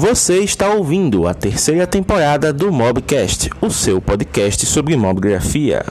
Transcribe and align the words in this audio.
Você 0.00 0.38
está 0.44 0.72
ouvindo 0.72 1.26
a 1.26 1.34
terceira 1.34 1.84
temporada 1.84 2.52
do 2.52 2.70
Mobcast, 2.70 3.50
o 3.60 3.68
seu 3.68 4.00
podcast 4.00 4.64
sobre 4.64 4.96
mobgrafia. 4.96 5.82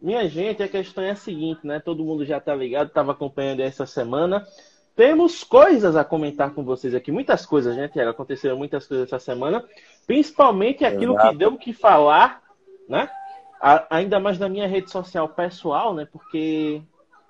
Minha 0.00 0.28
gente, 0.28 0.62
a 0.62 0.68
questão 0.68 1.02
é 1.02 1.10
a 1.10 1.16
seguinte, 1.16 1.66
né? 1.66 1.80
Todo 1.80 2.04
mundo 2.04 2.24
já 2.24 2.38
tá 2.38 2.54
ligado, 2.54 2.86
estava 2.86 3.10
acompanhando 3.10 3.58
essa 3.58 3.86
semana. 3.86 4.46
Temos 4.94 5.42
coisas 5.42 5.96
a 5.96 6.04
comentar 6.04 6.54
com 6.54 6.62
vocês 6.62 6.94
aqui, 6.94 7.10
muitas 7.10 7.44
coisas, 7.44 7.76
né, 7.76 7.88
Tiago? 7.88 8.10
Aconteceram 8.10 8.56
muitas 8.56 8.86
coisas 8.86 9.08
essa 9.08 9.18
semana, 9.18 9.64
principalmente 10.06 10.84
aquilo 10.84 11.14
Exato. 11.14 11.30
que 11.30 11.38
deu 11.38 11.48
o 11.54 11.58
que 11.58 11.72
falar, 11.72 12.40
né? 12.88 13.10
A, 13.60 13.84
ainda 13.90 14.20
mais 14.20 14.38
na 14.38 14.48
minha 14.48 14.68
rede 14.68 14.92
social 14.92 15.28
pessoal, 15.28 15.92
né? 15.92 16.06
Porque 16.06 16.80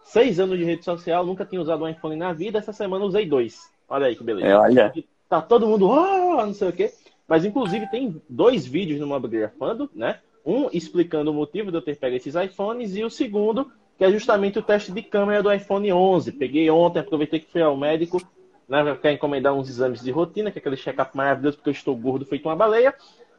seis 0.05 0.39
anos 0.41 0.59
de 0.59 0.65
rede 0.65 0.85
social, 0.85 1.25
nunca 1.25 1.45
tinha 1.45 1.61
usado 1.61 1.85
um 1.85 1.89
iPhone 1.89 2.17
na 2.17 2.33
vida, 2.33 2.59
essa 2.59 2.73
semana 2.73 3.05
usei 3.05 3.27
dois. 3.27 3.71
Olha 3.89 4.07
aí 4.07 4.17
que 4.17 4.25
beleza. 4.25 4.47
É, 4.47 4.57
olha. 4.57 4.93
Tá 5.29 5.41
todo 5.41 5.67
mundo, 5.67 5.89
oh, 5.89 6.45
não 6.45 6.55
sei 6.55 6.69
o 6.69 6.73
quê. 6.73 6.93
Mas, 7.27 7.45
inclusive, 7.45 7.87
tem 7.91 8.21
dois 8.29 8.67
vídeos 8.67 9.01
no 9.01 9.07
Mobgrafando, 9.07 9.91
né? 9.95 10.19
Um 10.45 10.69
explicando 10.73 11.31
o 11.31 11.35
motivo 11.35 11.71
de 11.71 11.77
eu 11.79 11.83
ter 11.83 11.97
pego 11.97 12.17
esses 12.17 12.35
iPhones 12.35 12.97
e 12.97 13.05
o 13.05 13.11
segundo, 13.11 13.71
que 13.97 14.05
é 14.05 14.11
justamente 14.11 14.59
o 14.59 14.63
teste 14.63 14.93
de 14.93 15.03
câmera 15.03 15.43
do 15.43 15.53
iPhone 15.53 15.93
11. 15.93 16.33
Peguei 16.33 16.69
ontem, 16.69 16.99
aproveitei 16.99 17.41
que 17.41 17.51
fui 17.51 17.63
ao 17.63 17.77
médico, 17.77 18.21
né? 18.69 18.97
Quer 19.01 19.13
encomendar 19.13 19.55
uns 19.55 19.69
exames 19.69 20.03
de 20.03 20.11
rotina, 20.11 20.51
que 20.51 20.59
é 20.59 20.61
aquele 20.61 20.77
check-up 20.77 21.17
maravilhoso, 21.17 21.57
porque 21.57 21.71
eu 21.71 21.75
estou 21.75 21.97
gordo 21.97 22.27
feito 22.27 22.47
uma 22.49 22.57
baleia. 22.57 22.95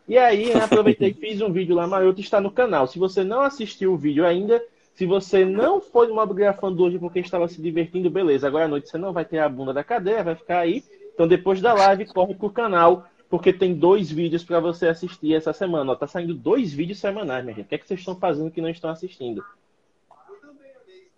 E 0.08 0.18
aí, 0.18 0.54
né, 0.54 0.64
aproveitei 0.64 1.10
e 1.10 1.14
fiz 1.16 1.42
um 1.42 1.52
vídeo 1.52 1.76
lá 1.76 1.86
maroto, 1.88 2.20
está 2.20 2.42
no 2.42 2.52
canal. 2.52 2.88
Se 2.88 3.00
você 3.00 3.24
não 3.24 3.42
assistiu 3.42 3.94
o 3.94 3.98
vídeo 3.98 4.26
ainda, 4.26 4.62
se 4.94 5.06
você 5.06 5.44
não 5.44 5.82
foi 5.82 6.08
no 6.08 6.16
Mobgrafando 6.16 6.84
hoje 6.84 7.00
porque 7.00 7.20
estava 7.20 7.48
se 7.48 7.62
divertindo, 7.62 8.10
beleza. 8.10 8.48
Agora 8.48 8.66
à 8.66 8.68
noite 8.68 8.90
você 8.90 8.98
não 8.98 9.12
vai 9.12 9.26
ter 9.26 9.40
a 9.40 9.50
bunda 9.50 9.74
da 9.74 9.84
cadeira, 9.84 10.24
vai 10.24 10.36
ficar 10.36 10.60
aí. 10.60 10.84
Então 11.14 11.28
depois 11.28 11.62
da 11.62 11.74
live, 11.74 12.06
corre 12.06 12.36
pro 12.36 12.50
canal, 12.50 13.06
porque 13.30 13.52
tem 13.52 13.74
dois 13.74 14.12
vídeos 14.12 14.44
para 14.44 14.60
você 14.60 14.88
assistir 14.88 15.34
essa 15.34 15.52
semana. 15.52 15.92
Ó, 15.92 15.96
tá 15.96 16.06
saindo 16.06 16.34
dois 16.34 16.72
vídeos 16.72 17.00
semanais, 17.00 17.44
minha 17.44 17.56
gente. 17.56 17.66
O 17.66 17.70
que 17.70 17.76
é 17.76 17.78
que 17.80 17.88
vocês 17.88 18.00
estão 18.00 18.16
fazendo 18.16 18.52
que 18.52 18.62
não 18.62 18.70
estão 18.70 18.90
assistindo? 18.90 19.44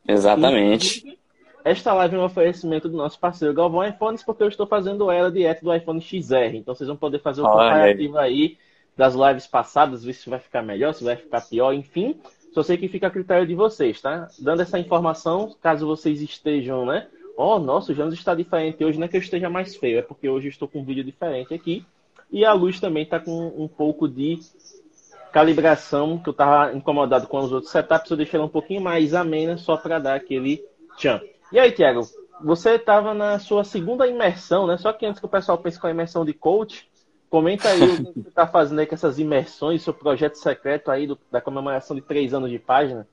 Exatamente. 0.08 1.06
E, 1.08 1.18
esta 1.66 1.92
live 1.94 2.16
é 2.16 2.20
um 2.20 2.24
oferecimento 2.26 2.88
do 2.88 2.96
nosso 2.96 3.20
parceiro 3.20 3.54
Galvão 3.54 3.84
iPhones, 3.84 4.22
porque 4.22 4.44
eu 4.44 4.48
estou 4.48 4.68
fazendo 4.68 5.10
ela 5.10 5.32
direto 5.32 5.64
do 5.64 5.74
iPhone 5.74 6.00
XR. 6.00 6.54
Então 6.54 6.76
vocês 6.76 6.88
vão 6.88 6.96
poder 6.96 7.20
fazer 7.20 7.42
o 7.42 7.46
comparativo 7.46 8.18
aí 8.20 8.58
das 8.96 9.16
lives 9.16 9.48
passadas, 9.48 10.04
ver 10.04 10.14
se 10.14 10.30
vai 10.30 10.40
ficar 10.40 10.62
melhor, 10.62 10.94
se 10.94 11.04
vai 11.04 11.16
ficar 11.16 11.42
pior, 11.42 11.74
enfim. 11.74 12.16
Só 12.56 12.64
sei 12.64 12.78
que 12.78 12.88
fica 12.88 13.08
a 13.08 13.12
critério 13.12 13.46
de 13.46 13.54
vocês, 13.54 14.00
tá? 14.00 14.30
Dando 14.40 14.62
essa 14.62 14.80
informação, 14.80 15.54
caso 15.62 15.86
vocês 15.86 16.22
estejam, 16.22 16.86
né? 16.86 17.06
Oh, 17.36 17.60
nossa, 17.60 17.92
o 17.92 17.96
Janos 17.96 18.14
está 18.14 18.34
diferente 18.34 18.82
hoje, 18.82 18.98
não 18.98 19.04
é 19.04 19.08
que 19.10 19.18
eu 19.18 19.22
esteja 19.22 19.50
mais 19.50 19.76
feio, 19.76 20.00
é 20.00 20.02
porque 20.02 20.30
hoje 20.30 20.48
estou 20.48 20.66
com 20.66 20.80
um 20.80 20.86
vídeo 20.86 21.04
diferente 21.04 21.54
aqui. 21.54 21.86
E 22.32 22.46
a 22.46 22.54
luz 22.54 22.80
também 22.80 23.04
está 23.04 23.20
com 23.20 23.48
um 23.58 23.68
pouco 23.68 24.08
de 24.08 24.40
calibração, 25.34 26.18
que 26.18 26.30
eu 26.30 26.32
estava 26.32 26.74
incomodado 26.74 27.28
com 27.28 27.40
os 27.40 27.52
outros 27.52 27.74
setups, 27.74 28.10
eu 28.10 28.16
deixei 28.16 28.38
ela 28.38 28.48
um 28.48 28.50
pouquinho 28.50 28.80
mais 28.80 29.14
amena, 29.14 29.58
só 29.58 29.76
para 29.76 30.00
dar 30.00 30.16
aquele 30.16 30.64
tchan. 30.96 31.20
E 31.52 31.60
aí, 31.60 31.74
Tiago, 31.74 32.08
você 32.42 32.76
estava 32.76 33.14
na 33.14 33.38
sua 33.38 33.66
segunda 33.66 34.08
imersão, 34.08 34.66
né? 34.66 34.78
Só 34.78 34.94
que 34.94 35.06
antes 35.06 35.20
que 35.20 35.26
o 35.26 35.30
pessoal 35.30 35.58
pense 35.58 35.78
com 35.78 35.88
a 35.88 35.92
imersão 35.92 36.24
de 36.24 36.34
coach, 36.34 36.88
Comenta 37.36 37.68
aí 37.68 37.84
o 37.84 38.14
que 38.14 38.22
você 38.22 38.30
está 38.30 38.48
fazendo 38.48 38.80
aí 38.80 38.86
com 38.86 38.96
essas 38.96 39.20
imersões, 39.20 39.84
seu 39.84 39.94
projeto 39.94 40.36
secreto 40.36 40.90
aí 40.90 41.06
do, 41.06 41.20
da 41.30 41.42
comemoração 41.42 41.94
de 41.94 42.02
três 42.02 42.34
anos 42.34 42.50
de 42.50 42.58
página. 42.58 43.06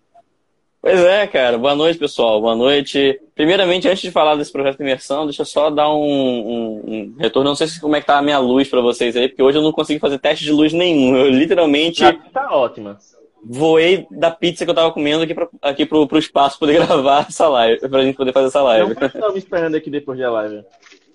Pois 0.80 1.00
é, 1.00 1.26
cara. 1.26 1.58
Boa 1.58 1.74
noite, 1.74 1.98
pessoal. 1.98 2.40
Boa 2.40 2.54
noite. 2.54 3.20
Primeiramente, 3.34 3.88
antes 3.88 4.00
de 4.00 4.12
falar 4.12 4.36
desse 4.36 4.52
projeto 4.52 4.76
de 4.76 4.84
imersão, 4.84 5.24
deixa 5.26 5.42
eu 5.42 5.46
só 5.46 5.70
dar 5.70 5.92
um, 5.92 6.04
um, 6.04 6.82
um 6.86 7.16
retorno. 7.18 7.50
Não 7.50 7.56
sei 7.56 7.66
se, 7.66 7.80
como 7.80 7.96
é 7.96 8.00
que 8.00 8.06
tá 8.06 8.16
a 8.16 8.22
minha 8.22 8.38
luz 8.38 8.68
para 8.68 8.80
vocês 8.80 9.16
aí, 9.16 9.28
porque 9.28 9.42
hoje 9.42 9.58
eu 9.58 9.62
não 9.62 9.72
consegui 9.72 9.98
fazer 9.98 10.20
teste 10.20 10.44
de 10.44 10.52
luz 10.52 10.72
nenhum. 10.72 11.16
Eu 11.16 11.28
literalmente. 11.28 12.00
Tá, 12.00 12.12
tá 12.32 12.56
ótima. 12.56 12.98
Voei 13.44 14.06
da 14.08 14.30
pizza 14.30 14.64
que 14.64 14.70
eu 14.70 14.74
tava 14.74 14.92
comendo 14.92 15.24
aqui, 15.24 15.34
pra, 15.34 15.48
aqui 15.62 15.84
pro, 15.84 16.06
pro 16.06 16.18
espaço 16.18 16.60
poder 16.60 16.74
gravar 16.86 17.26
essa 17.28 17.48
live, 17.48 17.88
pra 17.88 18.04
gente 18.04 18.16
poder 18.16 18.32
fazer 18.32 18.46
essa 18.46 18.62
live. 18.62 18.94
Não 18.94 19.06
estamos 19.08 19.36
esperando 19.36 19.74
aqui 19.74 19.90
depois 19.90 20.16
da 20.16 20.30
live. 20.30 20.64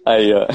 Aí, 0.07 0.33
ó. 0.33 0.47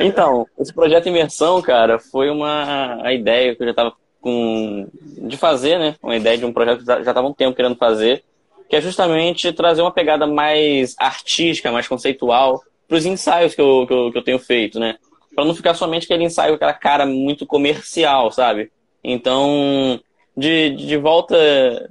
Então, 0.00 0.46
esse 0.56 0.72
projeto 0.72 1.08
Imersão, 1.08 1.60
cara, 1.60 1.98
foi 1.98 2.30
uma 2.30 3.02
a 3.02 3.12
ideia 3.12 3.56
que 3.56 3.60
eu 3.60 3.66
já 3.66 3.70
estava 3.72 3.92
com 4.20 4.86
de 4.94 5.36
fazer, 5.36 5.80
né? 5.80 5.96
Uma 6.00 6.14
ideia 6.14 6.38
de 6.38 6.44
um 6.44 6.52
projeto 6.52 6.78
que 6.78 6.86
já 6.86 7.00
estava 7.00 7.26
um 7.26 7.32
tempo 7.32 7.56
querendo 7.56 7.74
fazer, 7.74 8.22
que 8.68 8.76
é 8.76 8.80
justamente 8.80 9.52
trazer 9.52 9.82
uma 9.82 9.90
pegada 9.90 10.28
mais 10.28 10.94
artística, 10.96 11.72
mais 11.72 11.88
conceitual 11.88 12.62
para 12.86 12.96
os 12.96 13.04
ensaios 13.04 13.52
que 13.52 13.60
eu, 13.60 13.84
que 13.84 13.92
eu, 13.92 14.12
que 14.12 14.18
eu 14.18 14.22
tenho 14.22 14.38
feito, 14.38 14.78
né? 14.78 14.94
Para 15.34 15.44
não 15.44 15.56
ficar 15.56 15.74
somente 15.74 16.04
aquele 16.04 16.22
ensaio 16.22 16.54
aquela 16.54 16.72
cara 16.72 17.04
muito 17.04 17.44
comercial, 17.44 18.30
sabe? 18.30 18.70
Então, 19.02 20.00
de, 20.36 20.70
de 20.70 20.96
volta 20.96 21.36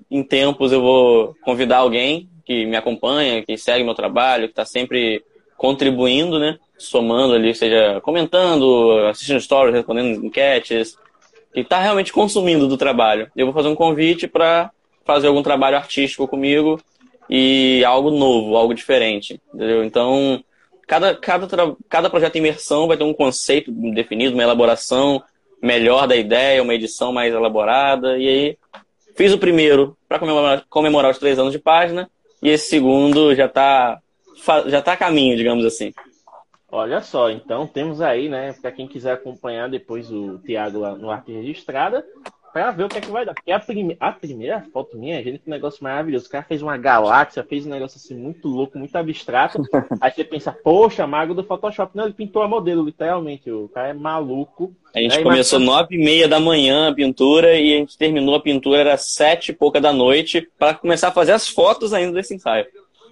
em 0.09 0.23
tempos, 0.23 0.71
eu 0.71 0.81
vou 0.81 1.35
convidar 1.43 1.79
alguém 1.79 2.29
que 2.45 2.65
me 2.65 2.77
acompanha, 2.77 3.43
que 3.43 3.57
segue 3.57 3.83
meu 3.83 3.93
trabalho, 3.93 4.45
que 4.45 4.53
está 4.53 4.63
sempre 4.63 5.21
contribuindo, 5.57 6.39
né? 6.39 6.57
Somando 6.85 7.33
ali, 7.33 7.53
seja 7.53 7.99
comentando, 8.01 9.07
assistindo 9.09 9.39
stories, 9.39 9.75
respondendo 9.75 10.25
enquetes, 10.25 10.97
que 11.53 11.61
está 11.61 11.79
realmente 11.79 12.11
consumindo 12.11 12.67
do 12.67 12.77
trabalho. 12.77 13.29
Eu 13.35 13.45
vou 13.45 13.53
fazer 13.53 13.69
um 13.69 13.75
convite 13.75 14.27
para 14.27 14.71
fazer 15.05 15.27
algum 15.27 15.44
trabalho 15.44 15.77
artístico 15.77 16.27
comigo 16.27 16.79
e 17.29 17.83
algo 17.85 18.09
novo, 18.09 18.55
algo 18.55 18.73
diferente, 18.73 19.39
entendeu? 19.53 19.83
Então, 19.83 20.44
cada, 20.88 21.16
cada, 21.16 21.47
cada 21.89 22.09
projeto 22.09 22.33
de 22.33 22.39
imersão 22.39 22.88
vai 22.88 22.97
ter 22.97 23.03
um 23.03 23.13
conceito 23.13 23.71
definido, 23.71 24.33
uma 24.33 24.44
elaboração 24.44 25.23
melhor 25.61 26.07
da 26.07 26.15
ideia, 26.15 26.61
uma 26.61 26.73
edição 26.73 27.13
mais 27.13 27.33
elaborada, 27.33 28.17
e 28.17 28.27
aí 28.27 28.57
fiz 29.15 29.31
o 29.31 29.38
primeiro 29.38 29.97
para 30.07 30.19
comemorar, 30.19 30.65
comemorar 30.69 31.11
os 31.11 31.17
três 31.17 31.39
anos 31.39 31.53
de 31.53 31.59
página, 31.59 32.09
e 32.41 32.50
esse 32.50 32.69
segundo 32.69 33.33
já 33.33 33.45
está 33.45 34.00
já 34.67 34.81
tá 34.81 34.94
a 34.94 34.97
caminho, 34.97 35.38
digamos 35.38 35.63
assim. 35.63 35.94
Olha 36.75 37.01
só, 37.01 37.29
então 37.29 37.67
temos 37.67 38.01
aí, 38.01 38.28
né, 38.28 38.51
para 38.59 38.72
quem 38.72 38.88
quiser 38.88 39.11
acompanhar 39.11 39.69
depois 39.69 40.11
o 40.11 40.39
Thiago 40.39 40.79
lá 40.79 40.95
no 40.95 41.11
Arte 41.11 41.31
Registrada, 41.31 42.03
para 42.51 42.72
ver 42.72 42.85
o 42.85 42.89
que 42.89 42.97
é 42.97 43.01
que 43.01 43.11
vai 43.11 43.23
dar. 43.23 43.35
Porque 43.35 43.51
a, 43.51 43.59
prime 43.59 43.95
a 44.00 44.11
primeira 44.11 44.66
foto 44.73 44.97
minha, 44.97 45.22
gente, 45.22 45.38
que 45.38 45.50
negócio 45.51 45.83
maravilhoso. 45.83 46.25
O 46.25 46.29
cara 46.31 46.44
fez 46.44 46.63
uma 46.63 46.75
galáxia, 46.75 47.44
fez 47.44 47.67
um 47.67 47.69
negócio 47.69 47.97
assim 47.97 48.16
muito 48.16 48.47
louco, 48.47 48.79
muito 48.79 48.95
abstrato. 48.95 49.62
aí 50.01 50.12
você 50.12 50.23
pensa, 50.23 50.51
poxa, 50.51 51.06
mago 51.06 51.35
do 51.35 51.44
Photoshop. 51.44 51.95
Não, 51.95 52.06
ele 52.06 52.13
pintou 52.16 52.41
a 52.41 52.47
modelo, 52.47 52.83
literalmente. 52.83 53.51
O 53.51 53.69
cara 53.69 53.89
é 53.89 53.94
maluco. 53.94 54.75
A 54.95 55.00
gente 55.00 55.17
aí, 55.17 55.23
começou 55.23 55.59
nove 55.59 55.95
e 55.95 56.03
meia 56.03 56.28
da 56.28 56.39
manhã 56.39 56.89
a 56.89 56.94
pintura 56.94 57.56
e 57.56 57.72
a 57.72 57.78
gente 57.78 57.95
terminou 58.00 58.33
a 58.33 58.41
pintura, 58.41 58.79
era 58.79 58.97
sete 58.97 59.50
e 59.50 59.53
pouca 59.56 59.79
da 59.79 59.94
noite, 59.94 60.50
para 60.57 60.73
começar 60.73 61.09
a 61.09 61.12
fazer 61.12 61.33
as 61.33 61.47
fotos 61.47 61.94
ainda 61.94 62.13
desse 62.13 62.33
ensaio. 62.33 62.66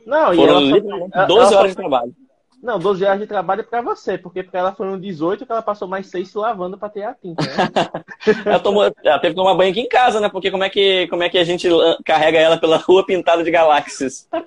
Não, 0.04 0.34
Foram 0.34 0.62
e 0.66 0.80
ela 1.14 1.26
12 1.28 1.54
horas 1.54 1.72
de 1.72 1.78
trabalho. 1.78 2.16
Não, 2.62 2.78
12 2.78 3.04
horas 3.04 3.20
de 3.20 3.26
trabalho 3.26 3.62
é 3.62 3.64
pra 3.64 3.82
você, 3.82 4.20
porque 4.20 4.44
pra 4.44 4.60
ela 4.60 4.72
foram 4.72 5.00
18 5.00 5.46
que 5.46 5.52
ela 5.52 5.64
passou 5.64 5.88
mais 5.88 6.06
6 6.08 6.28
se 6.30 6.38
lavando 6.38 6.78
pra 6.78 6.90
ter 6.90 7.04
a 7.04 7.14
tinta, 7.14 7.42
né? 7.42 8.04
ela, 8.46 8.60
tomou, 8.60 8.84
ela 9.04 9.20
teve 9.20 9.34
que 9.34 9.42
tomar 9.42 9.56
banho 9.56 9.72
aqui 9.72 9.80
em 9.80 9.88
casa, 9.88 10.20
né? 10.20 10.30
Porque 10.30 10.52
como 10.52 10.64
é 10.64 10.70
que, 10.70 11.08
como 11.08 11.24
é 11.24 11.30
que 11.30 11.40
a 11.40 11.44
gente 11.44 11.68
carrega 12.06 12.38
ela 12.38 12.58
pela 12.58 12.78
rua 12.86 13.04
pintada 13.04 13.44
de 13.44 13.50
galáxias? 13.50 14.28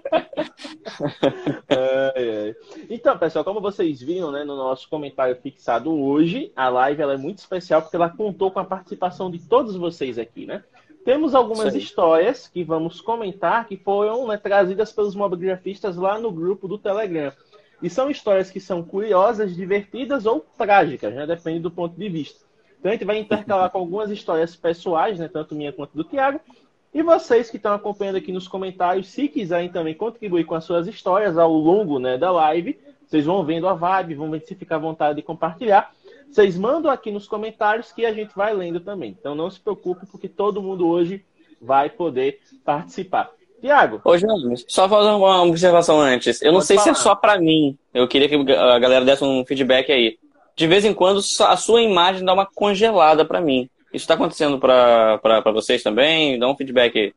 Então, 2.89 3.19
pessoal, 3.19 3.45
como 3.45 3.61
vocês 3.61 4.01
viram 4.01 4.31
né, 4.31 4.45
no 4.45 4.57
nosso 4.57 4.89
comentário 4.89 5.35
fixado 5.37 5.93
hoje, 5.93 6.53
a 6.55 6.69
live 6.69 7.03
ela 7.03 7.15
é 7.15 7.17
muito 7.17 7.39
especial 7.39 7.83
porque 7.83 7.97
ela 7.97 8.09
contou 8.09 8.51
com 8.51 8.61
a 8.61 8.65
participação 8.65 9.31
de 9.31 9.39
todos 9.39 9.77
vocês 9.77 10.19
aqui, 10.19 10.47
né? 10.47 10.63
Temos 11.05 11.35
algumas 11.35 11.75
histórias 11.75 12.49
que 12.49 12.65
vamos 12.65 13.01
comentar 13.01 13.67
que 13.67 13.77
foram 13.77 14.27
né, 14.27 14.39
trazidas 14.39 14.91
pelos 14.93 15.15
mobigrafistas 15.15 15.97
lá 15.97 16.19
no 16.19 16.31
grupo 16.33 16.67
do 16.67 16.79
Telegram. 16.79 17.33
E 17.83 17.91
são 17.91 18.11
histórias 18.11 18.51
que 18.51 18.61
são 18.61 18.83
curiosas, 18.83 19.55
divertidas 19.55 20.27
ou 20.27 20.45
trágicas, 20.57 21.15
né? 21.15 21.27
Depende 21.27 21.61
do 21.61 21.71
ponto 21.71 21.99
de 21.99 22.09
vista. 22.09 22.45
Então 22.79 22.91
a 22.91 22.95
gente 22.95 23.05
vai 23.05 23.19
intercalar 23.19 23.71
com 23.71 23.79
algumas 23.79 24.11
histórias 24.11 24.55
pessoais, 24.55 25.19
né? 25.19 25.29
Tanto 25.29 25.55
minha 25.55 25.73
quanto 25.73 25.97
do 25.97 26.05
Tiago. 26.05 26.41
E 26.93 27.03
vocês 27.03 27.51
que 27.51 27.57
estão 27.57 27.75
acompanhando 27.75 28.17
aqui 28.17 28.31
nos 28.31 28.47
comentários, 28.47 29.09
se 29.09 29.27
quiserem 29.27 29.69
também 29.69 29.95
contribuir 29.95 30.45
com 30.45 30.55
as 30.55 30.65
suas 30.65 30.87
histórias 30.87 31.37
ao 31.37 31.53
longo 31.53 31.99
né, 31.99 32.17
da 32.17 32.31
live, 32.31 32.79
vocês 33.05 33.25
vão 33.25 33.45
vendo 33.45 33.67
a 33.67 33.75
vibe, 33.75 34.15
vão 34.15 34.31
ver 34.31 34.43
se 34.43 34.55
fica 34.55 34.77
à 34.77 34.79
vontade 34.79 35.17
de 35.17 35.23
compartilhar. 35.23 35.93
Vocês 36.31 36.57
mandam 36.57 36.91
aqui 36.91 37.11
nos 37.11 37.27
comentários 37.27 37.91
que 37.91 38.07
a 38.07 38.13
gente 38.13 38.35
vai 38.35 38.55
lendo 38.55 38.81
também. 38.81 39.11
Então 39.11 39.35
não 39.35 39.51
se 39.51 39.59
preocupe, 39.59 40.07
porque 40.07 40.29
todo 40.29 40.63
mundo 40.63 40.87
hoje 40.87 41.25
vai 41.61 41.91
poder 41.91 42.41
participar. 42.65 43.31
Tiago. 43.65 43.99
Ô, 44.05 44.19
João, 44.19 44.37
só 44.69 44.87
fazer 44.87 45.09
uma 45.09 45.43
observação 45.43 45.99
antes. 45.99 46.43
Eu 46.43 46.53
não 46.53 46.61
sei 46.61 46.77
falar. 46.77 46.95
se 46.95 47.01
é 47.01 47.03
só 47.03 47.15
para 47.15 47.39
mim. 47.39 47.79
Eu 47.95 48.07
queria 48.07 48.29
que 48.29 48.53
a 48.53 48.79
galera 48.79 49.07
desse 49.07 49.25
um 49.25 49.43
feedback 49.47 49.91
aí. 49.91 50.19
De 50.55 50.67
vez 50.67 50.85
em 50.85 50.93
quando, 50.93 51.21
a 51.41 51.57
sua 51.57 51.81
imagem 51.81 52.23
dá 52.23 52.35
uma 52.35 52.45
congelada 52.45 53.25
para 53.25 53.41
mim. 53.41 53.71
Isso 53.87 54.05
está 54.05 54.15
acontecendo 54.15 54.59
para 54.59 55.41
vocês 55.47 55.83
também? 55.83 56.39
Dá 56.39 56.47
um 56.47 56.55
feedback 56.55 56.99
aí. 56.99 57.15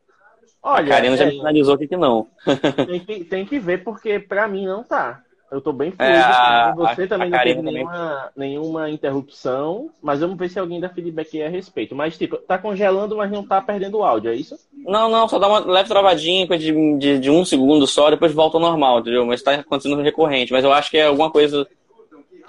Olha, 0.64 0.86
a 0.86 0.88
Karina 0.88 1.18
já 1.18 1.26
é, 1.26 1.28
me 1.28 1.38
finalizou 1.38 1.76
aqui 1.76 1.86
que 1.86 1.98
não. 1.98 2.28
tem, 2.88 3.00
que, 3.02 3.24
tem 3.26 3.46
que 3.46 3.60
ver, 3.60 3.84
porque 3.84 4.18
pra 4.18 4.48
mim 4.48 4.66
não 4.66 4.86
tá. 4.86 5.22
Eu 5.50 5.62
tô 5.62 5.72
bem 5.72 5.92
feliz. 5.92 6.14
É, 6.14 6.74
você 6.76 7.04
a, 7.04 7.08
também 7.08 7.28
a 7.28 7.32
não 7.32 7.44
teve 7.44 7.62
nenhuma, 7.62 8.32
nenhuma 8.36 8.90
interrupção, 8.90 9.90
mas 10.02 10.20
vamos 10.20 10.38
ver 10.38 10.50
se 10.50 10.60
alguém 10.60 10.80
dá 10.80 10.90
feedback 10.90 11.42
a 11.42 11.48
respeito. 11.48 11.96
Mas, 11.96 12.18
tipo, 12.18 12.36
tá 12.38 12.58
congelando, 12.58 13.16
mas 13.16 13.32
não 13.32 13.48
tá 13.48 13.62
perdendo 13.62 14.00
o 14.00 14.04
áudio, 14.04 14.32
é 14.32 14.36
isso? 14.36 14.58
Não, 14.86 15.10
não, 15.10 15.28
só 15.28 15.40
dá 15.40 15.48
uma 15.48 15.60
leve 15.60 15.88
travadinha 15.88 16.46
de, 16.58 16.98
de, 16.98 17.20
de 17.20 17.32
um 17.32 17.46
segundo 17.46 17.88
só, 17.88 18.10
depois 18.10 18.34
volta 18.34 18.58
ao 18.58 18.62
normal, 18.62 19.00
entendeu? 19.00 19.26
Mas 19.26 19.42
tá 19.42 19.54
acontecendo 19.54 20.02
recorrente. 20.02 20.52
Mas 20.52 20.66
eu 20.66 20.74
acho 20.74 20.92
que 20.92 20.98
é 20.98 21.06
alguma 21.06 21.32
coisa. 21.32 21.66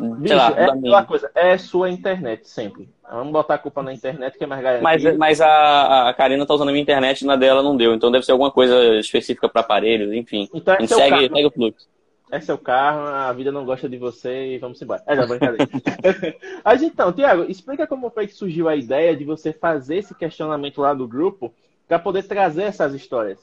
Bicho, 0.01 0.35
lá, 0.35 0.53
é 0.57 0.65
aquela 0.65 1.05
coisa, 1.05 1.31
é 1.35 1.57
sua 1.57 1.91
internet 1.91 2.49
sempre. 2.49 2.89
Vamos 3.11 3.33
botar 3.33 3.55
a 3.55 3.59
culpa 3.59 3.83
na 3.83 3.93
internet 3.93 4.37
que 4.37 4.45
é 4.45 4.47
mais 4.47 4.63
garantido. 4.63 4.85
Mas, 4.85 5.17
mas 5.17 5.41
a, 5.41 6.09
a 6.09 6.15
Karina 6.15 6.45
tá 6.45 6.55
usando 6.55 6.69
a 6.69 6.73
minha 6.73 6.83
internet 6.83 7.23
e 7.23 7.27
na 7.27 7.37
dela 7.37 7.63
não 7.63 7.77
deu. 7.77 7.95
Então 7.95 8.11
deve 8.11 8.25
ser 8.25 8.33
alguma 8.33 8.51
coisa 8.51 8.97
específica 8.99 9.49
para 9.49 9.61
aparelhos, 9.61 10.13
enfim. 10.13 10.49
Então 10.53 10.75
é 10.75 10.87
segue, 10.87 11.29
segue 11.29 11.47
o 11.47 11.51
fluxo 11.51 11.87
é 12.31 12.41
seu 12.41 12.59
carro, 12.59 13.07
a 13.07 13.33
vida 13.33 13.51
não 13.51 13.65
gosta 13.65 13.89
de 13.89 13.97
você 13.97 14.55
e 14.55 14.59
vamos 14.59 14.81
embora. 14.81 15.03
É, 15.07 15.17
não, 15.17 15.27
brincadeira. 15.27 15.69
Mas 16.65 16.83
então, 16.83 17.13
Tiago, 17.13 17.45
explica 17.45 17.87
como 17.87 18.11
foi 18.11 18.27
que 18.27 18.35
surgiu 18.35 18.69
a 18.69 18.77
ideia 18.77 19.17
de 19.17 19.25
você 19.25 19.53
fazer 19.53 19.99
esse 19.99 20.15
questionamento 20.15 20.81
lá 20.81 20.93
do 20.93 21.09
grupo 21.09 21.53
para 21.87 21.99
poder 21.99 22.25
trazer 22.25 22.65
essas 22.65 22.95
histórias. 22.95 23.39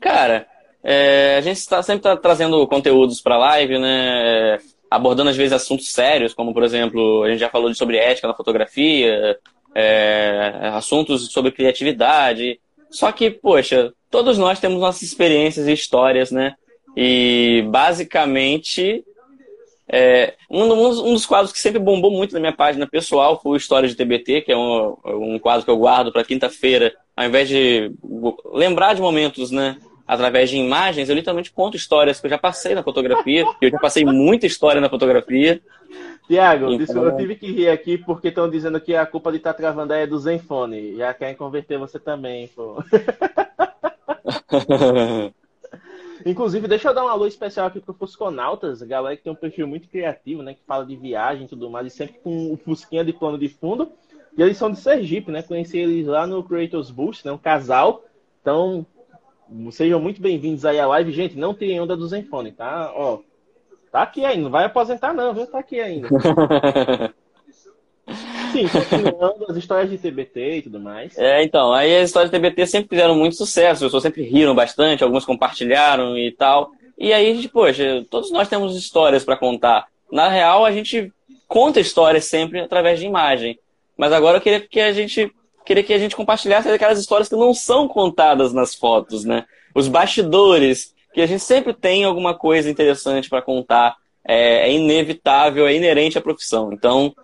Cara, 0.00 0.46
é, 0.82 1.36
a 1.36 1.40
gente 1.40 1.58
está 1.58 1.82
sempre 1.82 2.02
tá 2.02 2.16
trazendo 2.16 2.66
conteúdos 2.66 3.20
para 3.20 3.38
live, 3.38 3.78
né? 3.78 4.58
Abordando 4.90 5.30
às 5.30 5.36
vezes 5.36 5.52
assuntos 5.52 5.90
sérios, 5.90 6.34
como 6.34 6.52
por 6.52 6.64
exemplo, 6.64 7.22
a 7.22 7.30
gente 7.30 7.38
já 7.38 7.48
falou 7.48 7.72
sobre 7.74 7.96
ética 7.96 8.26
na 8.26 8.34
fotografia, 8.34 9.38
é, 9.74 10.70
assuntos 10.74 11.32
sobre 11.32 11.52
criatividade. 11.52 12.60
Só 12.90 13.10
que, 13.12 13.30
poxa, 13.30 13.92
todos 14.10 14.36
nós 14.36 14.60
temos 14.60 14.80
nossas 14.80 15.02
experiências 15.02 15.66
e 15.66 15.72
histórias, 15.72 16.30
né? 16.30 16.54
E 16.96 17.66
basicamente, 17.70 19.04
é, 19.88 20.34
um, 20.50 20.64
um, 20.64 21.12
dos 21.12 21.26
quadros 21.26 21.52
que 21.52 21.58
sempre 21.58 21.78
bombou 21.78 22.10
muito 22.10 22.32
na 22.32 22.40
minha 22.40 22.52
página 22.52 22.86
pessoal 22.86 23.40
foi 23.40 23.52
o 23.52 23.56
História 23.56 23.88
de 23.88 23.94
TBT, 23.94 24.42
que 24.42 24.52
é 24.52 24.56
um, 24.56 24.96
um 25.04 25.38
quadro 25.38 25.64
que 25.64 25.70
eu 25.70 25.76
guardo 25.76 26.12
para 26.12 26.24
quinta-feira. 26.24 26.94
Ao 27.16 27.26
invés 27.26 27.48
de 27.48 27.92
lembrar 28.52 28.94
de 28.94 29.02
momentos, 29.02 29.50
né? 29.50 29.76
Através 30.06 30.50
de 30.50 30.56
imagens, 30.56 31.08
eu 31.08 31.14
literalmente 31.14 31.52
conto 31.52 31.76
histórias 31.76 32.20
que 32.20 32.26
eu 32.26 32.30
já 32.30 32.38
passei 32.38 32.74
na 32.74 32.82
fotografia, 32.82 33.44
eu 33.60 33.70
já 33.70 33.78
passei 33.78 34.04
muita 34.04 34.46
história 34.46 34.80
na 34.80 34.88
fotografia. 34.88 35.60
Tiago, 36.26 36.72
então... 36.72 37.04
eu 37.04 37.16
tive 37.16 37.34
que 37.34 37.50
rir 37.50 37.68
aqui 37.68 37.98
porque 37.98 38.28
estão 38.28 38.48
dizendo 38.48 38.80
que 38.80 38.94
a 38.94 39.04
culpa 39.04 39.30
de 39.30 39.38
estar 39.38 39.52
tá 39.52 39.58
travando 39.58 39.92
é 39.92 40.06
do 40.06 40.18
Zenfone. 40.18 40.96
Já 40.96 41.12
querem 41.12 41.34
converter 41.34 41.78
você 41.78 41.98
também, 41.98 42.48
pô. 42.48 42.82
Inclusive, 46.24 46.68
deixa 46.68 46.88
eu 46.88 46.94
dar 46.94 47.04
um 47.04 47.08
alô 47.08 47.26
especial 47.26 47.66
aqui 47.66 47.80
pro 47.80 47.94
Fusconautas, 47.94 48.82
galera 48.82 49.16
que 49.16 49.22
tem 49.22 49.32
um 49.32 49.36
perfil 49.36 49.66
muito 49.66 49.88
criativo, 49.88 50.42
né? 50.42 50.54
Que 50.54 50.62
fala 50.66 50.86
de 50.86 50.96
viagem 50.96 51.44
e 51.44 51.48
tudo 51.48 51.70
mais, 51.70 51.86
e 51.86 51.90
sempre 51.90 52.18
com 52.20 52.52
o 52.52 52.56
Fusquinha 52.56 53.04
de 53.04 53.12
plano 53.12 53.38
de 53.38 53.48
fundo. 53.48 53.90
E 54.36 54.42
eles 54.42 54.56
são 54.56 54.70
de 54.70 54.78
Sergipe, 54.78 55.30
né? 55.30 55.42
Conheci 55.42 55.78
eles 55.78 56.06
lá 56.06 56.26
no 56.26 56.42
Creators 56.42 56.90
Boost, 56.90 57.26
né? 57.26 57.32
Um 57.32 57.38
casal. 57.38 58.04
Então, 58.40 58.86
sejam 59.70 60.00
muito 60.00 60.20
bem-vindos 60.20 60.64
aí 60.64 60.78
à 60.80 60.86
live. 60.86 61.12
Gente, 61.12 61.36
não 61.36 61.54
tirem 61.54 61.80
onda 61.80 61.96
do 61.96 62.06
Zenfone, 62.06 62.52
tá? 62.52 62.92
Ó, 62.94 63.20
tá 63.90 64.02
aqui 64.02 64.24
ainda. 64.24 64.44
Não 64.44 64.50
vai 64.50 64.64
aposentar 64.64 65.12
não, 65.12 65.34
viu? 65.34 65.46
Tá 65.46 65.58
aqui 65.58 65.80
ainda. 65.80 66.08
Sim, 68.52 68.68
continuando 68.68 69.46
as 69.48 69.56
histórias 69.56 69.90
de 69.90 69.98
TBT 69.98 70.56
e 70.56 70.62
tudo 70.62 70.78
mais. 70.78 71.16
É, 71.16 71.42
então, 71.42 71.72
aí 71.72 71.96
as 71.96 72.10
histórias 72.10 72.30
de 72.30 72.38
TBT 72.38 72.66
sempre 72.66 72.90
fizeram 72.90 73.14
muito 73.14 73.34
sucesso, 73.34 73.84
as 73.84 73.88
pessoas 73.88 74.02
sempre 74.02 74.22
riram 74.22 74.54
bastante, 74.54 75.02
algumas 75.02 75.24
compartilharam 75.24 76.16
e 76.18 76.30
tal. 76.30 76.70
E 76.98 77.12
aí, 77.12 77.34
gente, 77.34 77.48
poxa, 77.48 78.04
todos 78.10 78.30
nós 78.30 78.48
temos 78.48 78.76
histórias 78.76 79.24
para 79.24 79.36
contar. 79.36 79.86
Na 80.10 80.28
real, 80.28 80.64
a 80.64 80.70
gente 80.70 81.10
conta 81.48 81.80
histórias 81.80 82.26
sempre 82.26 82.60
através 82.60 83.00
de 83.00 83.06
imagem. 83.06 83.58
Mas 83.96 84.12
agora 84.12 84.36
eu 84.36 84.40
queria 84.40 84.60
que 84.60 84.80
a 84.80 84.92
gente 84.92 85.32
queria 85.64 85.82
que 85.82 85.94
a 85.94 85.98
gente 85.98 86.16
compartilhasse 86.16 86.68
aquelas 86.68 86.98
histórias 86.98 87.28
que 87.28 87.36
não 87.36 87.54
são 87.54 87.86
contadas 87.86 88.52
nas 88.52 88.74
fotos, 88.74 89.24
né? 89.24 89.44
Os 89.74 89.88
bastidores, 89.88 90.92
que 91.14 91.20
a 91.20 91.26
gente 91.26 91.42
sempre 91.42 91.72
tem 91.72 92.04
alguma 92.04 92.34
coisa 92.34 92.70
interessante 92.70 93.28
para 93.28 93.42
contar. 93.42 93.96
É, 94.24 94.68
é 94.68 94.72
inevitável, 94.72 95.66
é 95.66 95.74
inerente 95.74 96.16
à 96.16 96.20
profissão. 96.20 96.72
Então, 96.72 97.14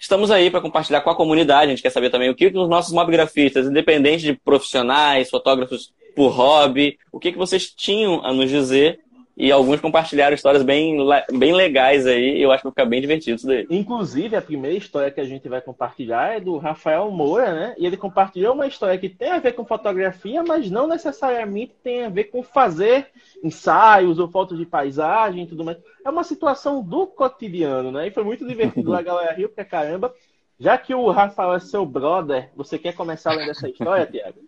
Estamos 0.00 0.30
aí 0.30 0.50
para 0.50 0.60
compartilhar 0.60 1.00
com 1.00 1.10
a 1.10 1.16
comunidade. 1.16 1.66
A 1.66 1.70
gente 1.70 1.82
quer 1.82 1.90
saber 1.90 2.10
também 2.10 2.30
o 2.30 2.34
que 2.34 2.46
os 2.46 2.68
nossos 2.68 2.92
mobigrafistas, 2.92 3.66
independente 3.66 4.22
de 4.22 4.34
profissionais, 4.34 5.30
fotógrafos 5.30 5.92
por 6.14 6.30
hobby, 6.30 6.98
o 7.12 7.18
que, 7.18 7.32
que 7.32 7.38
vocês 7.38 7.70
tinham 7.70 8.24
a 8.24 8.32
nos 8.32 8.50
dizer 8.50 9.00
e 9.38 9.52
alguns 9.52 9.80
compartilharam 9.80 10.34
histórias 10.34 10.64
bem, 10.64 10.98
bem 11.32 11.54
legais 11.54 12.08
aí, 12.08 12.38
e 12.38 12.42
eu 12.42 12.50
acho 12.50 12.62
que 12.62 12.66
vai 12.66 12.72
ficar 12.72 12.84
bem 12.86 13.00
divertido 13.00 13.36
isso 13.36 13.46
daí. 13.46 13.64
Inclusive, 13.70 14.34
a 14.34 14.42
primeira 14.42 14.76
história 14.76 15.12
que 15.12 15.20
a 15.20 15.24
gente 15.24 15.48
vai 15.48 15.60
compartilhar 15.60 16.34
é 16.34 16.40
do 16.40 16.58
Rafael 16.58 17.08
Moura, 17.12 17.54
né? 17.54 17.74
E 17.78 17.86
ele 17.86 17.96
compartilhou 17.96 18.52
uma 18.52 18.66
história 18.66 18.98
que 18.98 19.08
tem 19.08 19.30
a 19.30 19.38
ver 19.38 19.52
com 19.52 19.64
fotografia, 19.64 20.42
mas 20.42 20.68
não 20.68 20.88
necessariamente 20.88 21.72
tem 21.84 22.04
a 22.04 22.08
ver 22.08 22.24
com 22.24 22.42
fazer 22.42 23.06
ensaios 23.40 24.18
ou 24.18 24.26
fotos 24.26 24.58
de 24.58 24.66
paisagem 24.66 25.44
e 25.44 25.46
tudo 25.46 25.64
mais. 25.64 25.78
É 26.04 26.10
uma 26.10 26.24
situação 26.24 26.82
do 26.82 27.06
cotidiano, 27.06 27.92
né? 27.92 28.08
E 28.08 28.10
foi 28.10 28.24
muito 28.24 28.44
divertido 28.44 28.90
lá, 28.90 29.00
galera 29.00 29.34
riu 29.34 29.48
pra 29.48 29.64
caramba. 29.64 30.12
Já 30.58 30.76
que 30.76 30.92
o 30.92 31.08
Rafael 31.12 31.54
é 31.54 31.60
seu 31.60 31.86
brother, 31.86 32.50
você 32.56 32.76
quer 32.76 32.92
começar 32.92 33.34
lendo 33.34 33.52
essa 33.52 33.68
história, 33.68 34.04
Tiago? 34.04 34.40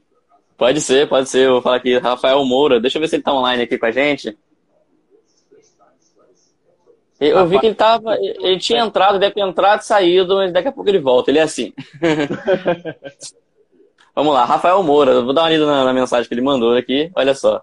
Pode 0.59 0.81
ser, 0.81 1.09
pode 1.09 1.29
ser. 1.29 1.47
Eu 1.47 1.53
vou 1.53 1.63
falar 1.63 1.77
aqui, 1.77 1.97
Rafael 1.97 2.45
Moura. 2.45 2.81
Deixa 2.81 2.99
eu 2.99 3.01
ver 3.01 3.07
se 3.07 3.15
ele 3.15 3.23
tá 3.23 3.33
online 3.33 3.63
aqui 3.63 3.79
com 3.79 3.87
a 3.87 3.93
gente. 3.93 4.37
Eu 7.21 7.47
vi 7.47 7.61
que 7.61 7.67
ele 7.67 7.75
tava. 7.75 8.17
Ele 8.17 8.59
tinha 8.59 8.83
entrado, 8.83 9.19
deve 9.19 9.35
ter 9.35 9.43
entrado 9.43 9.81
e 9.81 9.85
saído, 9.85 10.37
mas 10.37 10.51
daqui 10.53 10.69
a 10.69 10.73
pouco 10.73 10.89
ele 10.89 10.99
volta. 10.99 11.31
Ele 11.31 11.39
é 11.39 11.43
assim. 11.43 11.75
Vamos 14.17 14.33
lá, 14.33 14.47
Rafael 14.47 14.83
Moura. 14.83 15.21
Vou 15.21 15.35
dar 15.35 15.43
uma 15.43 15.51
lida 15.51 15.67
na, 15.67 15.85
na, 15.85 15.93
mensagem 15.93 16.27
que 16.27 16.35
ele 16.35 16.41
mandou 16.41 16.75
aqui. 16.75 17.11
Olha 17.15 17.35
só. 17.35 17.63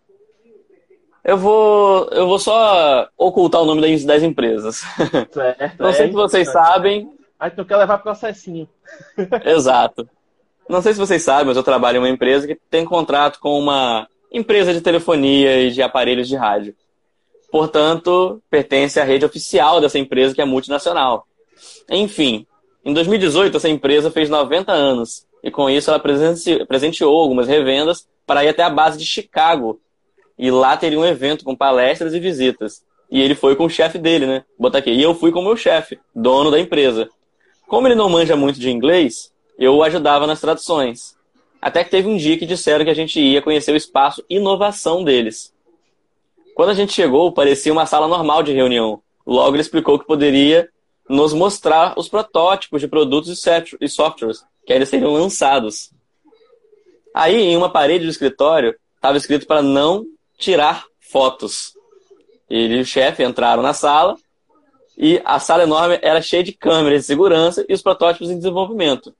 Eu 1.23 1.37
vou, 1.37 2.07
eu 2.11 2.27
vou 2.27 2.39
só 2.39 3.09
ocultar 3.17 3.61
o 3.61 3.65
nome 3.65 3.81
das, 3.81 4.05
das 4.05 4.23
empresas. 4.23 4.83
Certo, 5.31 5.75
Não 5.83 5.91
sei 5.91 6.05
é 6.05 6.07
se 6.07 6.13
vocês 6.13 6.51
sabem. 6.51 7.11
Aí 7.39 7.51
tu 7.51 7.65
quer 7.65 7.77
levar 7.77 7.97
processinho. 7.97 8.67
Exato. 9.43 10.07
Não 10.69 10.81
sei 10.81 10.93
se 10.93 10.99
vocês 10.99 11.23
sabem, 11.23 11.47
mas 11.47 11.57
eu 11.57 11.63
trabalho 11.63 11.97
em 11.97 11.99
uma 11.99 12.09
empresa 12.09 12.47
que 12.47 12.55
tem 12.69 12.85
contrato 12.85 13.39
com 13.39 13.57
uma 13.57 14.07
empresa 14.31 14.73
de 14.73 14.81
telefonia 14.81 15.61
e 15.61 15.71
de 15.71 15.81
aparelhos 15.81 16.27
de 16.27 16.35
rádio. 16.35 16.75
Portanto, 17.51 18.41
pertence 18.49 18.99
à 18.99 19.03
rede 19.03 19.25
oficial 19.25 19.79
dessa 19.79 19.97
empresa, 19.97 20.35
que 20.35 20.41
é 20.41 20.45
multinacional. 20.45 21.25
Enfim, 21.89 22.45
em 22.83 22.93
2018, 22.93 23.57
essa 23.57 23.69
empresa 23.69 24.11
fez 24.11 24.29
90 24.29 24.71
anos. 24.71 25.25
E 25.43 25.51
com 25.51 25.69
isso, 25.69 25.89
ela 25.89 25.99
presenteou 25.99 27.21
algumas 27.21 27.47
revendas 27.47 28.07
para 28.25 28.43
ir 28.43 28.49
até 28.49 28.63
a 28.63 28.69
base 28.69 28.97
de 28.97 29.05
Chicago. 29.05 29.79
E 30.37 30.51
lá 30.51 30.75
teria 30.75 30.99
um 30.99 31.05
evento 31.05 31.43
com 31.43 31.55
palestras 31.55 32.13
e 32.13 32.19
visitas. 32.19 32.83
E 33.09 33.21
ele 33.21 33.35
foi 33.35 33.55
com 33.55 33.65
o 33.65 33.69
chefe 33.69 33.97
dele, 33.97 34.25
né? 34.25 34.43
Botar 34.59 34.79
aqui. 34.79 34.91
E 34.91 35.01
eu 35.01 35.15
fui 35.15 35.31
com 35.31 35.39
o 35.39 35.43
meu 35.43 35.55
chefe, 35.55 35.97
dono 36.13 36.51
da 36.51 36.59
empresa. 36.59 37.09
Como 37.67 37.87
ele 37.87 37.95
não 37.95 38.09
manja 38.09 38.35
muito 38.35 38.59
de 38.59 38.69
inglês, 38.69 39.31
eu 39.57 39.75
o 39.75 39.83
ajudava 39.83 40.27
nas 40.27 40.41
traduções. 40.41 41.15
Até 41.61 41.83
que 41.83 41.89
teve 41.89 42.07
um 42.07 42.17
dia 42.17 42.37
que 42.37 42.45
disseram 42.45 42.85
que 42.85 42.91
a 42.91 42.95
gente 42.95 43.19
ia 43.19 43.41
conhecer 43.41 43.71
o 43.71 43.77
espaço 43.77 44.23
inovação 44.29 45.03
deles. 45.03 45.53
Quando 46.57 46.71
a 46.71 46.73
gente 46.73 46.91
chegou, 46.91 47.31
parecia 47.31 47.71
uma 47.71 47.85
sala 47.85 48.07
normal 48.07 48.41
de 48.41 48.51
reunião. 48.51 48.99
Logo, 49.27 49.55
ele 49.55 49.61
explicou 49.61 49.99
que 49.99 50.07
poderia 50.07 50.67
nos 51.07 51.31
mostrar 51.31 51.93
os 51.95 52.09
protótipos 52.09 52.81
de 52.81 52.87
produtos 52.87 53.45
e 53.79 53.87
softwares 53.87 54.43
que 54.65 54.73
ainda 54.73 54.87
seriam 54.87 55.13
lançados. 55.13 55.91
Aí, 57.13 57.35
em 57.35 57.55
uma 57.55 57.69
parede 57.69 58.05
do 58.05 58.09
escritório, 58.09 58.73
estava 58.95 59.19
escrito 59.19 59.45
para 59.45 59.61
não 59.61 60.03
tirar 60.35 60.85
fotos. 60.99 61.73
Ele 62.49 62.77
e 62.77 62.81
o 62.81 62.85
chefe 62.85 63.23
entraram 63.23 63.61
na 63.61 63.75
sala 63.75 64.17
e 64.97 65.21
a 65.23 65.37
sala 65.37 65.61
enorme 65.61 65.99
era 66.01 66.23
cheia 66.23 66.43
de 66.43 66.53
câmeras 66.53 67.01
de 67.01 67.05
segurança 67.05 67.63
e 67.69 67.73
os 67.75 67.83
protótipos 67.83 68.31
em 68.31 68.35
desenvolvimento. 68.35 69.13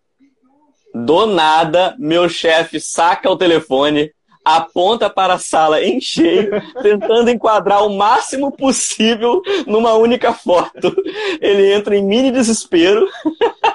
Do 0.92 1.28
nada, 1.28 1.96
meu 2.00 2.28
chefe 2.28 2.80
saca 2.80 3.30
o 3.30 3.38
telefone, 3.38 4.12
aponta 4.56 5.10
para 5.10 5.34
a 5.34 5.40
sala 5.40 5.84
em 5.84 6.00
cheio, 6.00 6.52
tentando 6.82 7.30
enquadrar 7.30 7.86
o 7.86 7.98
máximo 7.98 8.50
possível 8.50 9.42
numa 9.66 9.94
única 9.96 10.32
foto. 10.32 10.96
Ele 11.42 11.74
entra 11.74 11.98
em 11.98 12.04
mini 12.04 12.32
desespero 12.32 13.06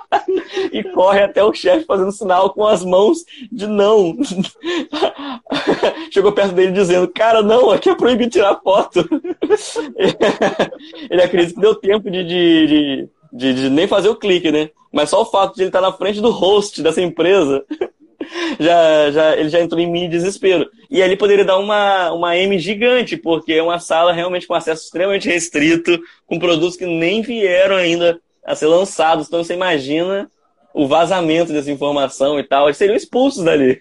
e 0.73 0.83
corre 0.83 1.23
até 1.23 1.45
o 1.45 1.53
chefe 1.53 1.85
fazendo 1.85 2.11
sinal 2.11 2.55
com 2.55 2.67
as 2.67 2.83
mãos 2.83 3.19
de 3.51 3.67
não. 3.67 4.17
Chegou 6.11 6.33
perto 6.33 6.55
dele 6.55 6.73
dizendo: 6.73 7.09
Cara, 7.09 7.43
não, 7.43 7.71
aqui 7.71 7.91
é 7.91 7.95
proibido 7.95 8.31
tirar 8.31 8.61
foto. 8.63 9.07
Ele 11.11 11.23
acredita 11.23 11.55
que 11.55 11.61
deu 11.61 11.75
tempo 11.75 12.11
de, 12.11 12.25
de, 12.25 12.67
de, 12.67 13.09
de, 13.33 13.55
de 13.55 13.71
nem 13.71 13.87
fazer 13.87 14.09
o 14.09 14.17
clique, 14.17 14.51
né? 14.51 14.71
Mas 14.91 15.11
só 15.11 15.23
o 15.23 15.27
fato 15.27 15.55
de 15.55 15.63
ele 15.63 15.69
estar 15.69 15.81
na 15.81 15.93
frente 15.93 16.21
do 16.21 16.31
host 16.31 16.83
dessa 16.83 17.01
empresa 17.01 17.65
já, 18.59 19.11
já, 19.11 19.37
ele 19.37 19.49
já 19.49 19.61
entrou 19.61 19.81
em 19.81 19.91
mini 19.91 20.09
desespero. 20.09 20.69
E 20.91 21.03
ali 21.03 21.17
poderia 21.17 21.45
dar 21.45 21.59
uma, 21.59 22.13
uma 22.13 22.37
M 22.37 22.59
gigante, 22.59 23.17
porque 23.17 23.55
é 23.55 23.63
uma 23.63 23.79
sala 23.79 24.13
realmente 24.13 24.47
com 24.47 24.55
acesso 24.55 24.85
extremamente 24.85 25.29
restrito, 25.29 25.99
com 26.27 26.39
produtos 26.39 26.77
que 26.77 26.87
nem 26.87 27.23
vieram 27.23 27.77
ainda 27.77 28.21
a 28.45 28.55
ser 28.55 28.67
lançados. 28.67 29.27
Então 29.27 29.43
você 29.43 29.55
imagina 29.55 30.31
o 30.75 30.87
vazamento 30.87 31.53
dessa 31.53 31.71
informação 31.71 32.39
e 32.39 32.43
tal, 32.43 32.67
eles 32.67 32.77
seriam 32.77 32.97
expulsos 32.97 33.45
dali. 33.45 33.81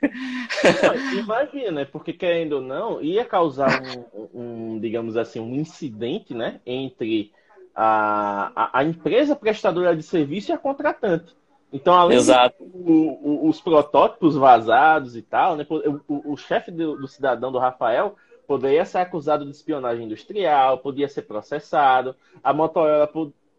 Imagina, 1.17 1.71
né? 1.71 1.85
porque 1.85 2.11
querendo 2.13 2.53
ou 2.53 2.61
não, 2.61 3.01
ia 3.01 3.23
causar 3.23 3.81
um, 4.13 4.27
um, 4.33 4.79
digamos 4.79 5.15
assim, 5.15 5.39
um 5.39 5.55
incidente, 5.55 6.33
né, 6.33 6.59
entre 6.65 7.31
a, 7.73 8.51
a, 8.55 8.79
a, 8.79 8.83
empresa 8.83 9.35
prestadora 9.35 9.95
de 9.95 10.03
serviço 10.03 10.51
e 10.51 10.53
a 10.53 10.57
contratante. 10.57 11.33
Então, 11.71 11.93
além 11.93 12.17
Exato. 12.17 12.55
os 12.59 13.61
protótipos 13.61 14.35
vazados 14.35 15.15
e 15.15 15.21
tal, 15.21 15.55
né, 15.55 15.65
o, 15.69 16.33
o 16.33 16.37
chefe 16.37 16.69
do, 16.69 16.97
do 16.97 17.07
cidadão, 17.07 17.51
do 17.51 17.59
Rafael, 17.59 18.15
poderia 18.45 18.83
ser 18.83 18.97
acusado 18.97 19.45
de 19.45 19.51
espionagem 19.51 20.05
industrial, 20.05 20.79
podia 20.79 21.07
ser 21.07 21.21
processado, 21.21 22.15
a 22.43 22.51
Motorola 22.51 23.07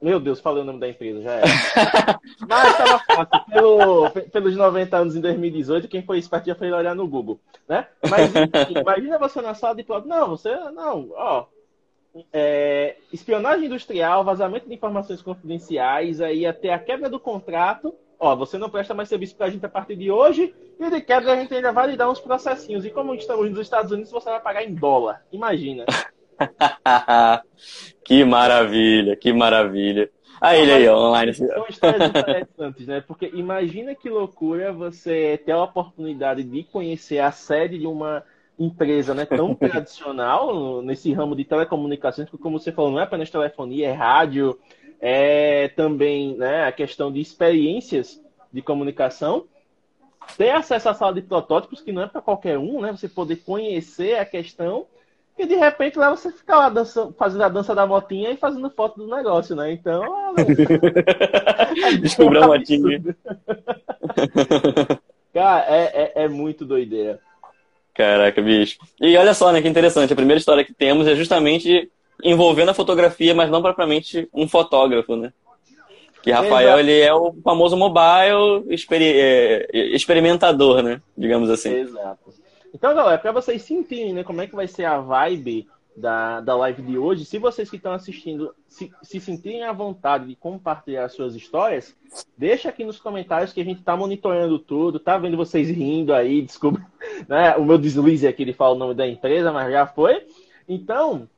meu 0.02 0.19
Deus, 0.19 0.40
falei 0.40 0.62
o 0.62 0.66
nome 0.66 0.81
da 0.81 0.88
empresa, 0.88 1.23
já 1.23 1.31
era. 1.35 1.47
Mas 2.49 2.71
estava 2.71 2.99
fácil. 2.99 3.47
Pelo, 3.52 4.11
pelos 4.11 4.57
90 4.57 4.97
anos 4.97 5.14
em 5.14 5.21
2018, 5.21 5.87
quem 5.87 6.02
foi 6.02 6.19
esperto 6.19 6.47
já 6.47 6.57
foi 6.57 6.73
olhar 6.73 6.97
no 6.97 7.07
Google, 7.07 7.38
né? 7.69 7.87
Mas 8.11 8.33
imagina 8.69 9.16
você 9.16 9.40
na 9.40 9.54
sala 9.54 9.76
de 9.76 9.85
prova. 9.85 10.04
Não, 10.04 10.31
você 10.31 10.52
não, 10.73 11.09
ó. 11.12 11.47
É, 12.33 12.97
espionagem 13.12 13.66
industrial, 13.66 14.25
vazamento 14.25 14.69
de 14.69 14.75
informações 14.75 15.23
confidenciais, 15.23 16.21
aí 16.21 16.45
até 16.47 16.73
a 16.73 16.78
quebra 16.78 17.09
do 17.09 17.19
contrato. 17.19 17.95
Ó, 18.19 18.37
você 18.37 18.57
não 18.57 18.71
presta 18.71 18.95
mais 18.95 19.09
serviço 19.09 19.35
para 19.35 19.47
a 19.47 19.50
gente 19.50 19.66
a 19.66 19.69
partir 19.69 19.97
de 19.97 20.11
hoje, 20.11 20.54
e 20.78 20.90
de 20.90 21.00
quebra 21.00 21.33
a 21.33 21.37
gente 21.37 21.54
ainda 21.54 21.73
vai 21.73 21.90
lhe 21.90 21.97
dar 21.97 22.11
uns 22.11 22.21
processinhos. 22.21 22.85
E 22.85 22.90
como 22.90 23.14
estamos 23.14 23.50
nos 23.50 23.59
Estados 23.61 23.90
Unidos, 23.90 24.12
você 24.12 24.31
vai 24.31 24.40
pagar 24.40 24.62
em 24.62 24.75
dólar. 24.75 25.25
Imagina. 25.33 25.85
que 28.04 28.25
maravilha, 28.25 29.16
que 29.16 29.33
maravilha. 29.33 30.11
Aí 30.40 30.61
ele 30.61 30.73
aí, 30.73 30.88
online. 30.88 31.33
São 31.35 31.66
histórias 31.69 32.09
interessantes, 32.09 32.87
né? 32.87 33.00
Porque 33.00 33.31
imagina 33.33 33.95
que 33.95 34.11
loucura 34.11 34.73
você 34.73 35.40
ter 35.45 35.52
a 35.52 35.62
oportunidade 35.62 36.42
de 36.42 36.64
conhecer 36.64 37.21
a 37.21 37.31
sede 37.31 37.78
de 37.78 37.87
uma 37.87 38.25
empresa 38.64 39.14
né, 39.14 39.25
tão 39.25 39.54
tradicional 39.57 40.83
nesse 40.83 41.12
ramo 41.12 41.35
de 41.35 41.45
telecomunicações, 41.45 42.28
que 42.28 42.38
como 42.38 42.59
você 42.59 42.73
falou, 42.73 42.90
não 42.90 43.00
é 43.00 43.04
apenas 43.04 43.31
telefonia, 43.31 43.88
é 43.88 43.92
rádio, 43.92 44.59
é 45.00 45.69
também 45.69 46.37
né, 46.37 46.64
a 46.64 46.73
questão 46.73 47.12
de 47.12 47.21
experiências 47.21 48.21
de 48.52 48.62
comunicação. 48.62 49.45
Ter 50.37 50.50
acesso 50.50 50.88
à 50.88 50.95
sala 50.95 51.14
de 51.14 51.23
protótipos, 51.23 51.81
que 51.81 51.92
não 51.92 52.02
é 52.02 52.07
para 52.07 52.23
qualquer 52.23 52.57
um, 52.57 52.81
né? 52.81 52.92
Você 52.92 53.09
poder 53.09 53.37
conhecer 53.37 54.19
a 54.19 54.25
questão 54.25 54.87
e 55.38 55.47
de 55.47 55.57
repente 55.57 55.99
lá 55.99 56.11
você 56.11 56.31
fica 56.31 56.57
lá 56.57 56.69
dançando, 56.69 57.12
fazendo 57.14 57.42
a 57.42 57.49
dança 57.49 57.75
da 57.75 57.87
motinha 57.87 58.31
e 58.31 58.37
fazendo 58.37 58.71
foto 58.71 58.99
do 58.99 59.14
negócio, 59.14 59.57
né? 59.57 59.73
Então. 59.73 60.35
Descobriu 62.00 62.45
a 62.45 62.47
motinha. 62.47 63.02
Cara, 65.33 65.64
é, 65.69 66.12
é, 66.14 66.25
é 66.25 66.28
muito 66.28 66.64
doideira. 66.64 67.19
Caraca, 67.95 68.41
bicho. 68.41 68.79
E 69.01 69.17
olha 69.17 69.35
só, 69.35 69.53
né, 69.53 69.61
que 69.61 69.69
interessante. 69.69 70.13
A 70.13 70.17
primeira 70.17 70.39
história 70.39 70.65
que 70.65 70.73
temos 70.73 71.07
é 71.07 71.15
justamente 71.15 71.91
envolvendo 72.23 72.71
a 72.71 72.75
fotografia, 72.75 73.35
mas 73.35 73.51
não 73.51 73.61
propriamente 73.61 74.29
um 74.33 74.49
fotógrafo, 74.49 75.17
né? 75.17 75.33
Que 76.23 76.31
Rafael, 76.31 76.69
Exato. 76.69 76.81
ele 76.81 77.01
é 77.01 77.13
o 77.13 77.35
famoso 77.43 77.77
mobile 77.77 78.65
experi 78.73 79.13
é, 79.13 79.69
experimentador, 79.73 80.83
né? 80.83 81.01
Digamos 81.19 81.51
assim. 81.51 81.75
Exato. 81.75 82.33
Então, 82.73 82.95
galera, 82.95 83.19
para 83.19 83.33
vocês 83.33 83.61
sentirem 83.63 84.15
né, 84.15 84.25
como 84.25 84.41
é 84.41 84.47
que 84.47 84.55
vai 84.55 84.69
ser 84.69 84.85
a 84.85 84.99
vibe 84.99 85.67
da, 85.97 86.41
da 86.41 86.57
live 86.57 86.83
de 86.83 86.99
hoje, 86.99 87.25
se 87.25 87.39
vocês 87.39 87.69
que 87.69 87.77
estão 87.77 87.93
assistindo 87.93 88.55
se, 88.67 88.91
se 89.03 89.21
sentirem 89.21 89.65
à 89.65 89.73
vontade 89.73 90.27
de 90.27 90.35
compartilhar 90.35 91.09
suas 91.09 91.35
histórias, 91.35 91.95
deixa 92.37 92.69
aqui 92.69 92.85
nos 92.85 92.99
comentários 92.99 93.53
que 93.53 93.61
a 93.61 93.65
gente 93.65 93.81
está 93.81 93.97
monitorando 93.97 94.59
tudo, 94.59 94.99
tá 94.99 95.19
vendo 95.19 95.37
vocês 95.37 95.69
rindo 95.69 96.15
aí, 96.15 96.41
desculpa, 96.43 96.85
né, 97.29 97.55
o 97.57 97.65
meu 97.65 97.79
deslize 97.79 98.27
aqui, 98.27 98.43
ele 98.43 98.53
fala 98.53 98.75
o 98.75 98.79
nome 98.79 98.95
da 98.95 99.07
empresa, 99.07 99.53
mas 99.53 99.71
já 99.71 99.87
foi. 99.87 100.27
Então, 100.69 101.29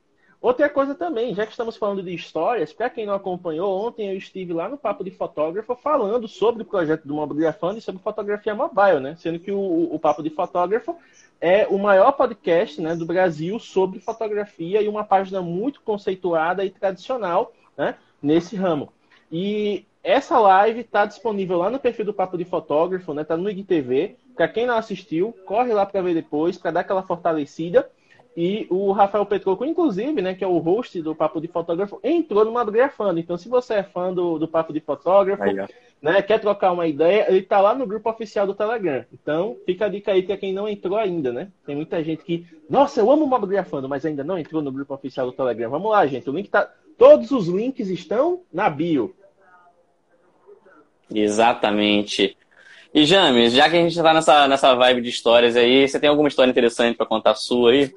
Outra 0.45 0.69
coisa 0.69 0.95
também, 0.95 1.35
já 1.35 1.47
que 1.47 1.53
estamos 1.53 1.75
falando 1.75 2.03
de 2.03 2.15
histórias, 2.15 2.71
para 2.71 2.91
quem 2.91 3.07
não 3.07 3.15
acompanhou, 3.15 3.83
ontem 3.83 4.11
eu 4.11 4.17
estive 4.19 4.53
lá 4.53 4.69
no 4.69 4.77
Papo 4.77 5.03
de 5.03 5.11
Fotógrafo 5.11 5.75
falando 5.75 6.29
sobre 6.29 6.63
o 6.63 6.67
projeto 6.67 7.09
do 7.09 7.15
Mobiliafando 7.15 7.79
e 7.79 7.81
sobre 7.81 8.03
fotografia 8.03 8.55
mobile, 8.55 9.01
né? 9.01 9.17
Sendo 9.17 9.39
que 9.39 9.51
o, 9.51 9.89
o 9.91 9.99
Papo 9.99 10.23
de 10.23 10.29
Fotógrafo 10.29 10.99
é 11.45 11.67
o 11.69 11.79
maior 11.79 12.13
podcast 12.13 12.81
né, 12.81 12.97
do 12.97 13.05
Brasil 13.05 13.59
sobre 13.59 14.01
fotografia 14.01 14.81
e 14.81 14.89
uma 14.89 15.05
página 15.05 15.43
muito 15.43 15.83
conceituada 15.83 16.65
e 16.65 16.71
tradicional 16.71 17.53
né, 17.77 17.97
nesse 18.23 18.57
ramo. 18.57 18.91
E 19.31 19.85
essa 20.03 20.39
live 20.39 20.81
está 20.81 21.05
disponível 21.05 21.59
lá 21.59 21.69
no 21.69 21.79
perfil 21.79 22.07
do 22.07 22.15
Papo 22.15 22.39
de 22.39 22.47
Fotógrafo, 22.47 23.13
né? 23.13 23.21
Está 23.21 23.37
no 23.37 23.51
IGTV. 23.51 24.17
Para 24.35 24.49
quem 24.49 24.65
não 24.65 24.79
assistiu, 24.79 25.35
corre 25.45 25.75
lá 25.75 25.85
para 25.85 26.01
ver 26.01 26.15
depois, 26.15 26.57
para 26.57 26.71
dar 26.71 26.81
aquela 26.81 27.03
fortalecida. 27.03 27.91
E 28.37 28.67
o 28.69 28.91
Rafael 28.91 29.25
Petroco, 29.25 29.65
inclusive, 29.65 30.21
né, 30.21 30.35
que 30.35 30.43
é 30.43 30.47
o 30.47 30.59
host 30.59 31.01
do 31.01 31.15
Papo 31.15 31.41
de 31.41 31.47
Fotógrafo, 31.47 32.01
entrou 32.03 32.45
no 32.45 32.53
Madrugafando. 32.53 33.21
Então, 33.21 33.37
se 33.37 33.49
você 33.49 33.75
é 33.75 33.83
fã 33.85 34.13
do, 34.13 34.39
do 34.39 34.49
Papo 34.49 34.73
de 34.73 34.81
Fotógrafo, 34.81 35.43
aí, 35.43 35.55
né, 36.03 36.21
quer 36.21 36.41
trocar 36.41 36.73
uma 36.73 36.87
ideia, 36.87 37.27
ele 37.29 37.39
está 37.39 37.61
lá 37.61 37.75
no 37.77 37.87
grupo 37.87 38.11
oficial 38.11 38.45
do 38.45 38.55
Telegram. 38.55 39.05
Então, 39.13 39.57
fica 39.65 39.87
a 39.87 39.89
dica 39.89 40.11
aí 40.11 40.23
para 40.23 40.37
quem 40.37 40.53
não 40.53 40.69
entrou 40.69 40.99
ainda, 40.99 41.33
né? 41.33 41.49
Tem 41.65 41.77
muita 41.77 42.03
gente 42.03 42.25
que, 42.25 42.45
nossa, 42.69 43.01
eu 43.01 43.09
amo 43.09 43.25
o 43.25 43.29
Madrugafando, 43.29 43.89
mas 43.89 44.05
ainda 44.05 44.25
não 44.25 44.37
entrou 44.37 44.61
no 44.61 44.73
grupo 44.73 44.93
oficial 44.93 45.27
do 45.27 45.33
Telegram. 45.33 45.71
Vamos 45.71 45.93
lá, 45.93 46.05
gente. 46.07 46.29
O 46.29 46.33
link 46.33 46.49
tá. 46.49 46.69
Todos 46.99 47.31
os 47.31 47.47
links 47.47 47.89
estão 47.89 48.43
na 48.53 48.69
bio. 48.69 49.15
Exatamente. 51.13 52.37
E 52.93 53.05
James, 53.05 53.53
já 53.53 53.69
que 53.69 53.77
a 53.77 53.81
gente 53.81 53.97
está 53.97 54.15
nessa, 54.15 54.47
nessa 54.47 54.75
vibe 54.75 55.03
de 55.03 55.09
histórias 55.09 55.57
aí, 55.57 55.89
você 55.89 55.99
tem 55.99 56.09
alguma 56.09 56.29
história 56.29 56.51
interessante 56.51 56.97
para 56.97 57.07
contar 57.07 57.35
sua 57.35 57.73
aí? 57.73 57.93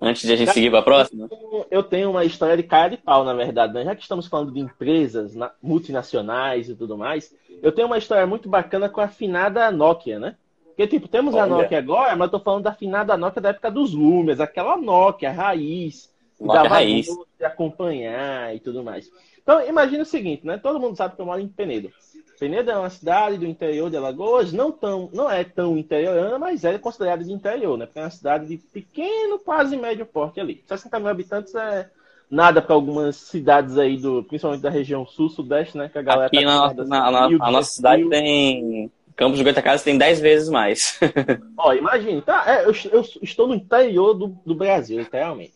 Antes 0.00 0.22
de 0.22 0.32
a 0.32 0.36
gente 0.36 0.52
seguir 0.52 0.70
para 0.70 0.78
a 0.78 0.82
próxima? 0.82 1.28
Eu 1.70 1.82
tenho 1.82 2.10
uma 2.10 2.24
história 2.24 2.56
de 2.56 2.62
cara 2.62 2.90
de 2.90 2.96
pau, 2.96 3.24
na 3.24 3.34
verdade. 3.34 3.74
Né? 3.74 3.84
Já 3.84 3.96
que 3.96 4.02
estamos 4.02 4.26
falando 4.26 4.52
de 4.52 4.60
empresas 4.60 5.34
multinacionais 5.62 6.68
e 6.68 6.74
tudo 6.74 6.96
mais, 6.96 7.34
eu 7.62 7.72
tenho 7.72 7.88
uma 7.88 7.98
história 7.98 8.26
muito 8.26 8.48
bacana 8.48 8.88
com 8.88 9.00
a 9.00 9.08
finada 9.08 9.70
Nokia, 9.70 10.18
né? 10.18 10.36
Porque, 10.68 10.86
tipo, 10.86 11.08
temos 11.08 11.34
Olha. 11.34 11.42
a 11.42 11.46
Nokia 11.46 11.78
agora, 11.78 12.14
mas 12.14 12.26
eu 12.26 12.38
tô 12.38 12.44
falando 12.44 12.62
da 12.62 12.72
finada 12.72 13.16
Nokia 13.16 13.42
da 13.42 13.48
época 13.48 13.70
dos 13.70 13.92
Lumias, 13.92 14.40
aquela 14.40 14.76
Nokia 14.76 15.32
raiz, 15.32 16.08
Nokia 16.40 16.62
dava 16.62 16.74
raiz. 16.76 17.08
de 17.36 17.44
acompanhar 17.44 18.54
e 18.54 18.60
tudo 18.60 18.84
mais. 18.84 19.10
Então, 19.42 19.66
imagina 19.66 20.04
o 20.04 20.06
seguinte, 20.06 20.46
né? 20.46 20.56
Todo 20.58 20.78
mundo 20.78 20.94
sabe 20.94 21.16
que 21.16 21.20
eu 21.20 21.26
moro 21.26 21.40
em 21.40 21.48
Penedo. 21.48 21.90
Penedo 22.38 22.70
é 22.70 22.78
uma 22.78 22.90
cidade 22.90 23.36
do 23.36 23.46
interior 23.46 23.90
de 23.90 23.96
Alagoas, 23.96 24.52
não, 24.52 24.70
tão, 24.70 25.10
não 25.12 25.28
é 25.28 25.42
tão 25.42 25.76
interiorana, 25.76 26.38
mas 26.38 26.64
é 26.64 26.78
considerada 26.78 27.24
de 27.24 27.32
interior, 27.32 27.76
né? 27.76 27.86
Porque 27.86 27.98
é 27.98 28.02
uma 28.02 28.10
cidade 28.10 28.46
de 28.46 28.56
pequeno, 28.56 29.38
quase 29.40 29.76
médio 29.76 30.06
porte 30.06 30.40
ali. 30.40 30.62
60 30.66 31.00
mil 31.00 31.08
habitantes 31.08 31.54
é 31.54 31.90
nada 32.30 32.62
para 32.62 32.74
algumas 32.74 33.16
cidades 33.16 33.76
aí, 33.76 33.96
do, 33.96 34.22
principalmente 34.22 34.62
da 34.62 34.70
região 34.70 35.04
sul-sudeste, 35.04 35.76
né? 35.76 35.88
Que 35.88 35.98
a 35.98 36.02
galera 36.02 36.26
Aqui 36.26 36.44
tá 36.44 36.74
na, 36.74 36.84
na, 36.84 37.10
na, 37.10 37.46
a 37.46 37.50
nossa 37.50 37.72
cidade 37.72 38.08
tem. 38.08 38.90
Campos 39.16 39.36
de 39.36 39.42
Goitacazes 39.42 39.82
tem 39.82 39.98
10 39.98 40.20
vezes 40.20 40.48
mais. 40.48 41.00
Ó, 41.58 41.72
imagine, 41.72 42.22
tá? 42.22 42.44
É, 42.46 42.64
eu, 42.64 42.72
eu, 42.92 43.04
estou 43.20 43.48
no 43.48 43.54
interior 43.56 44.14
do, 44.14 44.28
do 44.46 44.54
Brasil, 44.54 44.96
literalmente. 44.96 45.54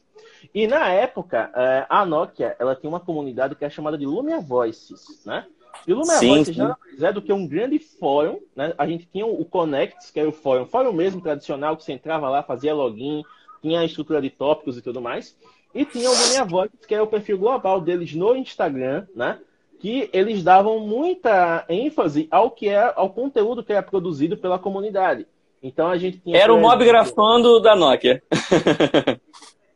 E 0.52 0.66
na 0.66 0.88
época, 0.88 1.48
é, 1.54 1.86
a 1.88 2.04
Nokia, 2.04 2.56
ela 2.58 2.74
tinha 2.74 2.90
uma 2.90 2.98
comunidade 2.98 3.54
que 3.54 3.64
é 3.64 3.70
chamada 3.70 3.96
de 3.96 4.04
Lumia 4.04 4.40
Voices, 4.40 5.22
né? 5.24 5.46
E 5.86 5.92
o 5.92 5.98
nada 6.00 6.78
mais 6.90 7.02
é 7.02 7.12
do 7.12 7.22
que 7.22 7.32
um 7.32 7.46
grande 7.46 7.78
fórum, 7.78 8.38
né? 8.54 8.72
A 8.78 8.86
gente 8.86 9.08
tinha 9.10 9.26
o 9.26 9.44
Connects, 9.44 10.10
que 10.10 10.20
era 10.20 10.28
o 10.28 10.32
fórum, 10.32 10.66
fórum 10.66 10.92
mesmo 10.92 11.20
tradicional, 11.20 11.76
que 11.76 11.84
você 11.84 11.92
entrava 11.92 12.28
lá, 12.28 12.42
fazia 12.42 12.74
login, 12.74 13.22
tinha 13.60 13.80
a 13.80 13.84
estrutura 13.84 14.20
de 14.20 14.30
tópicos 14.30 14.78
e 14.78 14.82
tudo 14.82 15.00
mais. 15.00 15.36
E 15.74 15.84
tinha 15.84 16.10
o 16.10 16.14
Lumia 16.14 16.44
Voices, 16.44 16.86
que 16.86 16.94
é 16.94 17.00
o 17.00 17.06
perfil 17.06 17.38
global 17.38 17.80
deles 17.80 18.14
no 18.14 18.36
Instagram, 18.36 19.06
né? 19.14 19.38
Que 19.80 20.08
eles 20.12 20.44
davam 20.44 20.80
muita 20.80 21.64
ênfase 21.68 22.28
ao 22.30 22.50
que 22.50 22.68
é, 22.68 22.92
ao 22.94 23.10
conteúdo 23.10 23.64
que 23.64 23.72
era 23.72 23.82
produzido 23.82 24.36
pela 24.36 24.58
comunidade. 24.58 25.26
Então 25.62 25.88
a 25.88 25.96
gente 25.96 26.18
tinha. 26.18 26.36
Era 26.36 26.52
o 26.52 26.60
mob 26.60 26.84
grafando 26.84 27.60
da 27.60 27.74
Nokia. 27.74 28.22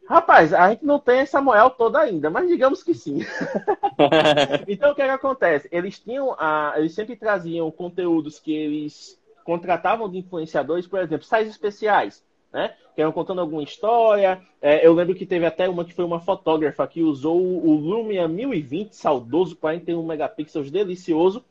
Rapaz, 0.08 0.54
a 0.54 0.70
gente 0.70 0.84
não 0.84 1.00
tem 1.00 1.18
essa 1.18 1.40
moral 1.40 1.70
toda 1.70 1.98
ainda, 1.98 2.30
mas 2.30 2.48
digamos 2.48 2.82
que 2.82 2.94
sim. 2.94 3.18
então 4.68 4.92
o 4.92 4.94
que, 4.94 5.02
é 5.02 5.06
que 5.06 5.10
acontece? 5.10 5.68
Eles 5.72 5.98
tinham 5.98 6.34
a, 6.38 6.74
eles 6.76 6.94
sempre 6.94 7.16
traziam 7.16 7.70
conteúdos 7.70 8.38
que 8.38 8.54
eles 8.54 9.20
contratavam 9.44 10.08
de 10.08 10.18
influenciadores, 10.18 10.86
por 10.86 11.00
exemplo, 11.00 11.26
sites 11.26 11.50
especiais, 11.50 12.24
né? 12.52 12.74
Que 12.94 13.02
eram 13.02 13.12
contando 13.12 13.40
alguma 13.40 13.62
história. 13.62 14.40
É, 14.62 14.86
eu 14.86 14.94
lembro 14.94 15.14
que 15.14 15.26
teve 15.26 15.44
até 15.44 15.68
uma 15.68 15.84
que 15.84 15.92
foi 15.92 16.04
uma 16.04 16.20
fotógrafa 16.20 16.86
que 16.86 17.02
usou 17.02 17.40
o 17.40 17.74
Lumia 17.74 18.28
1020 18.28 18.94
saudoso 18.94 19.56
41 19.56 20.04
megapixels 20.04 20.70
delicioso 20.70 21.44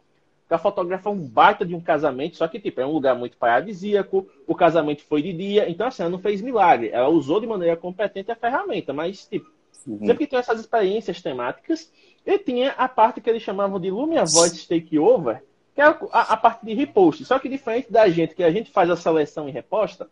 para 0.47 0.57
fotografar 0.57 1.11
um 1.11 1.19
baita 1.19 1.65
de 1.65 1.73
um 1.73 1.81
casamento, 1.81 2.37
só 2.37 2.47
que, 2.47 2.59
tipo, 2.59 2.79
é 2.79 2.85
um 2.85 2.91
lugar 2.91 3.15
muito 3.15 3.35
paradisíaco, 3.37 4.27
o 4.45 4.53
casamento 4.53 5.03
foi 5.03 5.21
de 5.21 5.33
dia, 5.33 5.69
então, 5.69 5.87
assim, 5.87 6.03
ela 6.03 6.11
não 6.11 6.19
fez 6.19 6.41
milagre, 6.41 6.89
ela 6.89 7.09
usou 7.09 7.39
de 7.39 7.47
maneira 7.47 7.75
competente 7.75 8.31
a 8.31 8.35
ferramenta, 8.35 8.93
mas, 8.93 9.25
tipo, 9.25 9.49
uhum. 9.87 9.99
sempre 9.99 10.25
que 10.25 10.27
tem 10.27 10.39
essas 10.39 10.59
experiências 10.59 11.21
temáticas, 11.21 11.91
e 12.25 12.37
tinha 12.37 12.71
a 12.71 12.87
parte 12.87 13.21
que 13.21 13.29
eles 13.29 13.41
chamavam 13.41 13.79
de 13.79 13.89
Lumia 13.89 14.23
Voice 14.23 14.67
Takeover, 14.67 15.43
que 15.73 15.81
é 15.81 15.85
a, 15.85 15.89
a, 16.11 16.37
parte 16.37 16.65
de 16.65 16.73
repost, 16.73 17.25
só 17.25 17.39
que 17.39 17.49
diferente 17.49 17.91
da 17.91 18.07
gente, 18.07 18.35
que 18.35 18.43
a 18.43 18.51
gente 18.51 18.71
faz 18.71 18.89
a 18.89 18.95
seleção 18.95 19.49
e 19.49 19.51
reposta, 19.51 20.07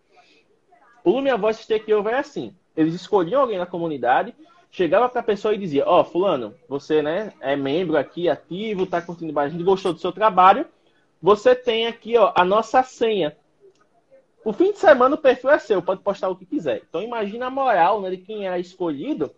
o 1.03 1.11
Lumia 1.11 1.37
Voice 1.37 1.67
Takeover 1.67 2.13
é 2.13 2.19
assim, 2.19 2.55
eles 2.75 2.95
escolhiam 2.95 3.41
alguém 3.41 3.59
na 3.59 3.65
comunidade, 3.67 4.33
chegava 4.73 5.07
para 5.07 5.21
a 5.21 5.23
pessoa 5.23 5.53
e 5.53 5.57
dizia: 5.57 5.87
Ó, 5.87 6.01
oh, 6.01 6.03
Fulano, 6.03 6.53
você 6.67 7.01
né, 7.01 7.31
é 7.39 7.55
membro 7.55 7.95
aqui, 7.95 8.27
ativo, 8.27 8.83
está 8.83 9.01
curtindo 9.01 9.39
a 9.39 9.47
gente 9.47 9.63
gostou 9.63 9.93
do 9.93 9.99
seu 9.99 10.11
trabalho. 10.11 10.65
Você 11.21 11.55
tem 11.55 11.87
aqui 11.87 12.17
ó, 12.17 12.33
a 12.35 12.43
nossa 12.43 12.83
senha. 12.83 13.37
O 14.43 14.51
fim 14.51 14.73
de 14.73 14.79
semana 14.79 15.15
o 15.15 15.17
perfil 15.17 15.51
é 15.51 15.59
seu, 15.59 15.81
pode 15.81 16.01
postar 16.01 16.27
o 16.27 16.35
que 16.35 16.45
quiser. 16.45 16.81
Então 16.89 17.01
imagina 17.01 17.45
a 17.45 17.49
moral 17.49 18.01
né, 18.01 18.09
de 18.09 18.17
quem 18.17 18.45
era 18.45 18.59
escolhido. 18.59 19.31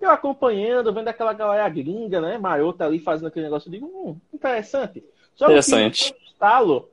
Eu 0.00 0.10
acompanhando, 0.10 0.92
vendo 0.92 1.08
aquela 1.08 1.32
galera 1.32 1.68
gringa, 1.68 2.20
né? 2.20 2.38
Marota 2.38 2.84
ali 2.84 2.98
fazendo 2.98 3.28
aquele 3.28 3.44
negócio, 3.44 3.68
eu 3.68 3.72
digo, 3.72 3.86
hum, 3.86 4.16
interessante. 4.32 5.04
Só 5.34 5.46
interessante. 5.46 6.12
que 6.12 6.20
o 6.32 6.88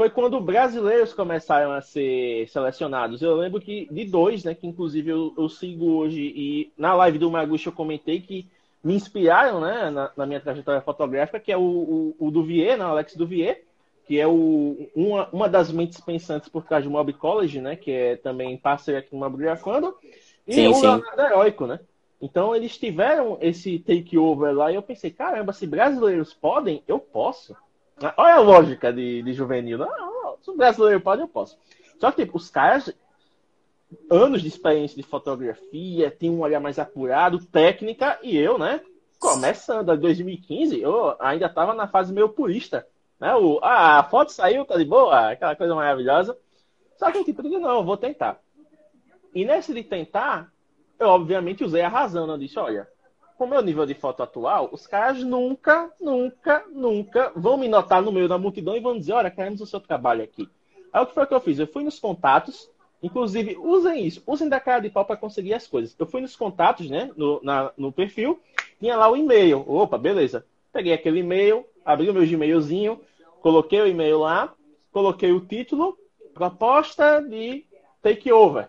foi 0.00 0.08
quando 0.08 0.40
brasileiros 0.40 1.12
começaram 1.12 1.72
a 1.72 1.82
ser 1.82 2.48
selecionados. 2.48 3.20
Eu 3.20 3.36
lembro 3.36 3.60
que 3.60 3.86
de 3.90 4.06
dois, 4.06 4.44
né, 4.44 4.54
que 4.54 4.66
inclusive 4.66 5.10
eu, 5.10 5.34
eu 5.36 5.46
sigo 5.46 5.92
hoje, 5.92 6.22
e 6.22 6.72
na 6.74 6.94
live 6.94 7.18
do 7.18 7.30
Maguchi 7.30 7.66
eu 7.66 7.72
comentei 7.74 8.18
que 8.18 8.48
me 8.82 8.94
inspiraram 8.94 9.60
né, 9.60 9.90
na, 9.90 10.10
na 10.16 10.24
minha 10.24 10.40
trajetória 10.40 10.80
fotográfica, 10.80 11.38
que 11.38 11.52
é 11.52 11.56
o, 11.58 11.60
o, 11.60 12.16
o 12.18 12.30
Duvier, 12.30 12.78
né, 12.78 12.84
Alex 12.86 13.14
Duvier, 13.14 13.62
que 14.06 14.18
é 14.18 14.26
o, 14.26 14.88
uma, 14.96 15.28
uma 15.34 15.48
das 15.50 15.70
mentes 15.70 16.00
pensantes 16.00 16.48
por 16.48 16.64
trás 16.64 16.82
do 16.82 16.90
Mob 16.90 17.12
College, 17.12 17.60
né, 17.60 17.76
que 17.76 17.90
é 17.90 18.16
também 18.16 18.56
parceiro 18.56 19.00
aqui 19.00 19.08
no 19.12 19.20
Mobgrafando, 19.20 19.94
e 20.48 20.54
sim, 20.54 20.68
o 20.68 20.74
sim. 20.76 20.80
Leonardo 20.80 21.20
Heróico, 21.20 21.66
né? 21.66 21.78
Então 22.22 22.56
eles 22.56 22.78
tiveram 22.78 23.36
esse 23.42 23.78
takeover 23.78 24.54
lá 24.54 24.72
e 24.72 24.76
eu 24.76 24.82
pensei, 24.82 25.10
caramba, 25.10 25.52
se 25.52 25.66
brasileiros 25.66 26.32
podem, 26.32 26.82
eu 26.88 26.98
posso. 26.98 27.54
Olha 28.16 28.34
a 28.34 28.40
lógica 28.40 28.92
de, 28.92 29.22
de 29.22 29.32
juvenil. 29.32 29.78
Não, 29.78 30.36
se 30.40 30.50
o 30.50 30.56
brasileiro 30.56 31.00
pode, 31.00 31.22
eu 31.22 31.28
posso. 31.28 31.58
Só 31.98 32.10
que, 32.10 32.24
tipo, 32.24 32.38
os 32.38 32.50
caras, 32.50 32.94
anos 34.10 34.40
de 34.40 34.48
experiência 34.48 34.96
de 34.96 35.02
fotografia, 35.02 36.10
tem 36.10 36.30
um 36.30 36.40
olhar 36.40 36.60
mais 36.60 36.78
apurado, 36.78 37.44
técnica, 37.46 38.18
e 38.22 38.36
eu, 38.36 38.58
né, 38.58 38.80
começando, 39.18 39.92
em 39.92 39.98
2015, 39.98 40.80
eu 40.80 41.14
ainda 41.20 41.46
estava 41.46 41.74
na 41.74 41.86
fase 41.86 42.12
meio 42.12 42.30
purista. 42.30 42.86
Né? 43.20 43.34
O, 43.34 43.60
ah, 43.62 43.98
a 43.98 44.04
foto 44.04 44.32
saiu, 44.32 44.64
tá 44.64 44.78
de 44.78 44.84
boa, 44.84 45.32
aquela 45.32 45.54
coisa 45.54 45.74
maravilhosa. 45.74 46.36
Só 46.96 47.12
que, 47.12 47.22
tipo, 47.22 47.40
eu 47.40 47.50
digo, 47.50 47.60
não, 47.60 47.76
eu 47.76 47.84
vou 47.84 47.98
tentar. 47.98 48.40
E 49.34 49.44
nesse 49.44 49.74
de 49.74 49.84
tentar, 49.84 50.50
eu 50.98 51.08
obviamente 51.08 51.62
usei 51.62 51.82
a 51.82 51.88
razão. 51.88 52.26
Né? 52.26 52.32
Eu 52.32 52.38
disse, 52.38 52.58
olha, 52.58 52.88
com 53.40 53.46
o 53.46 53.48
meu 53.48 53.62
nível 53.62 53.86
de 53.86 53.94
foto 53.94 54.22
atual, 54.22 54.68
os 54.70 54.86
caras 54.86 55.24
nunca, 55.24 55.90
nunca, 55.98 56.62
nunca 56.70 57.32
vão 57.34 57.56
me 57.56 57.68
notar 57.68 58.02
no 58.02 58.12
meio 58.12 58.28
da 58.28 58.36
multidão 58.36 58.76
e 58.76 58.80
vão 58.80 58.98
dizer, 58.98 59.14
olha, 59.14 59.30
queremos 59.30 59.62
o 59.62 59.66
seu 59.66 59.80
trabalho 59.80 60.22
aqui. 60.22 60.46
Aí 60.92 61.02
o 61.02 61.06
que 61.06 61.14
foi 61.14 61.26
que 61.26 61.32
eu 61.32 61.40
fiz? 61.40 61.58
Eu 61.58 61.66
fui 61.66 61.82
nos 61.82 61.98
contatos, 61.98 62.70
inclusive, 63.02 63.56
usem 63.56 64.06
isso, 64.06 64.22
usem 64.26 64.46
da 64.46 64.60
cara 64.60 64.80
de 64.80 64.90
pau 64.90 65.06
para 65.06 65.16
conseguir 65.16 65.54
as 65.54 65.66
coisas. 65.66 65.96
Eu 65.98 66.04
fui 66.04 66.20
nos 66.20 66.36
contatos, 66.36 66.90
né, 66.90 67.10
no, 67.16 67.40
na, 67.42 67.72
no 67.78 67.90
perfil, 67.90 68.38
tinha 68.78 68.94
lá 68.94 69.10
o 69.10 69.16
e-mail. 69.16 69.64
Opa, 69.66 69.96
beleza. 69.96 70.44
Peguei 70.70 70.92
aquele 70.92 71.20
e-mail, 71.20 71.64
abri 71.82 72.10
o 72.10 72.12
meu 72.12 72.26
Gmailzinho, 72.26 73.00
coloquei 73.40 73.80
o 73.80 73.86
e-mail 73.86 74.18
lá, 74.18 74.52
coloquei 74.92 75.32
o 75.32 75.40
título, 75.40 75.96
proposta 76.34 77.22
de 77.22 77.64
takeover. 78.02 78.68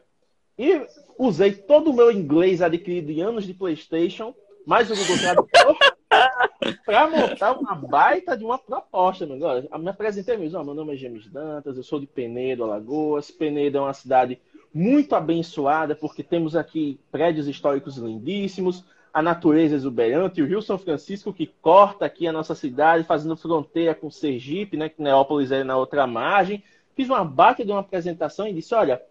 E 0.57 0.79
usei 1.17 1.51
todo 1.51 1.89
o 1.89 1.93
meu 1.93 2.09
inglês 2.09 2.61
adquirido 2.61 3.11
em 3.11 3.19
anos 3.19 3.45
de 3.45 3.53
PlayStation 3.53 4.33
mais 4.65 4.89
o 4.89 4.95
Google 4.95 5.17
Tradutor 5.17 5.77
para 6.85 7.07
montar 7.09 7.53
uma 7.53 7.75
baita 7.75 8.37
de 8.37 8.43
uma 8.43 8.57
proposta. 8.57 9.25
Meu. 9.25 9.39
Eu 9.39 9.79
me 9.79 9.89
apresentei 9.89 10.37
mesmo. 10.37 10.63
meu 10.63 10.73
nome 10.73 10.93
é 10.93 10.97
James 10.97 11.27
Dantas, 11.27 11.77
eu 11.77 11.83
sou 11.83 11.99
de 11.99 12.07
Penedo, 12.07 12.63
Alagoas. 12.63 13.31
Penedo 13.31 13.77
é 13.77 13.81
uma 13.81 13.93
cidade 13.93 14.39
muito 14.73 15.15
abençoada, 15.15 15.95
porque 15.95 16.23
temos 16.23 16.55
aqui 16.55 16.99
prédios 17.11 17.47
históricos 17.47 17.97
lindíssimos, 17.97 18.85
a 19.13 19.21
natureza 19.21 19.75
exuberante, 19.75 20.41
o 20.41 20.45
Rio 20.45 20.61
São 20.61 20.77
Francisco 20.77 21.33
que 21.33 21.47
corta 21.61 22.05
aqui 22.05 22.25
a 22.25 22.31
nossa 22.31 22.55
cidade, 22.55 23.03
fazendo 23.03 23.35
fronteira 23.35 23.93
com 23.93 24.09
Sergipe, 24.09 24.77
né, 24.77 24.87
que 24.87 25.01
Neópolis 25.01 25.51
é 25.51 25.63
na 25.63 25.75
outra 25.75 26.07
margem. 26.07 26.63
Fiz 26.95 27.09
uma 27.09 27.25
baita 27.25 27.65
de 27.65 27.71
uma 27.71 27.81
apresentação 27.81 28.47
e 28.47 28.53
disse, 28.53 28.73
olha, 28.73 29.01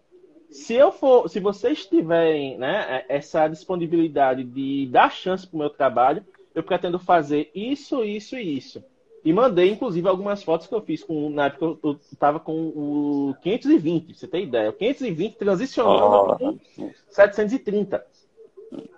se 0.51 0.73
eu 0.73 0.91
for, 0.91 1.29
se 1.29 1.39
vocês 1.39 1.85
tiverem 1.85 2.57
né, 2.57 3.05
essa 3.07 3.47
disponibilidade 3.47 4.43
de 4.43 4.87
dar 4.91 5.09
chance 5.09 5.47
para 5.47 5.55
o 5.55 5.59
meu 5.59 5.69
trabalho, 5.69 6.25
eu 6.53 6.61
pretendo 6.61 6.99
fazer 6.99 7.49
isso, 7.55 8.03
isso 8.03 8.35
e 8.35 8.57
isso. 8.57 8.83
E 9.23 9.31
mandei, 9.31 9.69
inclusive, 9.69 10.07
algumas 10.07 10.43
fotos 10.43 10.67
que 10.67 10.73
eu 10.73 10.81
fiz 10.81 11.03
com. 11.03 11.29
Na 11.29 11.45
época 11.45 11.77
eu 11.83 11.99
estava 12.11 12.39
com 12.39 12.53
o 12.53 13.35
520, 13.41 14.15
você 14.15 14.27
tem 14.27 14.43
ideia. 14.43 14.71
O 14.71 14.73
520 14.73 15.35
transicionando 15.35 16.59
oh. 16.77 16.89
730. 17.07 18.03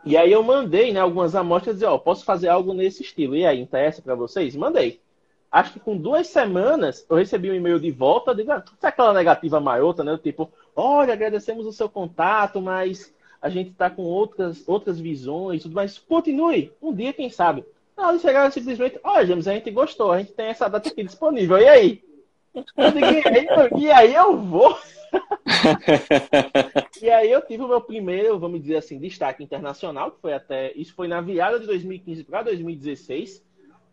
E 0.06 0.16
aí 0.16 0.32
eu 0.32 0.42
mandei 0.42 0.94
né, 0.94 1.02
algumas 1.02 1.36
amostras 1.36 1.76
e 1.76 1.78
dizer, 1.78 1.88
ó, 1.88 1.98
posso 1.98 2.24
fazer 2.24 2.48
algo 2.48 2.74
nesse 2.74 3.04
estilo. 3.04 3.36
E 3.36 3.46
aí, 3.46 3.60
interessa 3.60 4.02
para 4.02 4.16
vocês? 4.16 4.56
Mandei. 4.56 5.02
Acho 5.52 5.74
que 5.74 5.80
com 5.80 5.96
duas 5.96 6.28
semanas 6.28 7.06
eu 7.08 7.18
recebi 7.18 7.52
um 7.52 7.54
e-mail 7.54 7.80
de 7.80 7.92
volta, 7.92 8.34
digo, 8.34 8.52
ah, 8.52 8.63
aquela 8.82 9.13
negativa 9.13 9.60
maiota, 9.60 10.04
né? 10.04 10.18
Tipo, 10.22 10.52
olha, 10.76 11.14
agradecemos 11.14 11.66
o 11.66 11.74
seu 11.74 11.90
contato, 11.90 12.62
mas 12.62 13.14
a 13.42 13.50
gente 13.50 13.72
está 13.72 13.90
com 13.90 14.04
outras, 14.04 14.68
outras 14.68 15.00
visões, 15.00 15.64
tudo 15.64 15.76
mais. 15.76 15.98
Continue, 15.98 16.72
um 16.82 16.94
dia, 16.94 17.14
quem 17.14 17.30
sabe. 17.30 17.66
Não, 17.96 18.10
eles 18.10 18.22
chegaram 18.22 18.50
simplesmente, 18.52 19.00
olha, 19.04 19.26
James, 19.26 19.48
a 19.48 19.54
gente 19.54 19.70
gostou, 19.70 20.12
a 20.12 20.20
gente 20.20 20.34
tem 20.34 20.48
essa 20.48 20.68
data 20.68 20.90
aqui 20.90 21.04
disponível, 21.04 21.58
e 21.58 21.68
aí? 21.68 22.04
Eu 22.54 22.92
digo, 22.92 23.06
e, 23.06 23.28
aí, 23.28 23.48
e 23.84 23.92
aí 23.92 24.14
eu 24.14 24.38
vou. 24.38 24.78
e 27.02 27.10
aí 27.10 27.32
eu 27.32 27.42
tive 27.42 27.64
o 27.64 27.68
meu 27.68 27.82
primeiro, 27.82 28.40
vamos 28.40 28.62
dizer 28.62 28.78
assim, 28.78 29.00
destaque 29.00 29.44
internacional, 29.44 30.12
que 30.12 30.22
foi 30.22 30.34
até. 30.34 30.72
Isso 30.74 30.94
foi 30.94 31.08
na 31.08 31.22
virada 31.22 31.60
de 31.60 31.66
2015 31.66 32.24
para 32.24 32.44
2016. 32.44 33.44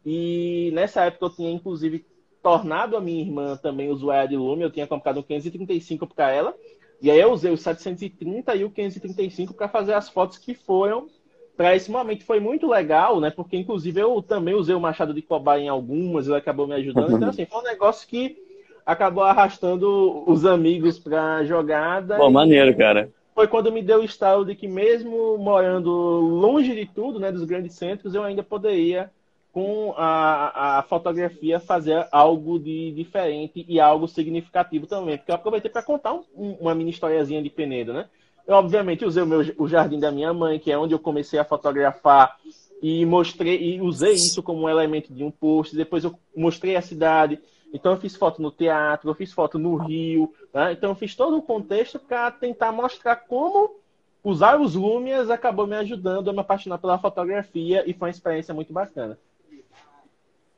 E 0.04 0.70
nessa 0.72 1.04
época 1.04 1.26
eu 1.26 1.30
tinha, 1.30 1.50
inclusive, 1.50 2.06
tornado 2.42 2.96
a 2.96 3.00
minha 3.00 3.20
irmã 3.20 3.56
também 3.56 3.90
usuária 3.90 4.28
de 4.28 4.36
Lume. 4.36 4.62
Eu 4.62 4.70
tinha 4.70 4.86
comprado 4.86 5.20
um 5.20 5.22
535 5.22 6.06
para 6.06 6.30
ela. 6.30 6.54
E 7.02 7.10
aí 7.10 7.18
eu 7.18 7.32
usei 7.32 7.50
o 7.50 7.56
730 7.56 8.54
e 8.54 8.64
o 8.64 8.70
535 8.70 9.54
para 9.54 9.68
fazer 9.68 9.94
as 9.94 10.08
fotos 10.08 10.38
que 10.38 10.54
foram 10.54 11.08
para 11.56 11.74
esse 11.74 11.90
momento. 11.90 12.24
Foi 12.24 12.40
muito 12.40 12.66
legal, 12.66 13.20
né? 13.20 13.30
Porque 13.30 13.56
inclusive 13.56 14.00
eu 14.00 14.22
também 14.22 14.54
usei 14.54 14.74
o 14.74 14.80
machado 14.80 15.14
de 15.14 15.22
cobaia 15.22 15.62
em 15.62 15.68
algumas, 15.68 16.26
ele 16.26 16.36
acabou 16.36 16.66
me 16.66 16.74
ajudando. 16.74 17.16
Então, 17.16 17.28
assim, 17.28 17.46
foi 17.46 17.60
um 17.60 17.64
negócio 17.64 18.06
que 18.06 18.36
acabou 18.84 19.24
arrastando 19.24 20.24
os 20.26 20.44
amigos 20.44 20.98
para 20.98 21.44
jogada. 21.44 22.16
Pô, 22.16 22.30
maneiro, 22.30 22.76
cara. 22.76 23.10
Foi 23.34 23.46
quando 23.46 23.72
me 23.72 23.82
deu 23.82 24.00
o 24.00 24.04
estalo 24.04 24.44
de 24.44 24.54
que 24.54 24.68
mesmo 24.68 25.38
morando 25.38 25.90
longe 25.90 26.74
de 26.74 26.86
tudo, 26.86 27.18
né, 27.18 27.30
dos 27.32 27.44
grandes 27.44 27.74
centros, 27.74 28.14
eu 28.14 28.22
ainda 28.22 28.42
poderia 28.42 29.10
com 29.52 29.92
a, 29.96 30.78
a 30.78 30.82
fotografia 30.82 31.58
fazer 31.58 32.06
algo 32.12 32.58
de 32.58 32.92
diferente 32.92 33.64
e 33.68 33.80
algo 33.80 34.06
significativo 34.06 34.86
também. 34.86 35.16
Porque 35.16 35.30
eu 35.30 35.34
aproveitei 35.34 35.70
para 35.70 35.82
contar 35.82 36.14
um, 36.14 36.52
uma 36.60 36.74
mini 36.74 36.90
historiazinha 36.90 37.42
de 37.42 37.50
Penedo, 37.50 37.92
né? 37.92 38.08
Eu, 38.46 38.56
obviamente, 38.56 39.04
usei 39.04 39.22
o, 39.22 39.26
meu, 39.26 39.40
o 39.58 39.68
jardim 39.68 39.98
da 39.98 40.10
minha 40.10 40.32
mãe, 40.32 40.58
que 40.58 40.72
é 40.72 40.78
onde 40.78 40.94
eu 40.94 40.98
comecei 40.98 41.38
a 41.38 41.44
fotografar, 41.44 42.36
e 42.82 43.04
mostrei 43.04 43.74
e 43.74 43.80
usei 43.80 44.14
isso 44.14 44.42
como 44.42 44.62
um 44.62 44.68
elemento 44.68 45.12
de 45.12 45.22
um 45.22 45.30
post. 45.30 45.76
Depois 45.76 46.04
eu 46.04 46.18
mostrei 46.34 46.76
a 46.76 46.82
cidade. 46.82 47.38
Então 47.72 47.92
eu 47.92 47.98
fiz 47.98 48.16
foto 48.16 48.40
no 48.40 48.50
teatro, 48.50 49.10
eu 49.10 49.14
fiz 49.14 49.32
foto 49.32 49.58
no 49.58 49.76
Rio. 49.76 50.32
Né? 50.52 50.72
Então 50.72 50.90
eu 50.90 50.96
fiz 50.96 51.14
todo 51.14 51.36
o 51.36 51.42
contexto 51.42 51.98
para 51.98 52.30
tentar 52.30 52.72
mostrar 52.72 53.16
como 53.16 53.76
usar 54.24 54.60
os 54.60 54.74
Lumias 54.74 55.30
acabou 55.30 55.66
me 55.66 55.76
ajudando 55.76 56.28
a 56.28 56.32
me 56.32 56.40
apaixonar 56.40 56.78
pela 56.78 56.98
fotografia 56.98 57.84
e 57.88 57.94
foi 57.94 58.08
uma 58.08 58.10
experiência 58.10 58.54
muito 58.54 58.72
bacana. 58.72 59.18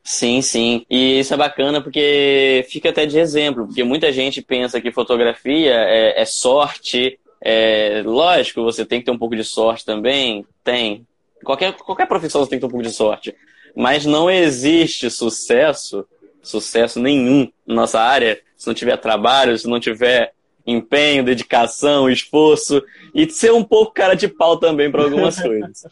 Sim, 0.05 0.43
sim. 0.43 0.85
E 0.91 1.21
isso 1.21 1.33
é 1.33 1.37
bacana 1.37 1.81
porque 1.81 2.67
fica 2.69 2.91
até 2.91 3.07
de 3.07 3.19
exemplo, 3.19 3.67
porque 3.67 3.85
muita 3.85 4.13
gente 4.13 4.43
pensa 4.43 4.81
que 4.81 4.91
fotografia 4.91 5.73
é, 5.73 6.21
é 6.21 6.25
sorte. 6.25 7.19
É, 7.41 8.03
lógico, 8.05 8.63
você 8.63 8.85
tem 8.85 9.01
que 9.01 9.07
ter 9.07 9.13
um 9.13 9.19
pouco 9.19 9.37
de 9.37 9.45
sorte 9.45 9.85
também. 9.85 10.45
Tem. 10.65 11.07
Qualquer, 11.45 11.73
qualquer 11.75 12.07
profissão 12.07 12.43
você 12.43 12.51
tem 12.51 12.59
que 12.59 12.63
ter 12.63 12.67
um 12.67 12.71
pouco 12.71 12.85
de 12.85 12.93
sorte. 12.93 13.35
Mas 13.77 14.05
não 14.05 14.31
existe 14.31 15.09
sucesso, 15.09 16.05
sucesso 16.43 17.01
nenhum 17.01 17.49
na 17.67 17.75
nossa 17.75 18.01
área, 18.01 18.41
se 18.57 18.67
não 18.67 18.75
tiver 18.75 18.97
trabalho, 18.97 19.57
se 19.57 19.69
não 19.69 19.81
tiver 19.81 20.33
empenho, 20.67 21.25
dedicação, 21.25 22.11
esforço 22.11 22.83
e 23.15 23.29
ser 23.31 23.53
um 23.53 23.65
pouco 23.65 23.93
cara 23.93 24.15
de 24.15 24.29
pau 24.29 24.57
também 24.57 24.91
para 24.91 25.03
algumas 25.03 25.39
coisas. 25.41 25.87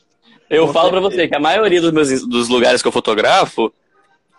Eu 0.48 0.72
falo 0.72 0.90
para 0.90 1.00
você 1.00 1.28
que 1.28 1.34
a 1.36 1.40
maioria 1.40 1.80
dos 1.80 1.92
meus 1.92 2.26
dos 2.26 2.48
lugares 2.48 2.82
que 2.82 2.88
eu 2.88 2.92
fotografo 2.92 3.72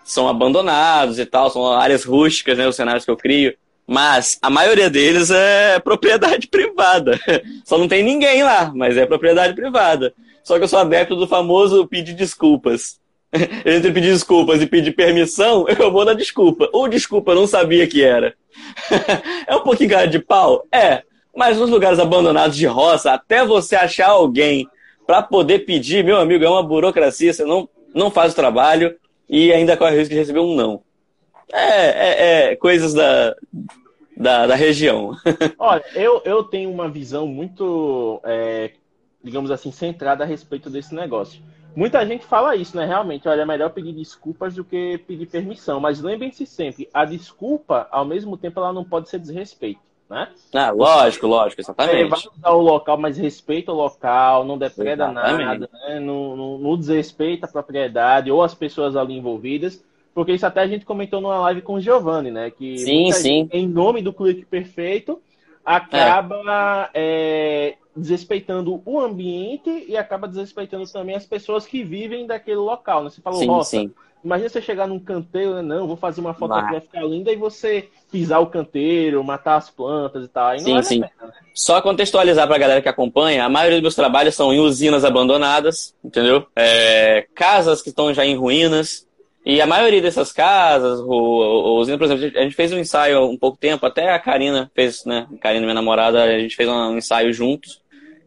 são 0.03 0.27
abandonados 0.27 1.19
e 1.19 1.25
tal, 1.25 1.49
são 1.49 1.73
áreas 1.73 2.03
rústicas, 2.03 2.57
né, 2.57 2.67
os 2.67 2.75
cenários 2.75 3.05
que 3.05 3.11
eu 3.11 3.17
crio. 3.17 3.53
Mas 3.87 4.37
a 4.41 4.49
maioria 4.49 4.89
deles 4.89 5.31
é 5.31 5.79
propriedade 5.79 6.47
privada. 6.51 7.19
Só 7.65 7.77
não 7.77 7.87
tem 7.87 8.03
ninguém 8.03 8.43
lá, 8.43 8.71
mas 8.73 8.95
é 8.97 9.05
propriedade 9.05 9.53
privada. 9.53 10.13
Só 10.43 10.57
que 10.57 10.63
eu 10.63 10.67
sou 10.67 10.79
adepto 10.79 11.15
do 11.15 11.27
famoso 11.27 11.85
pedir 11.87 12.13
desculpas. 12.13 12.99
Entre 13.65 13.91
pedir 13.91 14.13
desculpas 14.13 14.61
e 14.61 14.67
pedir 14.67 14.91
permissão, 14.91 15.65
eu 15.79 15.91
vou 15.91 16.05
dar 16.05 16.13
desculpa. 16.13 16.69
Ou 16.71 16.87
desculpa, 16.87 17.31
eu 17.31 17.35
não 17.35 17.47
sabia 17.47 17.87
que 17.87 18.03
era. 18.03 18.33
é 19.47 19.55
um 19.55 19.61
pouquinho 19.61 19.89
cara 19.89 20.07
de 20.07 20.19
pau? 20.19 20.65
É. 20.71 21.03
Mas 21.35 21.57
nos 21.57 21.69
lugares 21.69 21.99
abandonados 21.99 22.57
de 22.57 22.65
roça, 22.65 23.13
até 23.13 23.45
você 23.45 23.75
achar 23.75 24.09
alguém 24.09 24.67
para 25.07 25.21
poder 25.21 25.59
pedir, 25.59 26.03
meu 26.03 26.17
amigo, 26.17 26.43
é 26.43 26.49
uma 26.49 26.63
burocracia, 26.63 27.33
você 27.33 27.45
não, 27.45 27.67
não 27.93 28.11
faz 28.11 28.33
o 28.33 28.35
trabalho 28.35 28.95
e 29.31 29.53
ainda 29.53 29.77
corre 29.77 29.95
o 29.95 29.97
risco 29.97 30.13
de 30.13 30.19
receber 30.19 30.41
um 30.41 30.53
não. 30.53 30.83
É, 31.53 32.49
é, 32.49 32.51
é 32.51 32.55
coisas 32.57 32.93
da, 32.93 33.33
da, 34.17 34.45
da 34.47 34.55
região. 34.55 35.15
Olha, 35.57 35.83
eu, 35.95 36.21
eu 36.25 36.43
tenho 36.43 36.69
uma 36.69 36.89
visão 36.89 37.25
muito, 37.25 38.19
é, 38.25 38.71
digamos 39.23 39.49
assim, 39.49 39.71
centrada 39.71 40.25
a 40.25 40.27
respeito 40.27 40.69
desse 40.69 40.93
negócio. 40.93 41.41
Muita 41.73 42.05
gente 42.05 42.25
fala 42.25 42.57
isso, 42.57 42.75
né? 42.75 42.85
Realmente, 42.85 43.29
olha, 43.29 43.43
é 43.43 43.45
melhor 43.45 43.69
pedir 43.69 43.93
desculpas 43.93 44.55
do 44.55 44.65
que 44.65 44.97
pedir 45.07 45.25
permissão. 45.25 45.79
Mas 45.79 46.01
lembrem-se 46.01 46.45
sempre, 46.45 46.89
a 46.93 47.05
desculpa, 47.05 47.87
ao 47.89 48.03
mesmo 48.03 48.35
tempo, 48.35 48.59
ela 48.59 48.73
não 48.73 48.83
pode 48.83 49.09
ser 49.09 49.19
desrespeito, 49.19 49.79
né? 50.11 50.27
Ah, 50.53 50.71
lógico, 50.71 51.25
lógico, 51.25 51.61
exatamente. 51.61 52.09
Você 52.09 52.27
vai 52.27 52.37
usar 52.37 52.51
o 52.51 52.61
local, 52.61 52.97
mas 52.97 53.17
respeita 53.17 53.71
o 53.71 53.75
local, 53.75 54.43
não 54.43 54.57
depreda 54.57 55.05
exatamente. 55.05 55.45
nada, 55.45 55.69
né? 55.71 55.99
Não, 56.01 56.35
não, 56.35 56.57
não 56.57 56.77
desrespeita 56.77 57.45
a 57.45 57.49
propriedade 57.49 58.29
ou 58.29 58.43
as 58.43 58.53
pessoas 58.53 58.97
ali 58.97 59.17
envolvidas. 59.17 59.81
Porque 60.13 60.33
isso 60.33 60.45
até 60.45 60.59
a 60.59 60.67
gente 60.67 60.85
comentou 60.85 61.21
numa 61.21 61.39
live 61.39 61.61
com 61.61 61.75
o 61.75 61.79
Giovanni, 61.79 62.29
né? 62.29 62.51
Que 62.51 62.77
sim, 62.77 63.09
sim. 63.13 63.23
Gente, 63.43 63.55
em 63.55 63.65
nome 63.65 64.01
do 64.01 64.11
clique 64.11 64.45
perfeito, 64.45 65.21
acaba 65.65 66.89
é. 66.93 67.73
É, 67.73 67.77
desrespeitando 67.95 68.81
o 68.85 68.99
ambiente 68.99 69.85
e 69.87 69.97
acaba 69.97 70.27
desrespeitando 70.27 70.85
também 70.91 71.15
as 71.15 71.25
pessoas 71.25 71.65
que 71.65 71.83
vivem 71.83 72.25
daquele 72.25 72.57
local. 72.57 73.03
Né? 73.03 73.09
Você 73.09 73.21
falou, 73.21 73.63
sim, 73.63 73.87
sim. 73.87 73.93
imagina 74.23 74.49
você 74.49 74.61
chegar 74.61 74.87
num 74.87 74.99
canteiro, 74.99 75.55
né? 75.55 75.61
não, 75.61 75.87
vou 75.87 75.97
fazer 75.97 76.21
uma 76.21 76.33
foto 76.33 76.53
que 76.55 76.71
vai 76.71 76.81
ficar 76.81 77.03
linda 77.03 77.31
e 77.31 77.35
você 77.35 77.89
pisar 78.11 78.39
o 78.39 78.47
canteiro, 78.47 79.23
matar 79.23 79.57
as 79.57 79.69
plantas 79.69 80.25
e 80.25 80.27
tal. 80.27 80.47
Aí 80.47 80.59
sim, 80.59 80.81
sim. 80.83 81.01
Pena, 81.01 81.27
né? 81.27 81.33
Só 81.53 81.81
contextualizar 81.81 82.47
para 82.47 82.55
a 82.55 82.59
galera 82.59 82.81
que 82.81 82.89
acompanha, 82.89 83.43
a 83.43 83.49
maioria 83.49 83.77
dos 83.77 83.83
meus 83.83 83.95
trabalhos 83.95 84.35
são 84.35 84.53
em 84.53 84.59
usinas 84.59 85.03
abandonadas, 85.03 85.93
entendeu? 86.03 86.45
É, 86.55 87.27
casas 87.35 87.81
que 87.81 87.89
estão 87.89 88.13
já 88.13 88.25
em 88.25 88.35
ruínas, 88.35 89.05
e 89.43 89.59
a 89.59 89.65
maioria 89.65 90.01
dessas 90.01 90.31
casas, 90.31 90.99
o, 90.99 91.79
usina, 91.79 91.97
por 91.97 92.05
exemplo, 92.05 92.39
a 92.39 92.43
gente 92.43 92.55
fez 92.55 92.71
um 92.71 92.77
ensaio 92.77 93.25
um 93.25 93.37
pouco 93.37 93.57
tempo, 93.57 93.85
até 93.85 94.13
a 94.13 94.19
Karina 94.19 94.71
fez, 94.75 95.03
né? 95.03 95.27
A 95.33 95.37
Karina, 95.37 95.61
minha 95.61 95.73
namorada, 95.73 96.23
a 96.23 96.39
gente 96.39 96.55
fez 96.55 96.69
um 96.69 96.97
ensaio 96.97 97.33
juntos. 97.33 97.81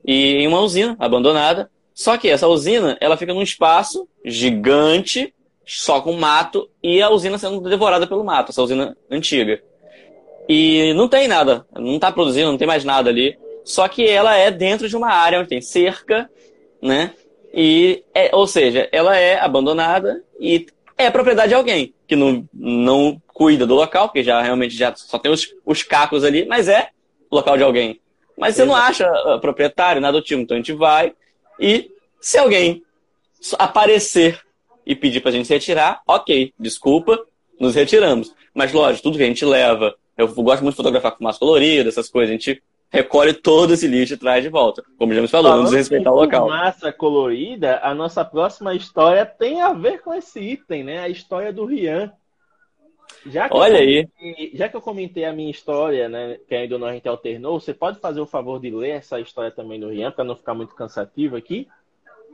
E 0.05 0.39
em 0.39 0.49
uma 0.49 0.61
usina 0.61 0.97
abandonada. 0.99 1.71
Só 1.95 2.19
que 2.19 2.29
essa 2.29 2.49
usina, 2.49 2.99
ela 3.01 3.17
fica 3.17 3.33
num 3.33 3.43
espaço 3.43 4.09
gigante, 4.25 5.33
só 5.65 6.01
com 6.01 6.13
mato, 6.15 6.69
e 6.83 7.01
a 7.01 7.09
usina 7.09 7.39
sendo 7.39 7.61
devorada 7.61 8.07
pelo 8.07 8.25
mato, 8.25 8.51
essa 8.51 8.63
usina 8.63 8.97
antiga. 9.09 9.63
E 10.49 10.93
não 10.95 11.09
tem 11.09 11.29
nada, 11.29 11.65
não 11.73 11.95
está 11.95 12.11
produzindo, 12.11 12.51
não 12.51 12.59
tem 12.59 12.67
mais 12.67 12.85
nada 12.85 13.09
ali. 13.09 13.39
Só 13.65 13.87
que 13.87 14.07
ela 14.07 14.37
é 14.37 14.51
dentro 14.51 14.89
de 14.89 14.97
uma 14.97 15.09
área 15.09 15.39
onde 15.39 15.49
tem 15.49 15.61
cerca, 15.61 16.29
né? 16.83 17.13
E, 17.55 18.03
é, 18.13 18.35
ou 18.35 18.49
seja, 18.49 18.89
ela 18.91 19.17
é 19.17 19.39
abandonada 19.39 20.23
e 20.41 20.67
é 20.97 21.11
propriedade 21.11 21.49
de 21.49 21.55
alguém 21.55 21.93
que 22.07 22.17
não, 22.17 22.49
não 22.53 23.21
cuida 23.29 23.67
do 23.67 23.75
local, 23.75 24.09
porque 24.09 24.23
já 24.23 24.41
realmente 24.41 24.77
já 24.77 24.95
só 24.95 25.19
tem 25.19 25.31
os, 25.31 25.49
os 25.65 25.83
cacos 25.83 26.25
ali, 26.25 26.47
mas 26.47 26.69
é 26.69 26.91
local 27.31 27.57
de 27.57 27.65
alguém. 27.65 28.01
Mas 28.37 28.57
você 28.57 28.65
não 28.65 28.75
acha 28.75 29.11
uh, 29.27 29.41
proprietário, 29.41 30.01
nada 30.01 30.19
do 30.19 30.25
tipo. 30.25 30.41
Então 30.43 30.57
a 30.57 30.59
gente 30.59 30.73
vai 30.73 31.13
e 31.59 31.91
se 32.21 32.39
alguém 32.39 32.83
aparecer 33.59 34.41
e 34.87 34.95
pedir 34.95 35.21
pra 35.21 35.31
gente 35.31 35.47
se 35.47 35.55
retirar, 35.55 36.03
ok, 36.07 36.53
desculpa, 36.59 37.19
nos 37.59 37.75
retiramos. 37.75 38.35
Mas 38.53 38.73
lógico, 38.73 39.03
tudo 39.03 39.19
que 39.19 39.25
a 39.25 39.27
gente 39.27 39.45
leva, 39.45 39.95
eu 40.17 40.29
gosto 40.29 40.63
muito 40.63 40.75
de 40.75 40.77
fotografar 40.77 41.13
com 41.13 41.19
fumaça 41.19 41.39
colorida, 41.39 41.89
essas 41.89 42.09
coisas, 42.09 42.31
a 42.31 42.33
gente 42.37 42.63
recolhe 42.95 43.35
todo 43.35 43.75
esse 43.75 43.89
lixo 43.89 44.15
e 44.15 44.17
traz 44.17 44.43
de 44.43 44.49
volta. 44.49 44.83
Como 44.97 45.13
já 45.13 45.21
me 45.21 45.29
falou, 45.29 45.53
vamos 45.53 45.73
respeitar 45.73 46.13
o 46.13 46.17
local. 46.17 46.49
Massa 46.49 46.93
colorida, 46.93 47.81
a 47.83 47.93
nossa 47.93 48.25
próxima 48.25 48.75
história 48.75 49.27
tem 49.27 49.61
a 49.61 49.73
ver 49.73 50.01
com 50.01 50.15
esse 50.15 50.41
item, 50.41 50.85
né? 50.85 51.01
A 51.01 51.09
história 51.09 51.53
do 51.53 51.65
Rian. 51.65 52.13
Já 53.27 53.49
Olha 53.51 53.79
aí. 53.79 54.09
Já 54.55 54.69
que 54.69 54.77
eu 54.77 54.81
comentei 54.81 55.25
a 55.25 55.33
minha 55.33 55.51
história, 55.51 56.09
né, 56.09 56.39
que 56.47 56.55
ainda 56.55 56.79
não 56.79 56.87
a 56.87 56.93
gente 56.93 57.09
alternou, 57.09 57.59
você 57.59 57.75
pode 57.75 57.99
fazer 57.99 58.21
o 58.21 58.27
favor 58.27 58.61
de 58.61 58.71
ler 58.71 58.91
essa 58.91 59.19
história 59.19 59.51
também 59.51 59.81
do 59.81 59.89
Rian, 59.89 60.13
para 60.13 60.25
não 60.25 60.37
ficar 60.37 60.55
muito 60.55 60.75
cansativo 60.75 61.37
aqui? 61.37 61.67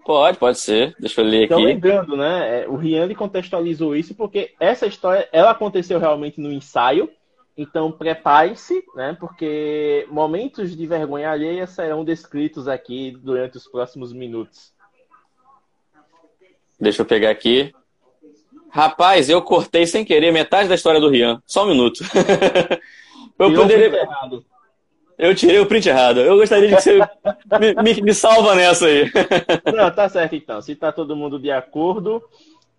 Pode, 0.04 0.38
pode 0.38 0.58
ser. 0.58 0.94
Deixa 0.98 1.20
eu 1.20 1.24
ler 1.24 1.44
então, 1.44 1.58
aqui. 1.58 1.66
lembrando, 1.66 2.16
né, 2.16 2.62
é, 2.62 2.68
o 2.68 2.76
Rian 2.76 3.12
contextualizou 3.14 3.94
isso 3.94 4.14
porque 4.14 4.52
essa 4.58 4.86
história, 4.86 5.28
ela 5.32 5.50
aconteceu 5.50 5.98
realmente 5.98 6.40
no 6.40 6.52
ensaio, 6.52 7.10
então 7.60 7.92
prepare-se, 7.92 8.82
né? 8.94 9.16
Porque 9.20 10.06
momentos 10.10 10.74
de 10.74 10.86
vergonha 10.86 11.30
alheia 11.30 11.66
serão 11.66 12.04
descritos 12.04 12.66
aqui 12.66 13.10
durante 13.22 13.58
os 13.58 13.66
próximos 13.66 14.12
minutos. 14.12 14.72
Deixa 16.80 17.02
eu 17.02 17.06
pegar 17.06 17.30
aqui. 17.30 17.74
Rapaz, 18.70 19.28
eu 19.28 19.42
cortei 19.42 19.86
sem 19.86 20.04
querer 20.04 20.32
metade 20.32 20.68
da 20.68 20.74
história 20.74 21.00
do 21.00 21.10
Rian. 21.10 21.42
Só 21.44 21.64
um 21.64 21.68
minuto. 21.68 22.00
eu 23.38 23.52
poderia. 23.52 24.08
Eu 25.18 25.34
tirei 25.34 25.58
o 25.58 25.66
print 25.66 25.86
errado. 25.86 26.20
Eu 26.20 26.38
gostaria 26.38 26.68
de 26.68 26.76
que 26.76 26.80
você 26.80 26.98
me, 27.60 27.74
me, 27.82 28.02
me 28.02 28.14
salva 28.14 28.54
nessa 28.54 28.86
aí. 28.86 29.10
Não, 29.74 29.90
tá 29.90 30.08
certo 30.08 30.34
então. 30.34 30.62
Se 30.62 30.74
tá 30.74 30.90
todo 30.90 31.14
mundo 31.14 31.38
de 31.38 31.50
acordo, 31.50 32.22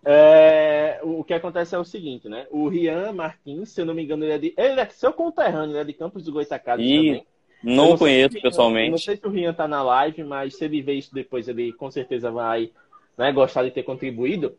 é, 0.04 1.00
o 1.02 1.22
que 1.22 1.34
acontece 1.34 1.74
é 1.74 1.78
o 1.78 1.84
seguinte, 1.84 2.28
né? 2.28 2.46
O 2.50 2.68
Rian 2.68 3.12
Martins, 3.12 3.70
se 3.70 3.80
eu 3.80 3.86
não 3.86 3.94
me 3.94 4.02
engano, 4.02 4.24
ele 4.24 4.32
é, 4.32 4.38
de, 4.38 4.54
ele 4.56 4.80
é 4.80 4.88
seu 4.88 5.12
conterrâneo, 5.12 5.72
ele 5.72 5.80
é 5.80 5.84
de 5.84 5.92
Campos 5.92 6.24
do 6.24 6.32
Goitacazes 6.32 6.84
também. 6.84 7.26
Não, 7.62 7.90
não 7.90 7.98
conheço 7.98 8.34
Rian, 8.34 8.42
pessoalmente. 8.42 8.90
Não 8.90 8.98
sei 8.98 9.16
se 9.16 9.26
o 9.26 9.30
Rian 9.30 9.54
tá 9.54 9.68
na 9.68 9.82
live, 9.82 10.24
mas 10.24 10.56
se 10.56 10.64
ele 10.64 10.82
ver 10.82 10.94
isso 10.94 11.14
depois, 11.14 11.46
ele 11.46 11.72
com 11.72 11.90
certeza 11.90 12.30
vai 12.30 12.70
né, 13.16 13.30
gostar 13.30 13.62
de 13.62 13.70
ter 13.70 13.84
contribuído. 13.84 14.56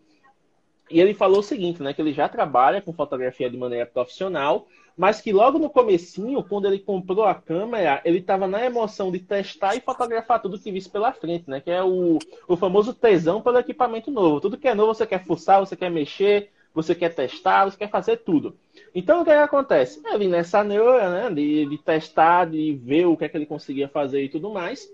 E 0.89 1.01
ele 1.01 1.13
falou 1.13 1.39
o 1.39 1.43
seguinte, 1.43 1.83
né? 1.83 1.93
Que 1.93 2.01
ele 2.01 2.13
já 2.13 2.29
trabalha 2.29 2.81
com 2.81 2.93
fotografia 2.93 3.49
de 3.49 3.57
maneira 3.57 3.85
profissional, 3.85 4.67
mas 4.95 5.19
que 5.19 5.33
logo 5.33 5.57
no 5.57 5.69
comecinho, 5.69 6.43
quando 6.43 6.67
ele 6.67 6.79
comprou 6.79 7.25
a 7.25 7.33
câmera, 7.33 8.01
ele 8.05 8.19
estava 8.19 8.47
na 8.47 8.63
emoção 8.63 9.11
de 9.11 9.19
testar 9.19 9.75
e 9.75 9.81
fotografar 9.81 10.41
tudo 10.41 10.59
que 10.59 10.71
visse 10.71 10.89
pela 10.89 11.11
frente, 11.11 11.49
né? 11.49 11.59
Que 11.59 11.71
é 11.71 11.83
o, 11.83 12.19
o 12.47 12.55
famoso 12.55 12.93
tesão 12.93 13.41
pelo 13.41 13.57
equipamento 13.57 14.11
novo. 14.11 14.39
Tudo 14.39 14.57
que 14.57 14.67
é 14.67 14.75
novo 14.75 14.93
você 14.93 15.07
quer 15.07 15.25
fuçar, 15.25 15.59
você 15.59 15.75
quer 15.75 15.89
mexer, 15.89 16.51
você 16.73 16.93
quer 16.93 17.09
testar, 17.09 17.65
você 17.65 17.77
quer 17.77 17.89
fazer 17.89 18.17
tudo. 18.17 18.55
Então 18.93 19.21
o 19.21 19.23
que, 19.23 19.31
é 19.31 19.35
que 19.35 19.41
acontece? 19.41 19.99
Ele 20.05 20.27
nessa 20.27 20.63
neura, 20.63 21.09
né? 21.09 21.33
De, 21.33 21.65
de 21.65 21.77
testar, 21.79 22.45
de 22.45 22.73
ver 22.73 23.07
o 23.07 23.17
que 23.17 23.25
é 23.25 23.29
que 23.29 23.35
ele 23.35 23.47
conseguia 23.47 23.87
fazer 23.89 24.23
e 24.23 24.29
tudo 24.29 24.51
mais. 24.51 24.87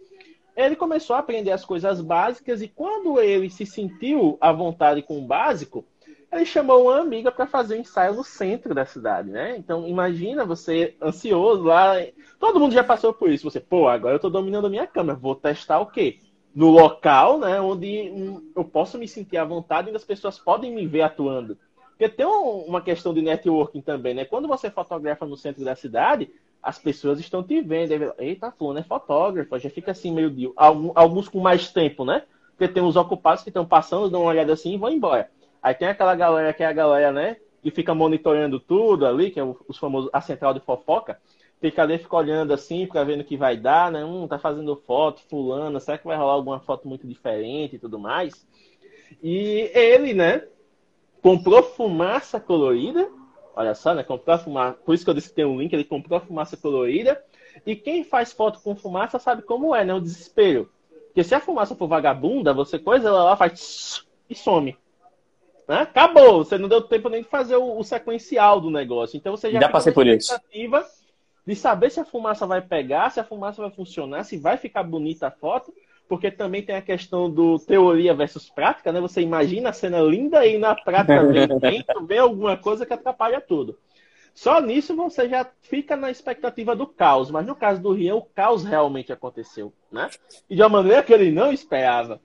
Ele 0.55 0.75
começou 0.75 1.15
a 1.15 1.19
aprender 1.19 1.51
as 1.51 1.65
coisas 1.65 2.01
básicas 2.01 2.61
e 2.61 2.67
quando 2.67 3.19
ele 3.19 3.49
se 3.49 3.65
sentiu 3.65 4.37
à 4.39 4.51
vontade 4.51 5.01
com 5.01 5.17
o 5.17 5.25
básico, 5.25 5.85
ele 6.31 6.45
chamou 6.45 6.83
uma 6.83 6.99
amiga 6.99 7.31
para 7.31 7.47
fazer 7.47 7.75
um 7.75 7.81
ensaio 7.81 8.13
no 8.13 8.23
centro 8.23 8.73
da 8.75 8.85
cidade, 8.85 9.29
né? 9.31 9.57
Então, 9.57 9.87
imagina 9.87 10.45
você 10.45 10.95
ansioso 11.01 11.63
lá. 11.63 11.95
Todo 12.39 12.59
mundo 12.59 12.73
já 12.73 12.83
passou 12.83 13.13
por 13.13 13.31
isso. 13.31 13.49
Você, 13.49 13.59
pô, 13.59 13.87
agora 13.87 14.13
eu 14.13 14.17
estou 14.17 14.29
dominando 14.29 14.67
a 14.67 14.69
minha 14.69 14.85
câmera. 14.85 15.17
Vou 15.17 15.35
testar 15.35 15.79
o 15.79 15.87
quê? 15.87 16.19
No 16.53 16.69
local, 16.69 17.39
né? 17.39 17.59
Onde 17.59 18.11
hum, 18.11 18.51
eu 18.55 18.63
posso 18.63 18.97
me 18.97 19.07
sentir 19.07 19.37
à 19.37 19.43
vontade 19.43 19.89
e 19.89 19.95
as 19.95 20.03
pessoas 20.03 20.37
podem 20.37 20.73
me 20.73 20.85
ver 20.85 21.01
atuando. 21.01 21.57
Porque 21.89 22.07
tem 22.07 22.25
uma 22.25 22.81
questão 22.81 23.13
de 23.13 23.21
networking 23.21 23.81
também, 23.81 24.13
né? 24.13 24.23
Quando 24.23 24.47
você 24.47 24.69
fotografa 24.69 25.25
no 25.25 25.35
centro 25.35 25.65
da 25.65 25.75
cidade, 25.75 26.31
as 26.61 26.77
pessoas 26.77 27.19
estão 27.19 27.41
te 27.41 27.59
vendo. 27.59 28.13
Eita, 28.19 28.51
fulano 28.51 28.79
é 28.79 28.83
fotógrafo. 28.83 29.57
Já 29.57 29.69
fica 29.69 29.91
assim 29.91 30.13
meio 30.13 30.29
de... 30.29 30.51
Alguns 30.55 31.27
com 31.27 31.39
mais 31.39 31.71
tempo, 31.71 32.05
né? 32.05 32.23
Porque 32.51 32.71
tem 32.71 32.83
os 32.83 32.95
ocupados 32.95 33.41
que 33.41 33.49
estão 33.49 33.65
passando, 33.65 34.09
dão 34.09 34.21
uma 34.21 34.29
olhada 34.29 34.53
assim 34.53 34.75
e 34.75 34.77
vão 34.77 34.91
embora. 34.91 35.31
Aí 35.61 35.73
tem 35.73 35.87
aquela 35.87 36.15
galera 36.15 36.53
que 36.53 36.63
é 36.63 36.65
a 36.65 36.73
galera, 36.73 37.11
né? 37.11 37.37
Que 37.61 37.71
fica 37.71 37.93
monitorando 37.93 38.59
tudo 38.59 39.05
ali, 39.05 39.31
que 39.31 39.39
é 39.39 39.43
os 39.43 39.77
famosos, 39.77 40.09
a 40.13 40.21
central 40.21 40.53
de 40.53 40.59
fofoca. 40.61 41.19
Fica 41.59 41.83
ali, 41.83 41.97
fica 41.97 42.15
olhando 42.15 42.53
assim, 42.53 42.85
fica 42.85 43.03
vendo 43.03 43.21
o 43.21 43.25
que 43.25 43.35
vai 43.35 43.57
dar, 43.57 43.91
né? 43.91 44.03
Hum, 44.03 44.27
tá 44.27 44.39
fazendo 44.39 44.77
foto, 44.87 45.21
fulano, 45.29 45.79
será 45.79 45.97
que 45.97 46.07
vai 46.07 46.15
rolar 46.15 46.33
alguma 46.33 46.59
foto 46.61 46.87
muito 46.87 47.05
diferente 47.05 47.75
e 47.75 47.79
tudo 47.79 47.99
mais? 47.99 48.47
E 49.21 49.69
ele, 49.73 50.13
né? 50.13 50.47
Comprou 51.21 51.61
fumaça 51.61 52.39
colorida. 52.39 53.09
Olha 53.53 53.75
só, 53.75 53.93
né? 53.93 54.03
Comprou 54.03 54.37
fumaça. 54.37 54.77
Por 54.85 54.95
isso 54.95 55.03
que 55.03 55.09
eu 55.09 55.13
disse 55.13 55.29
que 55.29 55.35
tem 55.35 55.45
um 55.45 55.59
link, 55.59 55.73
ele 55.73 55.83
comprou 55.83 56.21
fumaça 56.21 56.55
colorida. 56.55 57.21
E 57.65 57.75
quem 57.75 58.05
faz 58.05 58.31
foto 58.31 58.61
com 58.61 58.73
fumaça 58.73 59.19
sabe 59.19 59.41
como 59.41 59.75
é, 59.75 59.83
né? 59.83 59.93
O 59.93 59.99
desespero. 59.99 60.69
Porque 61.07 61.23
se 61.25 61.35
a 61.35 61.41
fumaça 61.41 61.75
for 61.75 61.87
vagabunda, 61.87 62.53
você 62.53 62.79
coisa, 62.79 63.09
ela 63.09 63.23
lá 63.23 63.35
faz 63.35 64.05
e 64.29 64.35
some. 64.35 64.77
Né? 65.69 65.81
Acabou. 65.81 66.43
Você 66.43 66.57
não 66.57 66.67
deu 66.67 66.81
tempo 66.81 67.07
nem 67.07 67.21
de 67.21 67.29
fazer 67.29 67.55
o, 67.55 67.77
o 67.77 67.83
sequencial 67.83 68.59
do 68.59 68.71
negócio. 68.71 69.15
Então 69.15 69.37
você 69.37 69.51
já, 69.51 69.59
já 69.61 69.69
passei 69.69 69.93
por 69.93 70.07
isso. 70.07 70.33
de 71.45 71.55
saber 71.55 71.89
se 71.91 71.99
a 71.99 72.05
fumaça 72.05 72.45
vai 72.45 72.61
pegar, 72.61 73.11
se 73.11 73.19
a 73.19 73.23
fumaça 73.23 73.61
vai 73.61 73.71
funcionar, 73.71 74.23
se 74.23 74.37
vai 74.37 74.57
ficar 74.57 74.83
bonita 74.83 75.27
a 75.27 75.31
foto, 75.31 75.73
porque 76.07 76.29
também 76.29 76.61
tem 76.61 76.75
a 76.75 76.81
questão 76.81 77.29
do 77.29 77.57
teoria 77.59 78.13
versus 78.13 78.49
prática, 78.49 78.91
né? 78.91 78.99
Você 78.99 79.21
imagina 79.21 79.69
a 79.69 79.73
cena 79.73 79.99
linda 80.01 80.45
e 80.45 80.57
na 80.57 80.75
prática 80.75 81.23
vem 81.25 81.47
vento, 81.59 82.05
vem 82.05 82.19
alguma 82.19 82.57
coisa 82.57 82.85
que 82.85 82.93
atrapalha 82.93 83.39
tudo. 83.39 83.77
Só 84.33 84.61
nisso 84.61 84.95
você 84.95 85.27
já 85.27 85.45
fica 85.61 85.95
na 85.95 86.09
expectativa 86.09 86.75
do 86.75 86.87
caos, 86.87 87.29
mas 87.29 87.45
no 87.45 87.55
caso 87.55 87.81
do 87.81 87.91
Rian, 87.91 88.15
o 88.15 88.21
caos 88.21 88.63
realmente 88.63 89.11
aconteceu, 89.11 89.73
né? 89.91 90.09
E 90.49 90.55
de 90.55 90.61
uma 90.61 90.69
maneira 90.69 91.03
que 91.03 91.13
ele 91.13 91.31
não 91.31 91.51
esperava. 91.51 92.21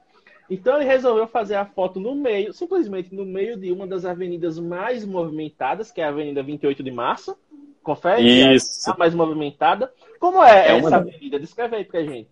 Então 0.50 0.76
ele 0.76 0.84
resolveu 0.84 1.26
fazer 1.26 1.54
a 1.54 1.64
foto 1.64 1.98
no 1.98 2.14
meio, 2.14 2.52
simplesmente 2.52 3.14
no 3.14 3.24
meio 3.24 3.56
de 3.56 3.72
uma 3.72 3.86
das 3.86 4.04
avenidas 4.04 4.58
mais 4.58 5.04
movimentadas, 5.04 5.90
que 5.90 6.00
é 6.00 6.04
a 6.04 6.08
Avenida 6.08 6.42
28 6.42 6.82
de 6.82 6.90
Março. 6.90 7.36
Confere? 7.82 8.22
Isso. 8.54 8.88
É 8.88 8.92
a 8.92 8.96
mais 8.96 9.14
movimentada. 9.14 9.92
Como 10.18 10.42
é, 10.42 10.68
é 10.68 10.76
essa 10.78 10.88
uma... 10.88 10.96
avenida? 10.96 11.38
Descreve 11.38 11.76
aí 11.76 11.84
pra 11.84 12.02
gente. 12.02 12.28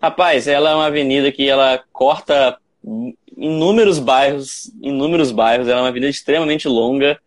Rapaz, 0.00 0.48
ela 0.48 0.70
é 0.70 0.74
uma 0.74 0.86
avenida 0.86 1.30
que 1.30 1.48
ela 1.48 1.82
corta 1.92 2.58
inúmeros 3.36 3.98
bairros, 3.98 4.72
inúmeros 4.80 5.30
bairros. 5.30 5.68
Ela 5.68 5.80
é 5.80 5.82
uma 5.82 5.88
avenida 5.88 6.10
extremamente 6.10 6.68
longa. 6.68 7.20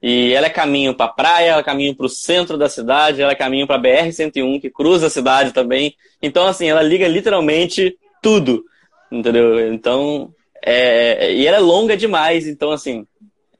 E 0.00 0.32
ela 0.32 0.46
é 0.46 0.50
caminho 0.50 0.94
para 0.94 1.08
praia, 1.08 1.50
ela 1.50 1.60
é 1.60 1.64
caminho 1.64 1.94
para 1.94 2.06
o 2.06 2.08
centro 2.08 2.56
da 2.56 2.68
cidade, 2.68 3.20
ela 3.20 3.32
é 3.32 3.34
caminho 3.34 3.66
para 3.66 3.82
BR-101, 3.82 4.60
que 4.60 4.70
cruza 4.70 5.08
a 5.08 5.10
cidade 5.10 5.52
também. 5.52 5.96
Então, 6.22 6.46
assim, 6.46 6.68
ela 6.68 6.82
liga 6.82 7.08
literalmente 7.08 7.96
tudo. 8.22 8.64
Entendeu? 9.10 9.72
Então, 9.72 10.34
é, 10.62 11.32
e 11.32 11.46
ela 11.46 11.58
é 11.58 11.60
longa 11.60 11.96
demais, 11.96 12.46
então 12.46 12.70
assim, 12.70 13.06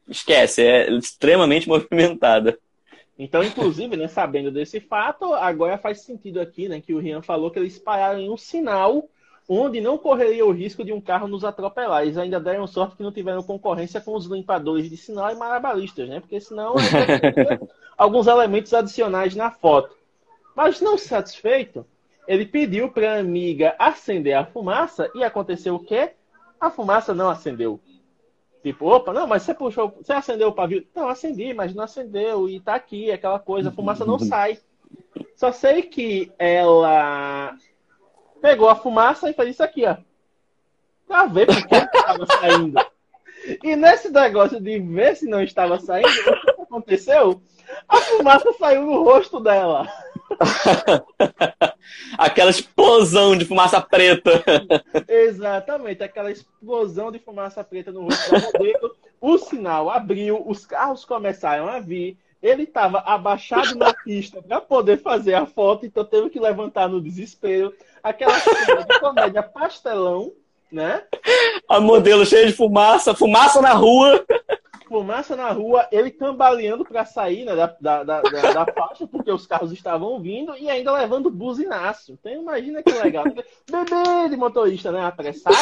esquece, 0.09 0.63
é 0.63 0.91
extremamente 0.93 1.69
movimentada. 1.69 2.59
Então, 3.19 3.43
inclusive, 3.43 3.97
né, 3.97 4.07
sabendo 4.07 4.51
desse 4.51 4.79
fato, 4.79 5.35
agora 5.35 5.77
faz 5.77 6.03
sentido 6.03 6.41
aqui, 6.41 6.69
né, 6.69 6.81
que 6.81 6.95
o 6.95 6.99
Rian 6.99 7.21
falou 7.21 7.51
que 7.51 7.59
eles 7.59 7.79
pararam 7.79 8.21
em 8.21 8.31
um 8.31 8.37
sinal 8.37 9.09
onde 9.49 9.81
não 9.81 9.97
correria 9.97 10.45
o 10.45 10.53
risco 10.53 10.85
de 10.85 10.93
um 10.93 11.01
carro 11.01 11.27
nos 11.27 11.43
atropelar. 11.43 12.03
Eles 12.03 12.19
ainda 12.19 12.39
deram 12.39 12.67
sorte 12.67 12.97
que 12.97 13.03
não 13.03 13.11
tiveram 13.11 13.43
concorrência 13.43 14.01
com 14.01 14.15
os 14.15 14.27
limpadores 14.27 14.91
de 14.91 14.97
sinal 14.97 15.33
e 15.33 15.37
marabalistas, 15.37 16.07
né? 16.07 16.21
Porque 16.21 16.39
senão 16.39 16.75
alguns 17.97 18.27
elementos 18.27 18.75
adicionais 18.75 19.35
na 19.35 19.51
foto. 19.51 19.97
Mas 20.55 20.83
não 20.83 20.99
satisfeito, 20.99 21.87
ele 22.29 22.45
pediu 22.45 22.91
para 22.91 23.15
a 23.15 23.19
amiga 23.19 23.75
acender 23.79 24.37
a 24.37 24.45
fumaça 24.45 25.11
e 25.15 25.25
aconteceu 25.25 25.75
o 25.75 25.83
quê? 25.83 26.13
A 26.61 26.71
fumaça 26.71 27.15
não 27.15 27.31
acendeu. 27.31 27.81
Tipo, 28.63 28.87
opa, 28.87 29.15
não, 29.15 29.27
mas 29.27 29.45
você 29.45 29.55
puxou, 29.55 29.97
você 29.97 30.13
acendeu 30.13 30.49
o 30.49 30.53
pavio? 30.53 30.87
Não, 30.95 31.09
acendi, 31.09 31.55
mas 31.55 31.75
não 31.75 31.85
acendeu 31.85 32.47
e 32.47 32.61
tá 32.61 32.75
aqui, 32.75 33.11
aquela 33.11 33.39
coisa, 33.39 33.71
a 33.71 33.73
fumaça 33.73 34.05
não 34.05 34.19
sai. 34.21 34.59
Só 35.35 35.51
sei 35.53 35.81
que 35.83 36.31
ela 36.39 37.57
pegou 38.43 38.69
a 38.69 38.77
fumaça 38.77 39.31
e 39.31 39.33
fez 39.33 39.51
isso 39.51 39.63
aqui, 39.63 39.87
ó. 39.87 39.97
Pra 41.07 41.25
ver 41.25 41.47
porque 41.47 41.75
estava 41.75 42.27
saindo. 42.41 42.79
E 43.65 43.75
nesse 43.75 44.11
negócio 44.11 44.61
de 44.61 44.79
ver 44.81 45.17
se 45.17 45.27
não 45.27 45.43
estava 45.43 45.81
saindo, 45.81 46.09
o 46.09 46.41
que 46.43 46.61
aconteceu? 46.61 47.41
A 47.89 47.97
fumaça 47.97 48.53
saiu 48.55 48.85
no 48.85 49.03
rosto 49.03 49.41
dela. 49.41 49.89
aquela 52.17 52.51
explosão 52.51 53.37
de 53.37 53.45
fumaça 53.45 53.81
preta. 53.81 54.45
Exatamente, 55.09 56.03
aquela 56.03 56.31
explosão 56.31 57.11
de 57.11 57.19
fumaça 57.19 57.63
preta 57.65 57.93
no 57.93 58.03
rosto 58.03 58.35
do 58.35 58.43
modelo. 58.43 58.97
O 59.21 59.39
sinal 59.39 59.91
abriu, 59.91 60.43
os 60.47 60.65
carros 60.65 61.05
começaram 61.05 61.69
a 61.69 61.81
vir. 61.81 62.17
Ele 62.41 62.63
estava 62.63 63.01
abaixado 63.01 63.75
na 63.75 63.93
pista 63.93 64.41
para 64.41 64.61
poder 64.61 64.99
fazer 64.99 65.35
a 65.35 65.45
foto, 65.45 65.85
então 65.85 66.05
teve 66.05 66.31
que 66.31 66.39
levantar 66.39 66.89
no 66.89 67.01
desespero. 67.01 67.75
Aquela 68.01 68.33
de 68.39 69.01
comédia 69.01 69.43
pastelão, 69.43 70.33
né? 70.71 71.03
A 71.69 71.81
modelo 71.81 72.25
cheia 72.25 72.47
de 72.47 72.53
fumaça, 72.53 73.15
fumaça 73.15 73.61
na 73.61 73.73
rua 73.73 74.25
fumaça 74.89 75.37
na 75.37 75.51
rua, 75.51 75.87
ele 75.93 76.11
cambaleando 76.11 76.85
para 76.85 77.05
sair 77.05 77.45
né, 77.45 77.55
da, 77.55 77.67
da, 77.81 78.03
da, 78.03 78.23
da, 78.23 78.67
faixa, 78.73 79.07
porque 79.07 79.31
os 79.31 79.47
carros 79.47 79.71
estavam 79.71 80.21
vindo, 80.21 80.57
e 80.57 80.69
ainda 80.69 80.93
levando 80.93 81.31
buzinaço. 81.31 82.13
Então 82.13 82.33
imagina 82.33 82.83
que 82.83 82.91
legal. 82.91 83.25
Bebê 83.25 84.29
de 84.31 84.37
motorista, 84.37 84.91
né? 84.91 85.05
Apressado. 85.05 85.57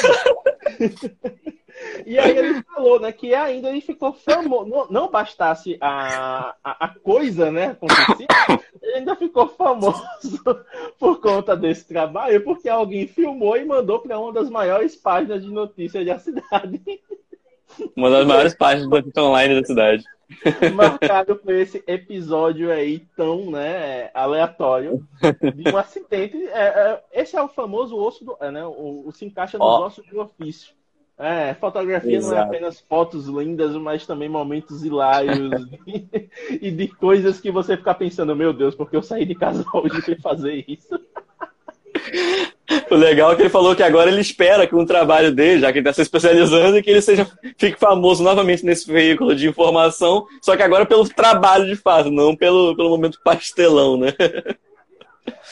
e 2.06 2.18
aí 2.18 2.36
ele 2.36 2.62
falou, 2.62 3.00
né, 3.00 3.12
que 3.12 3.34
ainda 3.34 3.68
ele 3.68 3.80
ficou 3.80 4.12
famoso. 4.12 4.66
Não, 4.66 4.86
não 4.88 5.10
bastasse 5.10 5.76
a, 5.80 6.54
a, 6.62 6.86
a, 6.86 6.88
coisa, 7.00 7.50
né, 7.50 7.66
acontecer, 7.66 8.26
ele 8.80 8.94
ainda 8.94 9.16
ficou 9.16 9.48
famoso 9.48 10.02
por 10.98 11.20
conta 11.20 11.56
desse 11.56 11.86
trabalho, 11.86 12.42
porque 12.44 12.68
alguém 12.68 13.06
filmou 13.06 13.56
e 13.56 13.64
mandou 13.64 13.98
para 13.98 14.18
uma 14.18 14.32
das 14.32 14.48
maiores 14.48 14.94
páginas 14.94 15.42
de 15.42 15.50
notícias 15.50 16.06
da 16.06 16.18
cidade. 16.18 16.80
Uma 17.96 18.10
das 18.10 18.26
maiores 18.26 18.54
páginas 18.54 18.88
do 18.88 18.96
notícia 18.96 19.22
online 19.22 19.60
da 19.60 19.66
cidade. 19.66 20.04
Marcado 20.74 21.36
por 21.36 21.54
esse 21.54 21.82
episódio 21.86 22.70
aí 22.70 23.06
tão 23.16 23.50
né, 23.50 24.10
aleatório 24.12 25.06
de 25.54 25.70
um 25.70 25.76
acidente. 25.76 26.36
É, 26.48 26.66
é, 26.66 27.02
esse 27.12 27.36
é 27.36 27.42
o 27.42 27.48
famoso 27.48 27.96
osso 27.96 28.24
do. 28.24 28.36
É, 28.40 28.50
né, 28.50 28.66
o, 28.66 29.04
o, 29.06 29.12
se 29.12 29.24
encaixa 29.24 29.56
nos 29.56 29.66
oh. 29.66 29.86
ossos 29.86 30.06
do 30.06 30.20
ofício. 30.20 30.74
É, 31.18 31.54
fotografia 31.54 32.18
Exato. 32.18 32.34
não 32.34 32.42
é 32.42 32.44
apenas 32.44 32.80
fotos 32.80 33.26
lindas, 33.26 33.74
mas 33.76 34.06
também 34.06 34.28
momentos 34.28 34.84
hilários 34.84 35.66
e, 35.86 36.28
e 36.60 36.70
de 36.70 36.88
coisas 36.88 37.40
que 37.40 37.50
você 37.50 37.74
fica 37.76 37.94
pensando, 37.94 38.36
meu 38.36 38.52
Deus, 38.52 38.74
porque 38.74 38.96
eu 38.96 39.02
saí 39.02 39.24
de 39.24 39.34
casa 39.34 39.64
hoje 39.72 40.02
para 40.02 40.16
fazer 40.20 40.64
isso. 40.68 40.98
O 42.90 42.94
legal 42.94 43.33
é 43.33 43.37
que 43.37 43.42
ele 43.42 43.49
falou 43.49 43.75
que 43.75 43.83
agora 43.83 44.11
ele 44.11 44.20
espera 44.20 44.66
que 44.66 44.75
um 44.75 44.87
trabalho 44.87 45.33
dele, 45.33 45.61
já 45.61 45.72
que 45.72 45.79
ele 45.79 45.88
está 45.88 45.92
se 45.92 46.03
especializando, 46.03 46.81
que 46.83 46.90
ele 46.90 47.03
seja, 47.03 47.27
fique 47.59 47.79
famoso 47.79 48.22
novamente 48.22 48.64
nesse 48.64 48.90
veículo 48.90 49.35
de 49.35 49.49
informação, 49.49 50.27
só 50.40 50.57
que 50.57 50.62
agora 50.62 50.87
pelo 50.87 51.09
trabalho 51.09 51.66
de 51.66 51.75
fato, 51.77 52.11
não 52.11 52.37
pelo, 52.37 52.77
pelo 52.77 52.90
momento 52.90 53.20
pastelão, 53.25 53.96
né? 53.96 54.12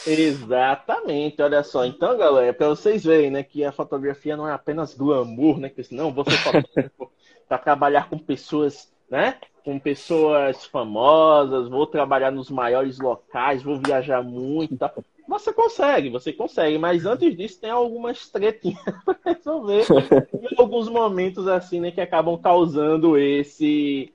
Exatamente, 0.07 1.41
olha 1.41 1.63
só. 1.63 1.85
Então, 1.85 2.17
galera, 2.17 2.53
para 2.53 2.69
vocês 2.69 3.03
verem, 3.03 3.31
né, 3.31 3.43
que 3.43 3.63
a 3.63 3.71
fotografia 3.71 4.37
não 4.37 4.47
é 4.47 4.53
apenas 4.53 4.93
glamour, 4.93 5.59
né? 5.59 5.69
Que 5.69 5.83
não, 5.93 6.13
vou 6.13 6.23
ser 6.23 6.37
fotógrafo 6.37 7.11
para 7.47 7.57
trabalhar 7.57 8.09
com 8.09 8.17
pessoas, 8.17 8.91
né? 9.09 9.37
Com 9.63 9.79
pessoas 9.79 10.65
famosas, 10.65 11.67
vou 11.67 11.87
trabalhar 11.87 12.31
nos 12.31 12.49
maiores 12.49 12.99
locais, 12.99 13.63
vou 13.63 13.79
viajar 13.83 14.21
muito 14.23 14.77
tal. 14.77 14.93
Você 15.27 15.51
consegue, 15.51 16.09
você 16.09 16.31
consegue, 16.31 16.77
mas 16.77 17.05
antes 17.05 17.35
disso 17.35 17.59
tem 17.59 17.69
algumas 17.69 18.29
tretinhas 18.29 18.79
para 19.03 19.17
resolver. 19.25 19.85
e 20.41 20.55
alguns 20.61 20.87
momentos 20.87 21.47
assim, 21.47 21.79
né, 21.79 21.91
que 21.91 22.01
acabam 22.01 22.37
causando 22.37 23.17
esse 23.17 24.13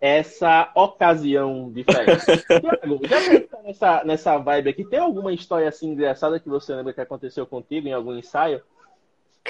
essa 0.00 0.70
ocasião 0.76 1.70
diferente. 1.72 2.24
Tiago, 2.46 3.00
já 3.08 3.20
que 3.20 3.40
tá 3.40 3.58
nessa, 3.62 4.04
nessa 4.04 4.38
vibe 4.38 4.70
aqui, 4.70 4.84
tem 4.84 5.00
alguma 5.00 5.32
história 5.32 5.68
assim 5.68 5.88
engraçada 5.90 6.38
que 6.38 6.48
você 6.48 6.74
lembra 6.74 6.92
que 6.92 7.00
aconteceu 7.00 7.44
contigo 7.46 7.88
em 7.88 7.92
algum 7.92 8.14
ensaio? 8.16 8.62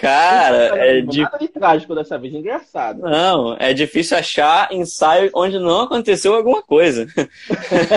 Cara, 0.00 0.78
é 0.78 1.00
de... 1.00 1.22
nada 1.22 1.38
de 1.38 1.48
trágico 1.48 1.94
dessa 1.94 2.16
vez, 2.16 2.32
engraçado. 2.32 3.02
Não, 3.02 3.56
é 3.58 3.74
difícil 3.74 4.16
achar 4.16 4.72
ensaio 4.72 5.30
onde 5.34 5.58
não 5.58 5.82
aconteceu 5.82 6.34
alguma 6.34 6.62
coisa. 6.62 7.06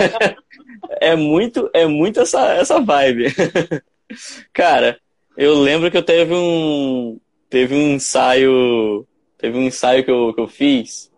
é 1.00 1.14
muito, 1.14 1.70
é 1.72 1.86
muito 1.86 2.20
essa, 2.20 2.54
essa 2.54 2.80
vibe. 2.80 3.26
Cara, 4.52 4.98
eu 5.36 5.54
lembro 5.54 5.90
que 5.90 5.96
eu 5.96 6.02
teve 6.02 6.34
um, 6.34 7.20
teve 7.48 7.74
um 7.74 7.94
ensaio, 7.94 9.06
teve 9.38 9.56
um 9.56 9.62
ensaio 9.62 10.04
que 10.04 10.10
eu, 10.10 10.34
que 10.34 10.40
eu 10.40 10.48
fiz 10.48 11.10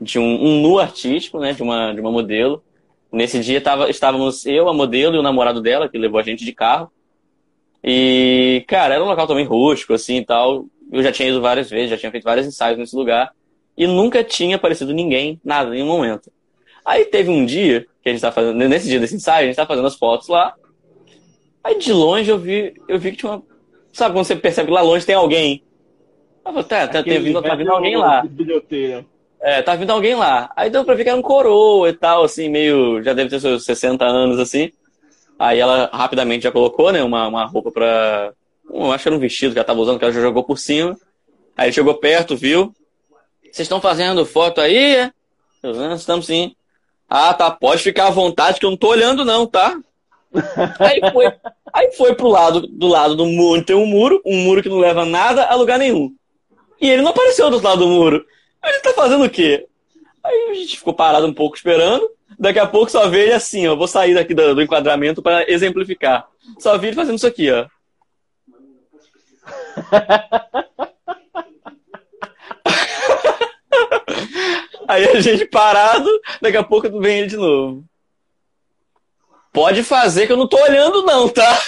de 0.00 0.18
um, 0.18 0.24
um 0.24 0.60
nu 0.62 0.78
artístico, 0.78 1.38
né, 1.38 1.52
de 1.52 1.62
uma, 1.62 1.92
de 1.92 2.00
uma 2.00 2.10
modelo. 2.10 2.64
Nesse 3.12 3.38
dia 3.38 3.60
tava, 3.60 3.90
estávamos 3.90 4.46
eu, 4.46 4.68
a 4.68 4.72
modelo 4.72 5.14
e 5.14 5.18
o 5.18 5.22
namorado 5.22 5.60
dela, 5.60 5.88
que 5.90 5.98
levou 5.98 6.18
a 6.18 6.22
gente 6.22 6.42
de 6.42 6.52
carro. 6.54 6.90
E, 7.82 8.64
cara, 8.68 8.94
era 8.94 9.02
um 9.02 9.08
local 9.08 9.26
também 9.26 9.44
rústico, 9.44 9.94
assim 9.94 10.18
e 10.18 10.24
tal. 10.24 10.66
Eu 10.90 11.02
já 11.02 11.10
tinha 11.10 11.28
ido 11.28 11.40
várias 11.40 11.70
vezes, 11.70 11.90
já 11.90 11.96
tinha 11.96 12.12
feito 12.12 12.24
vários 12.24 12.46
ensaios 12.46 12.78
nesse 12.78 12.94
lugar. 12.94 13.32
E 13.76 13.86
nunca 13.86 14.22
tinha 14.22 14.56
aparecido 14.56 14.92
ninguém, 14.92 15.40
nada, 15.44 15.70
em 15.70 15.74
nenhum 15.74 15.86
momento. 15.86 16.30
Aí 16.84 17.04
teve 17.04 17.30
um 17.30 17.44
dia 17.44 17.86
que 18.02 18.08
a 18.08 18.12
gente 18.12 18.20
tá 18.20 18.32
fazendo, 18.32 18.56
nesse 18.68 18.88
dia 18.88 19.00
desse 19.00 19.14
ensaio, 19.14 19.44
a 19.44 19.46
gente 19.46 19.56
tá 19.56 19.66
fazendo 19.66 19.86
as 19.86 19.96
fotos 19.96 20.28
lá. 20.28 20.54
Aí 21.64 21.78
de 21.78 21.92
longe 21.92 22.30
eu 22.30 22.38
vi, 22.38 22.74
eu 22.88 22.98
vi 22.98 23.12
que 23.12 23.18
tinha 23.18 23.32
uma. 23.32 23.42
Sabe 23.92 24.14
quando 24.14 24.24
você 24.24 24.34
percebe 24.36 24.68
que 24.68 24.74
lá 24.74 24.80
longe 24.80 25.06
tem 25.06 25.14
alguém? 25.14 25.62
Eu 26.44 26.52
falei, 26.52 26.68
tá, 26.68 26.88
tá, 26.88 27.02
vindo, 27.02 27.40
tá 27.42 27.54
vindo 27.54 27.70
alguém 27.70 27.96
lá. 27.96 28.22
É, 29.40 29.62
tá 29.62 29.76
vindo 29.76 29.90
alguém 29.90 30.14
lá. 30.14 30.50
Aí 30.56 30.70
deu 30.70 30.84
pra 30.84 30.94
ver 30.94 31.04
que 31.04 31.10
era 31.10 31.18
um 31.18 31.22
coroa 31.22 31.88
e 31.88 31.92
tal, 31.92 32.24
assim, 32.24 32.48
meio. 32.48 33.02
Já 33.02 33.12
deve 33.12 33.30
ter 33.30 33.40
seus 33.40 33.64
60 33.64 34.04
anos, 34.04 34.38
assim. 34.38 34.72
Aí 35.42 35.58
ela 35.58 35.90
rapidamente 35.92 36.44
já 36.44 36.52
colocou, 36.52 36.92
né, 36.92 37.02
uma, 37.02 37.26
uma 37.26 37.44
roupa 37.44 37.72
pra. 37.72 38.32
Um, 38.70 38.92
acho 38.92 39.02
que 39.02 39.08
era 39.08 39.16
um 39.16 39.20
vestido 39.20 39.52
que 39.52 39.58
ela 39.58 39.66
tava 39.66 39.80
usando, 39.80 39.98
que 39.98 40.04
ela 40.04 40.14
já 40.14 40.20
jogou 40.20 40.44
por 40.44 40.56
cima. 40.56 40.96
Aí 41.56 41.66
ele 41.66 41.72
chegou 41.72 41.94
perto, 41.94 42.36
viu? 42.36 42.72
vocês 43.42 43.66
estão 43.66 43.80
fazendo 43.80 44.24
foto 44.24 44.60
aí? 44.60 45.10
Eu, 45.60 45.80
"Ah, 45.82 45.94
estamos 45.94 46.26
sim. 46.26 46.54
Ah, 47.10 47.34
tá, 47.34 47.50
pode 47.50 47.82
ficar 47.82 48.06
à 48.06 48.10
vontade 48.10 48.60
que 48.60 48.64
eu 48.64 48.70
não 48.70 48.76
tô 48.76 48.88
olhando 48.90 49.24
não, 49.24 49.44
tá? 49.44 49.76
Aí 50.78 51.00
foi, 51.12 51.30
aí 51.74 51.92
foi 51.92 52.14
pro 52.14 52.28
lado, 52.28 52.66
do 52.66 52.86
lado 52.86 53.14
do 53.14 53.26
muro, 53.26 53.56
onde 53.58 53.66
tem 53.66 53.76
um 53.76 53.84
muro, 53.84 54.22
um 54.24 54.44
muro 54.44 54.62
que 54.62 54.68
não 54.68 54.78
leva 54.78 55.04
nada 55.04 55.44
a 55.44 55.54
lugar 55.54 55.78
nenhum. 55.78 56.10
E 56.80 56.88
ele 56.88 57.02
não 57.02 57.10
apareceu 57.10 57.50
do 57.50 57.56
outro 57.56 57.68
lado 57.68 57.80
do 57.80 57.88
muro. 57.88 58.24
Ele 58.64 58.78
tá 58.78 58.94
fazendo 58.94 59.24
o 59.24 59.30
quê? 59.30 59.66
Aí 60.24 60.48
a 60.50 60.54
gente 60.54 60.78
ficou 60.78 60.94
parado 60.94 61.26
um 61.26 61.34
pouco 61.34 61.54
esperando. 61.54 62.08
Daqui 62.42 62.58
a 62.58 62.66
pouco 62.66 62.90
só 62.90 63.08
vê 63.08 63.22
ele 63.22 63.34
assim, 63.34 63.68
ó. 63.68 63.76
Vou 63.76 63.86
sair 63.86 64.14
daqui 64.14 64.34
do, 64.34 64.56
do 64.56 64.60
enquadramento 64.60 65.22
para 65.22 65.48
exemplificar. 65.48 66.26
Só 66.58 66.76
vi 66.76 66.88
ele 66.88 66.96
fazendo 66.96 67.16
isso 67.16 67.28
aqui, 67.28 67.48
ó. 67.52 67.66
Aí 74.88 75.08
a 75.08 75.20
gente 75.20 75.46
parado, 75.46 76.10
daqui 76.40 76.56
a 76.56 76.64
pouco 76.64 76.90
vem 76.98 77.20
ele 77.20 77.28
de 77.28 77.36
novo. 77.36 77.84
Pode 79.52 79.84
fazer 79.84 80.26
que 80.26 80.32
eu 80.32 80.36
não 80.36 80.48
tô 80.48 80.60
olhando, 80.60 81.04
não, 81.04 81.28
tá? 81.28 81.46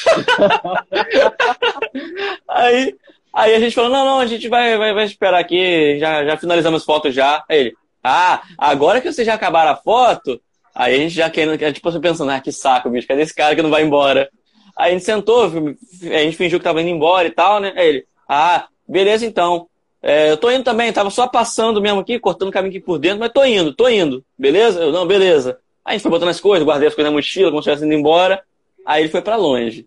aí, 2.49 2.97
aí 3.33 3.55
a 3.55 3.61
gente 3.61 3.77
falou, 3.77 3.91
não, 3.91 4.05
não, 4.05 4.19
a 4.19 4.27
gente 4.27 4.49
vai, 4.49 4.77
vai, 4.77 4.93
vai 4.93 5.05
esperar 5.05 5.39
aqui, 5.39 6.01
já, 6.01 6.25
já 6.25 6.37
finalizamos 6.37 6.81
as 6.81 6.85
fotos 6.85 7.15
já. 7.15 7.45
Aí 7.49 7.61
ele, 7.61 7.77
ah, 8.03 8.43
agora 8.59 9.01
que 9.01 9.13
vocês 9.13 9.25
já 9.25 9.35
acabaram 9.35 9.71
a 9.71 9.77
foto, 9.77 10.41
aí 10.75 10.95
a 10.95 10.99
gente 10.99 11.15
já 11.15 11.31
querendo, 11.31 11.57
tipo, 11.73 12.01
pensando, 12.01 12.31
ah, 12.31 12.41
que 12.41 12.51
saco, 12.51 12.91
bicho, 12.91 13.07
cadê 13.07 13.23
esse 13.23 13.35
cara 13.35 13.55
que 13.55 13.63
não 13.63 13.71
vai 13.71 13.83
embora? 13.83 14.29
Aí 14.77 14.91
a 14.91 14.93
gente 14.93 15.05
sentou, 15.05 15.45
a 15.45 16.19
gente 16.19 16.37
fingiu 16.37 16.59
que 16.59 16.65
tava 16.65 16.83
indo 16.83 16.91
embora 16.91 17.29
e 17.29 17.31
tal, 17.31 17.61
né? 17.61 17.73
Aí 17.77 17.89
ele, 17.89 18.07
ah, 18.29 18.67
beleza 18.89 19.25
então. 19.25 19.69
É, 20.03 20.31
eu 20.31 20.37
tô 20.37 20.51
indo 20.51 20.65
também, 20.65 20.93
tava 20.93 21.09
só 21.09 21.27
passando 21.27 21.81
mesmo 21.81 22.01
aqui, 22.01 22.19
cortando 22.19 22.49
o 22.49 22.53
caminho 22.53 22.77
aqui 22.77 22.85
por 22.85 22.99
dentro, 22.99 23.21
mas 23.21 23.33
tô 23.33 23.45
indo, 23.45 23.73
tô 23.73 23.89
indo, 23.89 24.23
beleza? 24.39 24.81
Eu, 24.83 24.93
não, 24.93 25.07
beleza. 25.07 25.59
Aí 25.85 25.93
a 25.93 25.93
gente 25.93 26.03
foi 26.03 26.11
botando 26.11 26.29
as 26.29 26.41
coisas, 26.41 26.65
guardei 26.65 26.89
as 26.89 26.95
coisas 26.95 27.11
na 27.11 27.17
mochila, 27.17 27.51
como 27.51 27.63
se 27.63 27.71
estivesse 27.71 27.87
indo 27.87 27.99
embora. 27.99 28.43
Aí 28.85 29.03
ele 29.03 29.11
foi 29.11 29.23
pra 29.23 29.37
longe. 29.37 29.87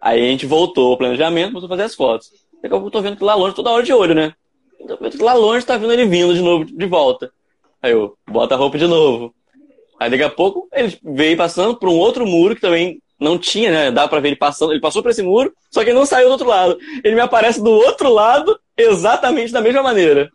Aí 0.00 0.20
a 0.20 0.30
gente 0.30 0.46
voltou 0.46 0.92
ao 0.92 0.98
planejamento, 0.98 1.48
começou 1.48 1.66
a 1.66 1.70
fazer 1.70 1.82
as 1.82 1.94
fotos. 1.94 2.30
Daqui 2.62 2.66
a 2.66 2.70
pouco 2.70 2.86
eu 2.86 2.90
tô 2.90 3.02
vendo 3.02 3.16
que 3.16 3.24
lá 3.24 3.34
longe, 3.34 3.56
toda 3.56 3.70
hora 3.70 3.82
de 3.82 3.92
olho, 3.92 4.14
né? 4.14 4.32
Que 5.10 5.22
lá 5.22 5.34
longe 5.34 5.66
tá 5.66 5.76
vendo 5.76 5.92
ele 5.92 6.06
vindo 6.06 6.34
de 6.34 6.40
novo, 6.40 6.64
de 6.64 6.86
volta. 6.86 7.32
Aí 7.82 7.92
eu, 7.92 8.16
bota 8.28 8.54
a 8.54 8.58
roupa 8.58 8.78
de 8.78 8.86
novo. 8.86 9.34
Aí 9.98 10.10
daqui 10.10 10.22
a 10.22 10.30
pouco 10.30 10.68
ele 10.72 10.98
veio 11.02 11.36
passando 11.36 11.76
por 11.76 11.88
um 11.88 11.96
outro 11.96 12.26
muro 12.26 12.54
que 12.54 12.60
também 12.60 13.00
não 13.18 13.38
tinha, 13.38 13.70
né? 13.70 13.90
Dá 13.90 14.06
pra 14.06 14.20
ver 14.20 14.28
ele 14.28 14.36
passando. 14.36 14.72
Ele 14.72 14.80
passou 14.80 15.02
por 15.02 15.10
esse 15.10 15.22
muro, 15.22 15.52
só 15.70 15.82
que 15.82 15.90
ele 15.90 15.98
não 15.98 16.06
saiu 16.06 16.28
do 16.28 16.32
outro 16.32 16.48
lado. 16.48 16.78
Ele 17.02 17.14
me 17.14 17.20
aparece 17.20 17.62
do 17.62 17.70
outro 17.70 18.12
lado, 18.12 18.58
exatamente 18.76 19.52
da 19.52 19.60
mesma 19.60 19.82
maneira. 19.82 20.30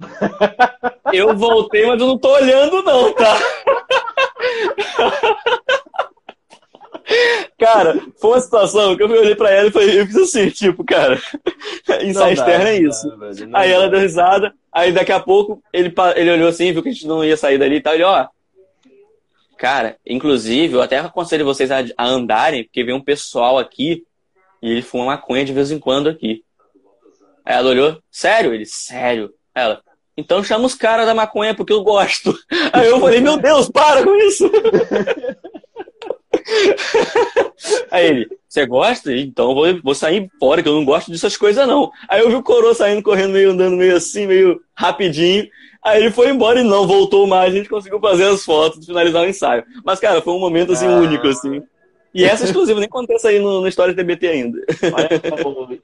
Eu 1.12 1.36
voltei, 1.36 1.86
mas 1.86 2.00
eu 2.00 2.06
não 2.06 2.18
tô 2.18 2.30
olhando, 2.30 2.82
não, 2.82 3.12
tá? 3.12 3.36
Cara, 7.58 8.00
foi 8.20 8.30
uma 8.30 8.40
situação 8.40 8.96
que 8.96 9.02
eu 9.02 9.10
olhei 9.10 9.34
pra 9.34 9.50
ela 9.50 9.68
e 9.68 9.72
falei, 9.72 10.00
eu 10.00 10.06
fiz 10.06 10.16
assim, 10.16 10.50
tipo, 10.50 10.84
cara, 10.84 11.18
ensaio 12.02 12.34
externo 12.34 12.66
é 12.66 12.78
isso. 12.78 13.08
Dá, 13.08 13.16
velho, 13.16 13.50
aí 13.54 13.72
ela 13.72 13.88
deu 13.88 13.98
risada, 13.98 14.54
aí 14.72 14.92
daqui 14.92 15.12
a 15.12 15.20
pouco 15.20 15.62
ele, 15.72 15.92
ele 16.16 16.30
olhou 16.30 16.48
assim, 16.48 16.72
viu 16.72 16.82
que 16.82 16.88
a 16.88 16.92
gente 16.92 17.06
não 17.06 17.24
ia 17.24 17.36
sair 17.36 17.58
dali 17.58 17.76
e 17.76 17.80
tal, 17.80 17.94
ele, 17.94 18.04
ó. 18.04 18.26
Cara, 19.56 19.96
inclusive, 20.06 20.74
eu 20.74 20.82
até 20.82 20.98
aconselho 20.98 21.44
vocês 21.44 21.70
a, 21.70 21.78
a 21.96 22.06
andarem, 22.06 22.64
porque 22.64 22.84
vem 22.84 22.94
um 22.94 23.00
pessoal 23.00 23.58
aqui 23.58 24.04
e 24.62 24.70
ele 24.70 24.82
fuma 24.82 25.06
maconha 25.06 25.44
de 25.44 25.52
vez 25.52 25.70
em 25.70 25.78
quando 25.78 26.08
aqui. 26.08 26.44
Aí 27.44 27.56
ela 27.56 27.70
olhou, 27.70 28.02
sério? 28.10 28.54
Ele, 28.54 28.66
sério. 28.66 29.34
Ela, 29.54 29.82
então 30.16 30.42
chama 30.42 30.66
os 30.66 30.74
caras 30.74 31.06
da 31.06 31.14
maconha 31.14 31.54
porque 31.54 31.72
eu 31.72 31.82
gosto. 31.82 32.36
Aí 32.72 32.88
eu 32.88 32.98
falei, 32.98 33.20
meu 33.20 33.36
Deus, 33.36 33.70
para 33.70 34.02
com 34.02 34.16
isso! 34.16 34.50
Aí 37.90 38.06
ele, 38.06 38.28
você 38.48 38.66
gosta? 38.66 39.12
Então 39.14 39.50
eu 39.50 39.54
vou, 39.54 39.82
vou 39.82 39.94
sair 39.94 40.30
fora, 40.38 40.62
que 40.62 40.68
eu 40.68 40.74
não 40.74 40.84
gosto 40.84 41.10
dessas 41.10 41.36
coisas, 41.36 41.66
não. 41.66 41.90
Aí 42.08 42.20
eu 42.20 42.28
vi 42.28 42.36
o 42.36 42.42
coroa 42.42 42.74
saindo, 42.74 43.02
correndo, 43.02 43.32
meio 43.32 43.50
andando 43.50 43.76
meio 43.76 43.96
assim, 43.96 44.26
meio 44.26 44.60
rapidinho. 44.74 45.46
Aí 45.82 46.00
ele 46.02 46.10
foi 46.10 46.28
embora 46.28 46.60
e 46.60 46.64
não 46.64 46.86
voltou 46.86 47.26
mais. 47.26 47.52
A 47.52 47.56
gente 47.56 47.68
conseguiu 47.68 48.00
fazer 48.00 48.24
as 48.24 48.44
fotos, 48.44 48.84
finalizar 48.84 49.22
o 49.22 49.28
ensaio. 49.28 49.64
Mas, 49.84 50.00
cara, 50.00 50.20
foi 50.20 50.32
um 50.32 50.40
momento 50.40 50.72
assim 50.72 50.86
ah. 50.86 50.96
único, 50.96 51.26
assim. 51.28 51.62
E 52.12 52.24
essa 52.24 52.44
exclusiva, 52.44 52.80
nem 52.80 52.88
contei 52.88 53.16
essa 53.16 53.28
aí 53.28 53.38
no, 53.38 53.60
no 53.60 53.68
História 53.68 53.94
TBT 53.94 54.26
ainda. 54.26 54.58
Olha, 54.92 55.08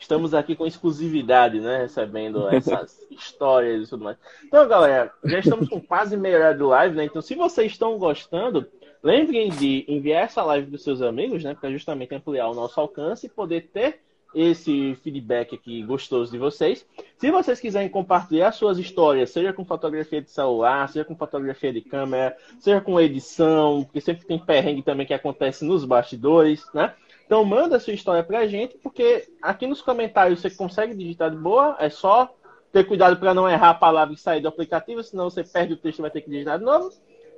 estamos 0.01 0.35
aqui 0.35 0.57
com 0.57 0.67
exclusividade, 0.67 1.61
né? 1.61 1.83
Recebendo 1.83 2.49
essas 2.49 2.99
histórias 3.11 3.87
e 3.87 3.91
tudo 3.91 4.05
mais. 4.05 4.17
Então, 4.45 4.67
galera, 4.67 5.13
já 5.25 5.39
estamos 5.39 5.69
com 5.69 5.81
quase 5.81 6.17
meia 6.17 6.39
hora 6.39 6.55
de 6.55 6.63
live, 6.63 6.97
né? 6.97 7.05
Então, 7.05 7.21
se 7.21 7.35
vocês 7.35 7.73
estão 7.73 7.99
gostando, 7.99 8.67
lembrem 9.05 9.51
de 9.51 9.85
enviar 9.87 10.25
essa 10.25 10.43
live 10.43 10.69
para 10.69 10.79
seus 10.79 11.03
amigos, 11.03 11.45
né? 11.45 11.55
Para 11.55 11.71
justamente 11.71 12.15
ampliar 12.15 12.49
o 12.49 12.55
nosso 12.55 12.81
alcance 12.81 13.27
e 13.27 13.29
poder 13.29 13.69
ter 13.73 14.01
esse 14.35 14.97
feedback 14.97 15.55
aqui 15.55 15.83
gostoso 15.85 16.33
de 16.33 16.39
vocês. 16.39 16.85
Se 17.19 17.31
vocês 17.31 17.61
quiserem 17.61 17.89
compartilhar 17.89 18.51
suas 18.51 18.79
histórias, 18.79 19.31
seja 19.31 19.53
com 19.53 19.65
fotografia 19.65 20.21
de 20.21 20.31
celular, 20.31 20.89
seja 20.89 21.05
com 21.05 21.15
fotografia 21.15 21.73
de 21.73 21.83
câmera, 21.83 22.37
seja 22.59 22.81
com 22.81 23.01
edição, 23.01 23.85
porque 23.85 24.01
sempre 24.01 24.27
tem 24.27 24.39
perrengue 24.39 24.83
também 24.83 25.07
que 25.07 25.15
acontece 25.15 25.65
nos 25.65 25.85
bastidores, 25.85 26.65
né? 26.73 26.95
Então 27.27 27.45
manda 27.45 27.79
sua 27.79 27.93
história 27.93 28.25
pra 28.25 28.47
gente, 28.47 28.77
porque 28.79 29.29
aqui 29.41 29.67
nos 29.67 29.81
comentários 29.81 30.41
você 30.41 30.51
consegue 30.51 30.95
digitar 30.95 31.31
de 31.31 31.37
boa, 31.37 31.77
é 31.79 31.89
só 31.89 32.35
ter 32.73 32.85
cuidado 32.85 33.17
para 33.19 33.35
não 33.35 33.49
errar 33.49 33.71
a 33.71 33.75
palavra 33.75 34.15
e 34.15 34.19
sair 34.19 34.41
do 34.41 34.49
aplicativo, 34.49 35.03
senão 35.03 35.31
você 35.31 35.45
perde 35.45 35.75
o 35.75 35.77
texto 35.77 36.01
e 36.01 36.03
vai 36.03 36.11
ter 36.11 36.23
que 36.23 36.31
digitar 36.31 36.59
de 36.59 36.65
novo. 36.65 36.91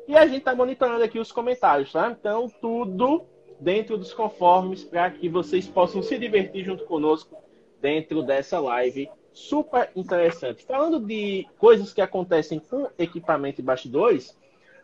E 0.08 0.16
a 0.16 0.26
gente 0.26 0.42
tá 0.42 0.54
monitorando 0.54 1.02
aqui 1.02 1.18
os 1.18 1.32
comentários, 1.32 1.92
tá? 1.92 2.14
Então 2.18 2.48
tudo 2.60 3.24
dentro 3.58 3.96
dos 3.96 4.12
conformes 4.12 4.84
para 4.84 5.10
que 5.10 5.28
vocês 5.28 5.66
possam 5.66 6.02
se 6.02 6.18
divertir 6.18 6.64
junto 6.64 6.84
conosco 6.84 7.36
dentro 7.80 8.22
dessa 8.22 8.60
live 8.60 9.08
super 9.32 9.90
interessante. 9.94 10.64
Falando 10.64 10.98
de 11.00 11.46
coisas 11.58 11.92
que 11.92 12.00
acontecem 12.00 12.58
com 12.58 12.88
equipamento 12.98 13.60
e 13.60 13.64
bastidores, 13.64 14.36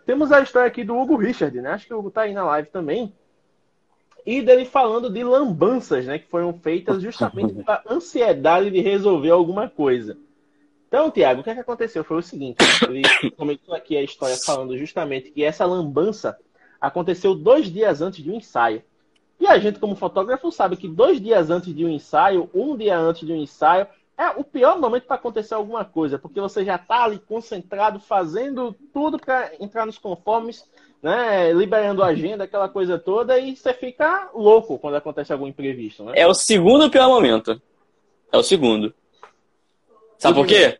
temos 0.05 0.33
a 0.33 0.41
história 0.41 0.69
aqui 0.69 0.85
do 0.85 0.97
Hugo 0.97 1.17
Richard, 1.17 1.59
né? 1.61 1.71
Acho 1.71 1.87
que 1.87 1.95
o 1.95 1.99
Hugo 1.99 2.11
tá 2.11 2.23
aí 2.23 2.35
na 2.35 2.45
live 2.45 2.69
também. 2.69 3.13
E 4.25 4.41
dele 4.41 4.65
falando 4.65 5.11
de 5.11 5.25
lambanças, 5.25 6.05
né? 6.05 6.19
Que 6.19 6.27
foram 6.27 6.53
feitas 6.53 7.03
justamente 7.03 7.55
pela 7.55 7.83
ansiedade 7.89 8.71
de 8.71 8.81
resolver 8.81 9.31
alguma 9.31 9.69
coisa. 9.69 10.17
Então, 10.92 11.11
Tiago, 11.11 11.40
o 11.40 11.42
que, 11.42 11.48
é 11.48 11.55
que 11.55 11.61
aconteceu? 11.61 12.05
Foi 12.05 12.18
o 12.18 12.22
seguinte: 12.22 12.59
ele 12.87 13.31
comentou 13.31 13.74
aqui 13.74 13.96
a 13.96 14.02
história 14.02 14.37
falando 14.37 14.76
justamente 14.76 15.31
que 15.31 15.42
essa 15.42 15.64
lambança 15.64 16.37
aconteceu 16.78 17.35
dois 17.35 17.72
dias 17.72 18.02
antes 18.02 18.22
de 18.22 18.31
um 18.31 18.35
ensaio. 18.35 18.83
E 19.40 19.46
a 19.46 19.59
gente, 19.59 19.78
como 19.78 19.96
fotógrafo, 19.96 20.52
sabe 20.52 20.76
que 20.76 20.87
dois 20.87 21.18
dias 21.18 21.48
antes 21.48 21.74
de 21.74 21.83
um 21.83 21.88
ensaio, 21.88 22.50
um 22.52 22.76
dia 22.76 22.98
antes 22.98 23.26
de 23.26 23.33
um 23.33 23.37
ensaio, 23.37 23.87
é 24.18 24.28
o 24.38 24.44
pior 24.44 24.78
momento 24.78 25.07
para 25.07 25.16
acontecer 25.16 25.55
alguma 25.55 25.83
coisa, 25.83 26.18
porque 26.18 26.38
você 26.38 26.62
já 26.62 26.76
está 26.76 27.05
ali 27.05 27.18
concentrado, 27.18 27.98
fazendo 27.98 28.76
tudo 28.92 29.18
para 29.18 29.50
entrar 29.59 29.87
nos 29.87 29.96
conformes, 29.96 30.62
né, 31.02 31.55
liberando 31.55 32.02
a 32.02 32.09
agenda, 32.09 32.44
aquela 32.44 32.68
coisa 32.68 32.98
toda, 32.98 33.38
e 33.38 33.57
você 33.57 33.72
fica 33.72 34.28
louco 34.35 34.78
quando 34.78 34.96
acontece 34.96 35.33
algum 35.33 35.46
imprevisto. 35.46 36.05
Né? 36.05 36.12
É 36.16 36.26
o 36.26 36.35
segundo 36.35 36.90
pior 36.90 37.09
momento. 37.09 37.61
É 38.31 38.37
o 38.37 38.42
segundo. 38.42 38.94
Sabe 40.23 40.37
por 40.37 40.47
quê? 40.47 40.79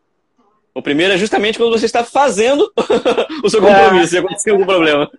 O 0.73 0.81
primeiro 0.81 1.13
é 1.13 1.19
justamente 1.19 1.59
quando 1.59 1.77
você 1.77 1.85
está 1.85 2.05
fazendo 2.05 2.73
o 3.43 3.51
seu 3.51 3.61
compromisso, 3.61 4.15
é. 4.15 4.21
e 4.21 4.21
aconteceu 4.21 4.55
algum 4.55 4.65
problema. 4.65 5.11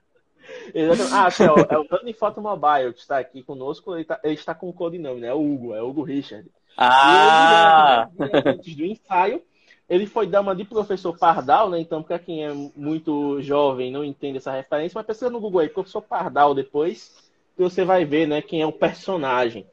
Exatamente. 0.74 1.44
Ah, 1.44 1.52
ó, 1.52 1.76
é 1.76 1.78
o 1.78 1.84
Dani 1.84 2.14
Foto 2.14 2.42
Mobile 2.42 2.94
que 2.94 3.02
está 3.02 3.20
aqui 3.20 3.44
conosco. 3.44 3.94
Ele, 3.94 4.06
tá, 4.06 4.22
ele 4.24 4.36
está 4.36 4.56
com 4.56 4.70
o 4.70 4.74
codinome, 4.74 5.20
né? 5.20 5.28
É 5.28 5.34
o 5.34 5.42
Hugo, 5.42 5.76
é 5.76 5.82
o 5.82 5.90
Hugo 5.90 6.04
Richard. 6.04 6.50
Ah! 6.78 8.08
Ele, 8.18 8.50
antes 8.50 8.76
do 8.78 8.86
ensaio, 8.86 9.42
ele 9.90 10.08
foi 10.08 10.26
dama 10.26 10.56
de 10.56 10.64
professor 10.64 11.18
Pardal, 11.18 11.70
né? 11.70 11.82
Então, 11.82 12.02
para 12.02 12.18
quem 12.18 12.46
é 12.46 12.54
muito 12.78 13.42
jovem 13.42 13.92
não 13.92 14.06
entende 14.06 14.38
essa 14.38 14.54
referência, 14.54 14.98
mas 14.98 15.06
pesquisa 15.06 15.30
no 15.30 15.42
Google 15.42 15.60
aí, 15.60 15.70
professor 15.70 16.02
Pardal 16.02 16.56
depois, 16.56 17.14
que 17.58 17.62
você 17.62 17.84
vai 17.84 18.06
ver, 18.06 18.26
né, 18.26 18.42
quem 18.42 18.62
é 18.62 18.66
o 18.66 18.72
personagem. 18.72 19.68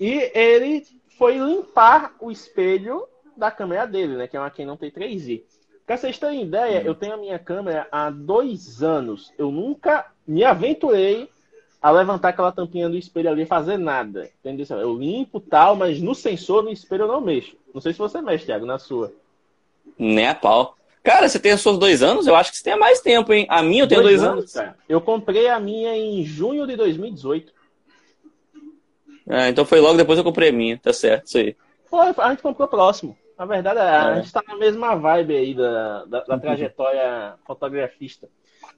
E 0.00 0.32
ele 0.34 0.86
foi 1.18 1.36
limpar 1.36 2.14
o 2.18 2.30
espelho 2.30 3.06
da 3.36 3.50
câmera 3.50 3.86
dele, 3.86 4.16
né? 4.16 4.26
Que 4.26 4.36
é 4.36 4.40
uma 4.40 4.50
Canon 4.50 4.76
T3i. 4.76 5.42
Pra 5.86 5.96
vocês 5.96 6.18
terem 6.18 6.42
ideia, 6.42 6.82
eu 6.82 6.94
tenho 6.94 7.14
a 7.14 7.18
minha 7.18 7.38
câmera 7.38 7.86
há 7.92 8.08
dois 8.08 8.82
anos. 8.82 9.32
Eu 9.36 9.50
nunca 9.50 10.06
me 10.26 10.42
aventurei 10.42 11.28
a 11.80 11.90
levantar 11.90 12.30
aquela 12.30 12.50
tampinha 12.50 12.88
do 12.88 12.96
espelho 12.96 13.28
ali 13.28 13.42
e 13.42 13.46
fazer 13.46 13.76
nada. 13.76 14.30
Entendeu? 14.40 14.64
Eu 14.78 14.96
limpo 14.96 15.38
tal, 15.40 15.76
mas 15.76 16.00
no 16.00 16.14
sensor, 16.14 16.62
no 16.62 16.72
espelho, 16.72 17.02
eu 17.02 17.08
não 17.08 17.20
mexo. 17.20 17.54
Não 17.74 17.80
sei 17.80 17.92
se 17.92 17.98
você 17.98 18.22
mexe, 18.22 18.46
Thiago, 18.46 18.64
na 18.64 18.78
sua. 18.78 19.12
Nem 19.98 20.26
a 20.26 20.34
pau. 20.34 20.76
Cara, 21.02 21.28
você 21.28 21.38
tem 21.38 21.52
os 21.52 21.60
seus 21.60 21.78
dois 21.78 22.02
anos? 22.02 22.26
Eu 22.26 22.34
acho 22.34 22.50
que 22.50 22.56
você 22.56 22.64
tem 22.64 22.78
mais 22.78 23.00
tempo, 23.00 23.30
hein? 23.34 23.46
A 23.50 23.62
minha 23.62 23.82
eu 23.82 23.88
tenho 23.88 24.00
dois, 24.00 24.22
dois 24.22 24.32
anos. 24.32 24.56
anos. 24.56 24.74
Eu 24.88 25.02
comprei 25.02 25.48
a 25.48 25.60
minha 25.60 25.94
em 25.94 26.24
junho 26.24 26.66
de 26.66 26.76
2018. 26.76 27.52
Ah, 29.28 29.50
então 29.50 29.66
foi 29.66 29.80
logo 29.80 29.98
depois 29.98 30.18
eu 30.18 30.24
comprei 30.24 30.48
a 30.48 30.52
minha, 30.52 30.78
tá 30.78 30.92
certo, 30.94 31.26
isso 31.26 31.38
aí. 31.38 31.54
Foi, 31.86 32.14
a 32.16 32.30
gente 32.30 32.42
comprou 32.42 32.66
próximo. 32.66 33.16
Na 33.36 33.44
verdade, 33.44 33.80
a 33.80 34.10
é. 34.10 34.14
gente 34.16 34.26
está 34.26 34.42
na 34.46 34.56
mesma 34.56 34.94
vibe 34.94 35.36
aí 35.36 35.54
da, 35.54 36.04
da, 36.04 36.20
da 36.24 36.38
trajetória 36.40 37.34
fotografista. 37.46 38.28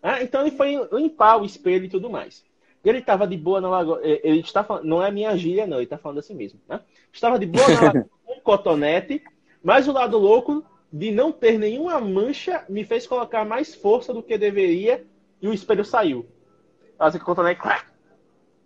Ah, 0.03 0.23
então 0.23 0.41
ele 0.43 0.57
foi 0.57 0.77
limpar 0.93 1.41
o 1.41 1.45
espelho 1.45 1.85
e 1.85 1.89
tudo 1.89 2.11
mais. 2.11 2.45
Ele 2.85 2.99
estava 2.99 3.27
de 3.27 3.37
boa 3.37 3.61
na 3.61 3.69
lagoa. 3.69 4.01
Ele 4.03 4.41
está 4.41 4.63
falando, 4.63 4.85
não 4.85 5.03
é 5.03 5.11
minha 5.11 5.37
gíria, 5.37 5.67
não, 5.67 5.79
ele 5.79 5.85
está 5.85 5.99
falando 5.99 6.19
assim 6.19 6.35
mesmo. 6.35 6.61
Né? 6.69 6.81
Estava 7.13 7.39
de 7.39 7.47
boa 7.47 7.67
na 7.69 7.81
lagoa 7.81 8.11
com 8.25 8.33
um 8.35 8.41
cotonete, 8.41 9.23
mas 9.63 9.89
o 9.89 9.93
lado 9.93 10.17
louco 10.17 10.65
de 10.93 11.11
não 11.11 11.33
ter 11.33 11.59
nenhuma 11.59 12.01
mancha 12.01 12.65
me 12.69 12.85
fez 12.85 13.07
colocar 13.07 13.45
mais 13.45 13.75
força 13.75 14.15
do 14.15 14.23
que 14.23 14.39
deveria 14.39 15.05
e 15.43 15.49
o 15.49 15.53
espelho 15.53 15.85
saiu. 15.85 16.27
Assim, 16.99 17.19
cotonete. 17.19 17.61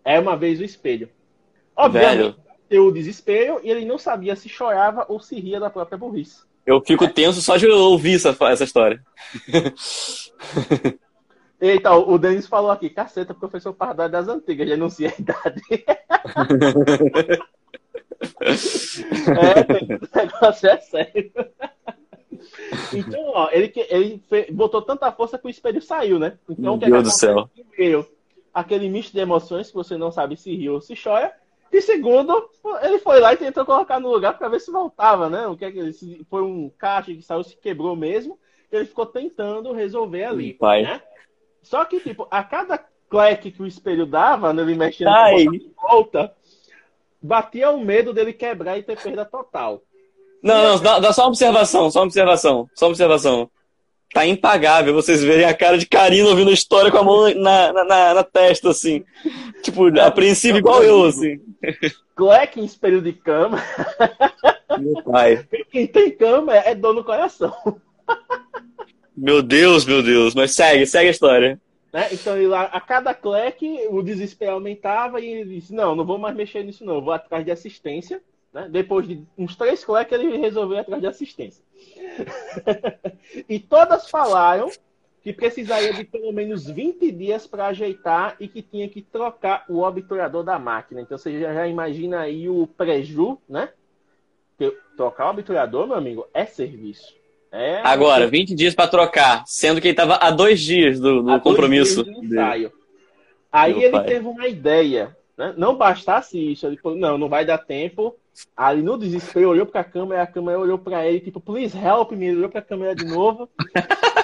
É 0.05 0.21
uma 0.21 0.37
vez 0.37 0.61
o 0.61 0.65
espelho. 0.65 1.09
Obviamente, 1.75 2.19
deu 2.19 2.50
o 2.79 2.93
desespero 2.93 3.61
e 3.63 3.71
ele 3.71 3.85
não 3.85 3.99
sabia 3.99 4.37
se 4.37 4.49
chorava 4.49 5.05
ou 5.09 5.21
se 5.21 5.39
ria 5.41 5.59
da 5.59 5.69
própria 5.71 5.99
burrice. 5.99 6.43
Eu 6.65 6.81
fico 6.81 7.09
tenso 7.09 7.43
só 7.43 7.57
de 7.57 7.67
ouvir 7.67 8.15
essa, 8.17 8.37
essa 8.47 8.65
história. 8.65 9.03
Eita, 11.61 11.93
o 11.95 12.17
Denis 12.17 12.47
falou 12.47 12.71
aqui, 12.71 12.89
caceta, 12.89 13.35
professor 13.35 13.75
Pardal 13.75 14.09
das 14.09 14.29
antigas, 14.29 14.67
já 14.67 14.75
anuncia 14.75 15.11
a 15.11 15.21
idade. 15.21 15.61
é, 19.31 19.61
o 19.95 20.09
negócio 20.17 20.69
é 20.71 20.79
sério. 20.79 21.33
Então, 22.95 23.21
ó, 23.35 23.51
ele, 23.53 23.73
ele 23.91 24.23
botou 24.53 24.81
tanta 24.81 25.13
força 25.13 25.39
que 25.39 25.47
o 25.47 25.51
espelho 25.51 25.83
saiu, 25.83 26.19
né? 26.19 26.39
Então, 26.49 26.77
Meu 26.77 26.79
que 26.79 26.91
Deus 26.91 27.03
do 27.03 27.11
céu. 27.11 27.51
Primeiro, 27.71 28.09
aquele 28.55 28.89
misto 28.89 29.13
de 29.13 29.21
emoções 29.21 29.69
que 29.69 29.75
você 29.75 29.97
não 29.97 30.11
sabe 30.11 30.37
se 30.37 30.55
ri 30.55 30.69
ou 30.69 30.81
se 30.81 30.95
chora. 30.95 31.33
E 31.73 31.81
segundo, 31.81 32.51
ele 32.83 32.99
foi 32.99 33.21
lá 33.21 33.33
e 33.33 33.37
tentou 33.37 33.65
colocar 33.65 34.01
no 34.01 34.11
lugar 34.11 34.37
para 34.37 34.49
ver 34.49 34.61
se 34.61 34.71
voltava, 34.71 35.29
né? 35.31 35.47
O 35.47 35.57
que 35.57 35.65
é 35.65 35.71
que 35.71 35.93
se 35.93 36.27
foi 36.29 36.43
um 36.43 36.69
caixa 36.77 37.15
que 37.15 37.23
saiu, 37.23 37.45
se 37.45 37.57
quebrou 37.57 37.95
mesmo. 37.95 38.39
Ele 38.73 38.85
ficou 38.85 39.07
tentando 39.07 39.73
resolver 39.73 40.25
ali. 40.25 40.55
Pai. 40.55 40.83
Né? 40.83 41.01
Só 41.63 41.85
que, 41.85 42.01
tipo, 42.01 42.27
a 42.31 42.43
cada 42.43 42.79
clack 43.09 43.51
que 43.51 43.63
o 43.63 43.67
espelho 43.67 44.07
dava, 44.07 44.53
né, 44.53 44.63
ele 44.63 44.75
mexendo 44.75 45.09
Ai. 45.09 45.47
de 45.47 45.71
volta, 45.77 46.33
batia 47.21 47.71
o 47.71 47.85
medo 47.85 48.13
dele 48.13 48.33
quebrar 48.33 48.79
e 48.79 48.83
ter 48.83 48.97
perda 49.01 49.25
total. 49.25 49.83
Não, 50.43 50.63
não, 50.63 50.83
dá, 50.83 50.99
dá, 50.99 51.13
só 51.13 51.23
uma 51.23 51.29
observação, 51.29 51.91
só 51.91 52.01
uma 52.01 52.07
observação, 52.07 52.69
só 52.75 52.87
uma 52.87 52.91
observação. 52.91 53.51
Tá 54.13 54.27
impagável 54.27 54.93
vocês 54.93 55.23
verem 55.23 55.45
a 55.45 55.55
cara 55.55 55.79
de 55.79 55.87
Karina 55.87 56.29
ouvindo 56.29 56.51
a 56.51 56.55
história 56.55 56.91
com 56.91 56.99
a 56.99 57.05
mão 57.05 57.33
na, 57.35 57.73
na, 57.73 58.15
na, 58.15 58.25
testa, 58.25 58.71
assim. 58.71 59.05
Tipo, 59.63 59.87
apreensivo 60.01 60.59
igual 60.59 60.83
eu, 60.83 61.05
assim. 61.05 61.41
Clack 62.17 62.61
em 62.61 62.65
espelho 62.65 63.01
de 63.01 63.13
cama. 63.13 63.63
Meu 64.79 65.03
pai. 65.05 65.47
Quem 65.71 65.87
tem 65.87 66.11
cama 66.11 66.57
é 66.57 66.75
dor 66.75 66.93
no 66.93 67.05
coração. 67.05 67.55
Meu 69.17 69.43
Deus, 69.43 69.85
meu 69.85 70.03
Deus. 70.03 70.35
Mas 70.35 70.53
segue, 70.53 70.87
segue 70.87 71.09
a 71.09 71.13
história. 71.13 71.61
Né? 71.93 72.09
Então, 72.13 72.37
ele, 72.37 72.53
a 72.55 72.81
cada 72.81 73.15
cleque, 73.15 73.87
o 73.91 74.03
desespero 74.03 74.53
aumentava 74.53 75.21
e 75.21 75.27
ele 75.27 75.55
disse: 75.55 75.73
Não, 75.73 75.95
não 75.95 76.05
vou 76.05 76.19
mais 76.19 76.35
mexer 76.35 76.65
nisso, 76.65 76.85
não. 76.85 77.01
Vou 77.01 77.13
atrás 77.13 77.45
de 77.45 77.51
assistência. 77.51 78.21
Né? 78.53 78.69
Depois 78.71 79.07
de 79.07 79.25
uns 79.39 79.57
três 79.57 79.85
cleques, 79.85 80.13
ele 80.13 80.37
resolveu 80.37 80.79
ir 80.79 80.81
atrás 80.81 81.01
de 81.01 81.09
assistência. 81.09 81.63
e 83.49 83.59
todas 83.59 84.11
falaram 84.11 84.71
que 85.23 85.33
precisaria 85.33 85.93
de 85.93 86.05
pelo 86.05 86.33
menos 86.33 86.67
20 86.67 87.11
dias 87.13 87.47
para 87.47 87.67
ajeitar 87.67 88.37
e 88.41 88.49
que 88.49 88.63
tinha 88.63 88.89
que 88.89 89.03
trocar 89.03 89.65
o 89.69 89.83
obturador 89.83 90.43
da 90.43 90.59
máquina. 90.59 91.01
Então 91.01 91.19
você 91.19 91.39
já, 91.39 91.53
já 91.53 91.67
imagina 91.67 92.21
aí 92.21 92.49
o 92.49 92.67
preju, 92.67 93.39
né? 93.49 93.71
Trocar 94.97 95.27
o 95.27 95.31
obturador, 95.31 95.87
meu 95.87 95.97
amigo, 95.97 96.27
é 96.35 96.45
serviço. 96.45 97.15
É, 97.53 97.81
Agora, 97.83 98.29
20 98.29 98.55
dias 98.55 98.75
para 98.75 98.89
trocar, 98.89 99.43
sendo 99.47 99.81
que 99.81 99.89
ele 99.89 99.93
estava 99.93 100.15
há 100.17 100.31
dois 100.31 100.61
dias 100.61 101.01
do, 101.01 101.23
do 101.23 101.41
compromisso. 101.41 102.05
Dias 102.05 102.23
ensaio. 102.23 102.73
Aí 103.51 103.75
Meu 103.75 103.83
ele 103.83 103.93
pai. 103.93 104.05
teve 104.05 104.29
uma 104.29 104.47
ideia. 104.47 105.17
Né? 105.37 105.55
Não 105.57 105.77
bastasse 105.77 106.53
isso, 106.53 106.67
ele 106.67 106.77
falou: 106.77 106.97
não, 106.97 107.19
não 107.19 107.29
vai 107.29 107.45
dar 107.45 107.59
tempo. 107.59 108.15
Aí 108.57 108.83
no 108.83 108.99
desespero 108.99 109.51
olhou 109.51 109.67
para 109.67 109.81
a 109.81 109.85
câmera, 109.85 110.23
a 110.23 110.27
câmera 110.27 110.59
olhou 110.59 110.79
para 110.79 111.07
ele, 111.07 111.21
tipo, 111.21 111.41
please 111.41 111.77
help 111.77 112.13
me, 112.13 112.27
ele 112.27 112.37
olhou 112.39 112.51
para 112.51 112.61
a 112.61 112.65
câmera 112.65 112.95
de 112.95 113.05
novo. 113.05 113.49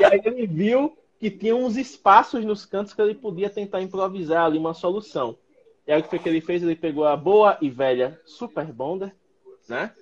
e 0.01 0.05
aí 0.05 0.21
ele 0.25 0.47
viu 0.47 0.97
que 1.19 1.31
tinha 1.31 1.57
uns 1.57 1.77
espaços 1.77 2.45
nos 2.45 2.64
cantos 2.67 2.93
que 2.93 3.01
ele 3.01 3.14
podia 3.14 3.49
tentar 3.49 3.81
improvisar 3.81 4.45
ali 4.45 4.59
uma 4.59 4.75
solução. 4.75 5.37
E 5.87 5.93
aí 5.93 6.01
o 6.01 6.03
que 6.03 6.11
foi 6.11 6.19
que 6.19 6.29
ele 6.29 6.41
fez? 6.41 6.62
Ele 6.62 6.77
pegou 6.77 7.05
a 7.05 7.17
boa 7.17 7.57
e 7.61 7.71
velha 7.71 8.21
Super 8.25 8.67
Bonder, 8.67 9.14
né? 9.69 9.93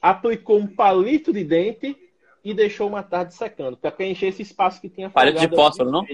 Aplicou 0.00 0.58
um 0.58 0.66
palito 0.66 1.32
de 1.32 1.42
dente 1.42 1.96
e 2.44 2.54
deixou 2.54 2.86
uma 2.86 3.02
tarde 3.02 3.34
secando, 3.34 3.76
para 3.76 3.90
preencher 3.90 4.26
esse 4.26 4.42
espaço 4.42 4.80
que 4.80 4.88
tinha 4.88 5.10
Palito 5.10 5.40
de 5.40 5.48
fósforo, 5.48 5.90
não? 5.90 6.06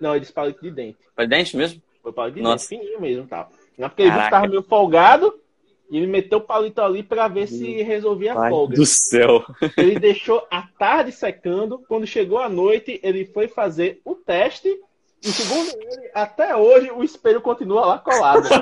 Não, 0.00 0.10
ele 0.10 0.20
disse 0.20 0.32
palito 0.32 0.60
de 0.60 0.70
dente. 0.70 0.98
Palito 1.14 1.30
de 1.30 1.36
dente 1.38 1.56
mesmo? 1.56 1.82
Foi 2.02 2.12
palito 2.12 2.36
de 2.36 2.42
Nossa. 2.42 2.68
dente, 2.68 2.82
fininho 2.82 3.00
mesmo, 3.00 3.26
tal. 3.28 3.50
Não, 3.76 3.88
porque 3.88 4.02
ele 4.02 4.10
viu 4.10 4.22
que 4.22 4.30
tava 4.30 4.48
meio 4.48 4.62
folgado, 4.62 5.38
e 5.90 5.96
ele 5.96 6.06
meteu 6.06 6.38
o 6.38 6.42
palito 6.42 6.80
ali 6.80 7.02
para 7.02 7.28
ver 7.28 7.46
se 7.46 7.82
resolvia 7.82 8.34
a 8.34 8.48
folga. 8.50 8.76
do 8.76 8.84
céu! 8.84 9.44
Ele 9.76 9.98
deixou 9.98 10.46
a 10.50 10.62
tarde 10.62 11.10
secando, 11.12 11.78
quando 11.88 12.06
chegou 12.06 12.38
a 12.38 12.48
noite, 12.48 13.00
ele 13.02 13.24
foi 13.24 13.48
fazer 13.48 14.00
o 14.04 14.14
teste, 14.14 14.68
e 15.22 15.28
segundo 15.28 15.68
ele, 15.80 16.10
até 16.14 16.54
hoje 16.54 16.90
o 16.90 17.02
espelho 17.02 17.40
continua 17.40 17.86
lá 17.86 17.98
colado. 17.98 18.48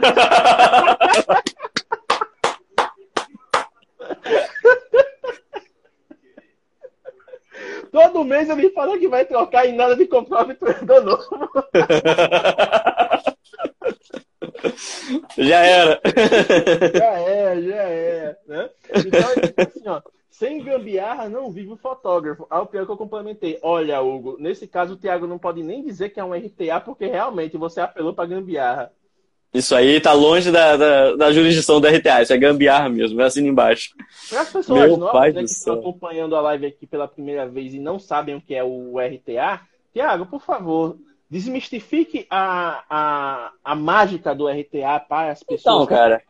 Todo 7.92 8.24
mês 8.24 8.48
ele 8.48 8.70
fala 8.70 8.98
que 8.98 9.08
vai 9.08 9.24
trocar 9.24 9.66
e 9.66 9.72
nada 9.72 9.96
de 9.96 10.06
comprar 10.06 10.44
treinador 10.54 11.02
novo. 11.02 11.50
Já 15.38 15.60
era. 15.60 16.00
Já 16.94 17.12
é, 17.20 17.62
já 17.62 17.82
é. 17.82 18.36
Né? 18.46 18.70
Então, 18.94 19.64
assim, 19.64 19.88
ó, 19.88 20.02
sem 20.30 20.62
gambiarra 20.62 21.28
não 21.28 21.50
vive 21.50 21.72
o 21.72 21.76
fotógrafo. 21.76 22.46
Aí 22.50 22.60
o 22.60 22.66
pior 22.66 22.84
que 22.84 22.92
eu 22.92 22.96
complementei. 22.96 23.58
Olha, 23.62 24.00
Hugo, 24.02 24.36
nesse 24.38 24.66
caso 24.66 24.94
o 24.94 24.96
Thiago 24.96 25.26
não 25.26 25.38
pode 25.38 25.62
nem 25.62 25.82
dizer 25.82 26.10
que 26.10 26.20
é 26.20 26.24
um 26.24 26.34
RTA, 26.34 26.80
porque 26.80 27.06
realmente 27.06 27.56
você 27.56 27.80
apelou 27.80 28.12
para 28.12 28.28
gambiarra. 28.28 28.92
Isso 29.54 29.74
aí 29.74 29.98
tá 29.98 30.12
longe 30.12 30.50
da, 30.52 30.76
da, 30.76 31.16
da, 31.16 31.32
jurisdição 31.32 31.80
do 31.80 31.86
RTA, 31.86 32.20
isso 32.20 32.32
é 32.32 32.36
gambiarra 32.36 32.90
mesmo, 32.90 33.18
é 33.22 33.24
assim 33.24 33.46
embaixo. 33.46 33.94
Para 34.28 34.42
as 34.42 34.52
pessoas 34.52 34.80
Meu 34.80 34.96
novas 34.98 35.34
né, 35.34 35.40
que 35.40 35.50
estão 35.50 35.74
acompanhando 35.74 36.36
a 36.36 36.40
live 36.42 36.66
aqui 36.66 36.86
pela 36.86 37.08
primeira 37.08 37.48
vez 37.48 37.72
e 37.72 37.78
não 37.78 37.98
sabem 37.98 38.34
o 38.34 38.40
que 38.40 38.54
é 38.54 38.62
o 38.62 38.98
RTA, 38.98 39.62
Tiago, 39.94 40.26
por 40.26 40.42
favor, 40.42 40.98
desmistifique 41.30 42.26
a, 42.30 42.84
a, 42.88 43.50
a 43.64 43.74
mágica 43.74 44.34
do 44.34 44.48
RTA 44.48 45.00
para 45.00 45.32
as 45.32 45.42
pessoas. 45.42 45.84
Então, 45.84 45.86
cara, 45.86 46.22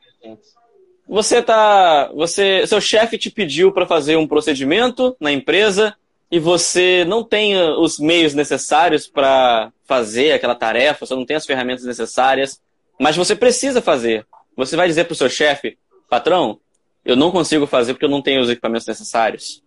você 1.06 1.42
tá, 1.42 2.10
você, 2.14 2.66
seu 2.66 2.80
chefe 2.80 3.18
te 3.18 3.30
pediu 3.30 3.72
para 3.72 3.86
fazer 3.86 4.16
um 4.16 4.26
procedimento 4.26 5.16
na 5.20 5.30
empresa 5.32 5.94
e 6.30 6.38
você 6.38 7.04
não 7.06 7.22
tem 7.22 7.56
os 7.78 7.98
meios 7.98 8.34
necessários 8.34 9.06
para 9.06 9.72
fazer 9.84 10.32
aquela 10.32 10.54
tarefa, 10.54 11.06
você 11.06 11.14
não 11.14 11.24
tem 11.24 11.36
as 11.36 11.46
ferramentas 11.46 11.84
necessárias 11.84 12.60
mas 12.98 13.16
você 13.16 13.36
precisa 13.36 13.82
fazer. 13.82 14.26
Você 14.56 14.76
vai 14.76 14.88
dizer 14.88 15.04
para 15.04 15.12
o 15.12 15.16
seu 15.16 15.28
chefe, 15.28 15.78
patrão, 16.08 16.58
eu 17.04 17.14
não 17.14 17.30
consigo 17.30 17.66
fazer 17.66 17.92
porque 17.92 18.04
eu 18.04 18.10
não 18.10 18.22
tenho 18.22 18.40
os 18.40 18.48
equipamentos 18.48 18.86
necessários. 18.86 19.62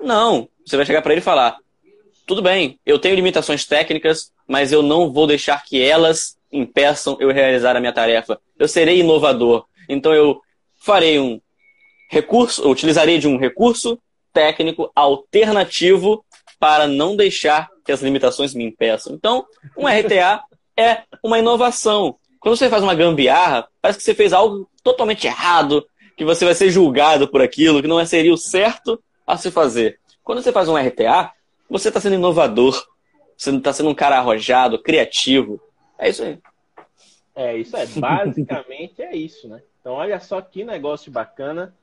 Não. 0.00 0.48
Você 0.66 0.76
vai 0.76 0.84
chegar 0.84 1.02
para 1.02 1.12
ele 1.12 1.20
e 1.20 1.24
falar: 1.24 1.56
tudo 2.26 2.42
bem, 2.42 2.78
eu 2.84 2.98
tenho 2.98 3.14
limitações 3.14 3.66
técnicas, 3.66 4.32
mas 4.46 4.72
eu 4.72 4.82
não 4.82 5.12
vou 5.12 5.26
deixar 5.26 5.64
que 5.64 5.82
elas 5.82 6.36
impeçam 6.50 7.16
eu 7.20 7.30
realizar 7.30 7.76
a 7.76 7.80
minha 7.80 7.92
tarefa. 7.92 8.40
Eu 8.58 8.68
serei 8.68 9.00
inovador. 9.00 9.64
Então 9.88 10.14
eu 10.14 10.40
farei 10.80 11.18
um 11.18 11.40
recurso, 12.10 12.68
utilizarei 12.68 13.18
de 13.18 13.26
um 13.26 13.38
recurso 13.38 13.98
técnico 14.32 14.90
alternativo 14.94 16.24
para 16.58 16.86
não 16.86 17.16
deixar 17.16 17.68
que 17.84 17.90
as 17.90 18.02
limitações 18.02 18.54
me 18.54 18.64
impeçam. 18.64 19.14
Então, 19.14 19.44
um 19.76 19.86
RTA 19.86 20.42
é 20.76 21.02
uma 21.22 21.38
inovação. 21.38 22.16
Quando 22.38 22.56
você 22.56 22.68
faz 22.68 22.82
uma 22.82 22.94
gambiarra, 22.94 23.66
parece 23.80 23.98
que 23.98 24.04
você 24.04 24.14
fez 24.14 24.32
algo 24.32 24.68
totalmente 24.82 25.26
errado, 25.26 25.84
que 26.16 26.24
você 26.24 26.44
vai 26.44 26.54
ser 26.54 26.70
julgado 26.70 27.26
por 27.28 27.42
aquilo, 27.42 27.80
que 27.80 27.88
não 27.88 28.04
seria 28.04 28.32
o 28.32 28.38
certo 28.38 29.02
a 29.26 29.36
se 29.36 29.50
fazer. 29.50 29.98
Quando 30.22 30.42
você 30.42 30.52
faz 30.52 30.68
um 30.68 30.76
RTA, 30.76 31.32
você 31.72 31.88
está 31.88 31.98
sendo 31.98 32.16
inovador, 32.16 32.86
você 33.34 33.50
está 33.50 33.72
sendo 33.72 33.88
um 33.88 33.94
cara 33.94 34.18
arrojado, 34.18 34.78
criativo. 34.78 35.58
É 35.98 36.10
isso 36.10 36.22
aí. 36.22 36.38
É, 37.34 37.56
isso 37.56 37.74
é. 37.74 37.86
Basicamente 37.86 39.00
é 39.00 39.16
isso, 39.16 39.48
né? 39.48 39.62
Então, 39.80 39.94
olha 39.94 40.20
só 40.20 40.40
que 40.42 40.64
negócio 40.64 41.10
bacana. 41.10 41.74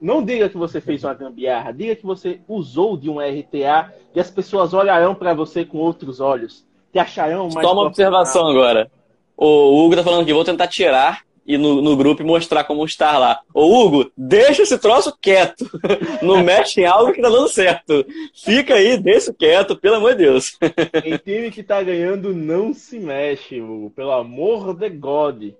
Não 0.00 0.22
diga 0.22 0.48
que 0.48 0.56
você 0.56 0.80
fez 0.80 1.02
uma 1.02 1.14
gambiarra, 1.14 1.72
diga 1.72 1.96
que 1.96 2.04
você 2.04 2.40
usou 2.46 2.96
de 2.96 3.08
um 3.08 3.20
RTA 3.20 3.94
e 4.14 4.20
as 4.20 4.30
pessoas 4.30 4.74
olharão 4.74 5.14
para 5.14 5.32
você 5.32 5.64
com 5.64 5.78
outros 5.78 6.20
olhos. 6.20 6.66
Te 6.92 6.98
acharão 6.98 7.48
mais. 7.48 7.66
Só 7.66 7.72
uma 7.72 7.86
observação 7.86 8.46
agora. 8.48 8.90
O 9.36 9.82
Hugo 9.82 9.96
tá 9.96 10.02
falando 10.02 10.26
que 10.26 10.34
vou 10.34 10.44
tentar 10.44 10.66
tirar 10.66 11.22
e 11.46 11.58
no, 11.58 11.82
no 11.82 11.96
grupo 11.96 12.22
e 12.22 12.26
mostrar 12.26 12.64
como 12.64 12.84
estar 12.84 13.18
lá. 13.18 13.40
Ô 13.52 13.64
Hugo, 13.64 14.10
deixa 14.16 14.62
esse 14.62 14.78
troço 14.78 15.16
quieto. 15.20 15.68
Não 16.22 16.42
mexe 16.42 16.80
em 16.80 16.86
algo 16.86 17.12
que 17.12 17.20
tá 17.20 17.28
dando 17.28 17.48
certo. 17.48 18.06
Fica 18.34 18.74
aí, 18.74 18.96
deixa 18.96 19.32
quieto, 19.32 19.76
pelo 19.76 19.96
amor 19.96 20.12
de 20.14 20.24
Deus. 20.24 20.56
Em 21.04 21.16
time 21.16 21.50
que 21.50 21.62
tá 21.62 21.82
ganhando, 21.82 22.32
não 22.34 22.72
se 22.72 22.98
mexe, 22.98 23.60
Hugo. 23.60 23.90
Pelo 23.90 24.12
amor 24.12 24.74
de 24.74 24.88
God. 24.88 25.52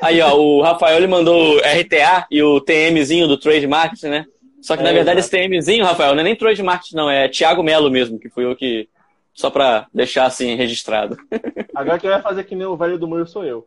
Aí, 0.00 0.20
ó, 0.20 0.34
o 0.36 0.62
Rafael 0.62 0.96
ele 0.96 1.06
mandou 1.06 1.56
o 1.56 1.58
RTA 1.58 2.26
e 2.30 2.42
o 2.42 2.60
TMzinho 2.60 3.26
do 3.26 3.38
Trade 3.38 3.66
Market, 3.66 4.02
né? 4.04 4.26
Só 4.60 4.76
que, 4.76 4.82
na 4.82 4.90
é, 4.90 4.92
verdade, 4.92 5.20
exato. 5.20 5.36
esse 5.36 5.48
TMzinho, 5.48 5.84
Rafael, 5.84 6.14
não 6.14 6.20
é 6.20 6.24
nem 6.24 6.36
Trade 6.36 6.62
não. 6.92 7.10
É 7.10 7.28
Thiago 7.28 7.62
Melo 7.62 7.90
mesmo, 7.90 8.18
que 8.18 8.28
foi 8.28 8.44
eu 8.44 8.54
que... 8.54 8.88
Só 9.32 9.48
pra 9.48 9.86
deixar, 9.94 10.26
assim, 10.26 10.54
registrado. 10.54 11.16
Agora 11.74 11.98
quem 11.98 12.10
vai 12.10 12.20
fazer 12.20 12.44
que 12.44 12.54
nem 12.54 12.66
o 12.66 12.76
velho 12.76 12.98
do 12.98 13.08
muro 13.08 13.26
sou 13.26 13.44
eu. 13.44 13.66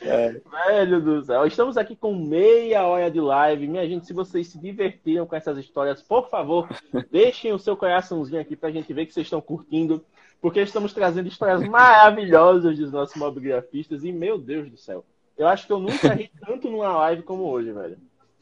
É. 0.00 0.40
Velho 0.68 1.00
do 1.00 1.24
céu. 1.24 1.46
Estamos 1.46 1.76
aqui 1.76 1.94
com 1.96 2.14
meia 2.14 2.86
hora 2.86 3.10
de 3.10 3.20
live. 3.20 3.66
Minha 3.66 3.88
gente, 3.88 4.06
se 4.06 4.12
vocês 4.12 4.48
se 4.48 4.58
divertiram 4.58 5.26
com 5.26 5.36
essas 5.36 5.56
histórias, 5.58 6.02
por 6.02 6.28
favor, 6.28 6.68
deixem 7.10 7.52
o 7.52 7.58
seu 7.58 7.76
coraçãozinho 7.76 8.40
aqui 8.40 8.56
pra 8.56 8.70
gente 8.70 8.92
ver 8.92 9.06
que 9.06 9.12
vocês 9.14 9.26
estão 9.26 9.40
curtindo. 9.40 10.04
Porque 10.40 10.60
estamos 10.60 10.92
trazendo 10.92 11.28
histórias 11.28 11.66
maravilhosas 11.68 12.78
dos 12.78 12.92
nossos 12.92 13.16
mobigrafistas. 13.16 14.04
E, 14.04 14.12
meu 14.12 14.38
Deus 14.38 14.70
do 14.70 14.76
céu, 14.76 15.04
eu 15.36 15.48
acho 15.48 15.66
que 15.66 15.72
eu 15.72 15.80
nunca 15.80 16.12
ri 16.12 16.30
tanto 16.46 16.70
numa 16.70 16.96
live 16.96 17.22
como 17.22 17.44
hoje, 17.44 17.72
velho. 17.72 17.96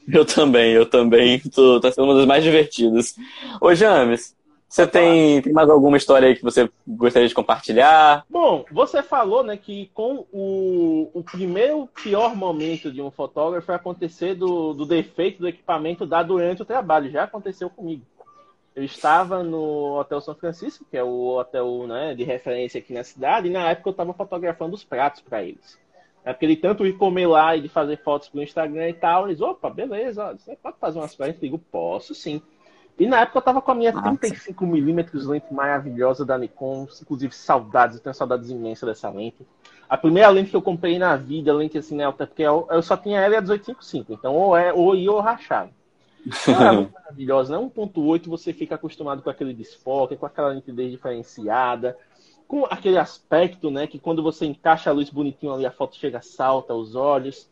Eu 0.07 0.25
também, 0.25 0.73
eu 0.73 0.87
também. 0.87 1.41
Tô, 1.41 1.81
tá 1.81 1.91
sendo 1.91 2.05
uma 2.05 2.15
das 2.15 2.27
mais 2.27 2.45
divertidas. 2.45 3.17
Ô, 3.61 3.75
James, 3.75 4.37
você 4.69 4.87
tem, 4.87 5.41
tem 5.41 5.53
mais 5.53 5.71
alguma 5.71 5.97
história 5.97 6.29
aí 6.29 6.35
que 6.35 6.43
você 6.43 6.69
gostaria 6.87 7.29
de 7.29 7.35
compartilhar? 7.35 8.25
Bom, 8.29 8.65
você 8.71 9.03
falou 9.03 9.45
né, 9.45 9.57
que 9.57 9.91
com 9.95 10.27
o, 10.33 11.09
o 11.15 11.23
primeiro 11.23 11.89
pior 12.03 12.35
momento 12.35 12.91
de 12.91 13.01
um 13.01 13.11
fotógrafo 13.11 13.71
é 13.71 13.77
acontecer 13.77 14.35
do, 14.35 14.75
do 14.75 14.85
defeito 14.85 15.39
do 15.39 15.49
equipamento 15.49 16.05
dar 16.05 16.25
durante 16.25 16.63
o 16.63 16.67
trabalho. 16.67 17.11
Já 17.11 17.25
aconteceu 17.25 17.71
comigo. 17.71 18.03
Eu 18.75 18.85
estava 18.85 19.43
no 19.43 19.99
Hotel 19.99 20.21
São 20.21 20.35
Francisco, 20.35 20.85
que 20.91 20.97
é 20.97 21.03
o 21.03 21.39
hotel 21.39 21.87
né, 21.87 22.15
de 22.15 22.25
referência 22.25 22.79
aqui 22.79 22.93
na 22.93 23.05
cidade, 23.05 23.49
e 23.49 23.51
na 23.51 23.71
época 23.71 23.89
eu 23.89 23.93
estava 23.93 24.13
fotografando 24.13 24.75
os 24.75 24.85
pratos 24.85 25.23
para 25.23 25.43
eles. 25.43 25.79
É 26.25 26.33
porque 26.33 26.45
ele 26.45 26.57
tanto 26.57 26.85
ir 26.85 26.99
comer 26.99 27.29
lá 27.29 27.57
e 27.57 27.63
de 27.63 27.69
fazer 27.69 28.03
fotos 28.03 28.29
pro 28.29 28.43
Instagram 28.43 28.91
e 28.91 28.95
tal, 28.95 29.29
eles, 29.29 29.41
opa, 29.41 29.71
beleza, 29.71 30.37
você 30.37 30.57
pode 30.57 30.77
fazer 30.79 30.99
umas 30.99 31.15
fotos? 31.15 31.35
Eu 31.35 31.41
digo, 31.41 31.59
posso 31.59 32.15
sim. 32.15 32.43
E 32.99 33.07
na 33.07 33.21
época 33.21 33.39
eu 33.39 33.43
tava 33.43 33.61
com 33.61 33.71
a 33.71 33.75
minha 33.75 33.93
35mm 33.93 35.27
lente 35.27 35.53
maravilhosa 35.53 36.25
da 36.25 36.39
Nikon, 36.39 36.89
inclusive 37.03 37.35
saudades, 37.35 37.97
eu 37.97 38.03
tenho 38.03 38.15
saudades 38.15 38.49
imensas 38.49 38.89
dessa 38.89 39.11
lente. 39.11 39.47
A 39.89 39.99
primeira 39.99 40.29
lente 40.31 40.51
que 40.51 40.57
eu 40.57 40.63
comprei 40.63 40.99
na 40.99 41.15
vida, 41.15 41.53
lente 41.53 41.77
assim, 41.77 41.97
né, 41.97 42.11
porque 42.11 42.43
eu, 42.43 42.67
eu 42.71 42.83
só 42.83 42.97
tinha 42.97 43.21
ela 43.21 43.35
e 43.35 43.37
a 43.37 43.43
1855, 43.43 44.13
então 44.15 44.35
ou 44.35 44.57
é 44.57 44.73
ou 44.73 44.95
ia 44.97 45.13
ou 45.13 45.21
rachava. 45.21 45.71
Ela 46.49 46.69
é 46.69 46.73
muito 46.73 46.93
maravilhosa, 46.95 47.57
né? 47.57 47.65
1.8 47.65 48.29
você 48.29 48.53
fica 48.53 48.75
acostumado 48.75 49.23
com 49.23 49.31
aquele 49.31 49.53
desfoque, 49.53 50.17
com 50.17 50.27
aquela 50.27 50.55
nitidez 50.55 50.91
diferenciada, 50.91 51.97
com 52.49 52.65
aquele 52.65 52.99
aspecto, 52.99 53.71
né, 53.71 53.87
que 53.87 53.99
quando 53.99 54.23
você 54.23 54.47
encaixa 54.47 54.89
a 54.89 54.93
luz 54.93 55.11
bonitinho 55.11 55.53
ali, 55.53 55.67
a 55.67 55.71
foto 55.71 55.97
chega 55.97 56.23
salta 56.23 56.73
aos 56.73 56.95
olhos. 56.95 57.49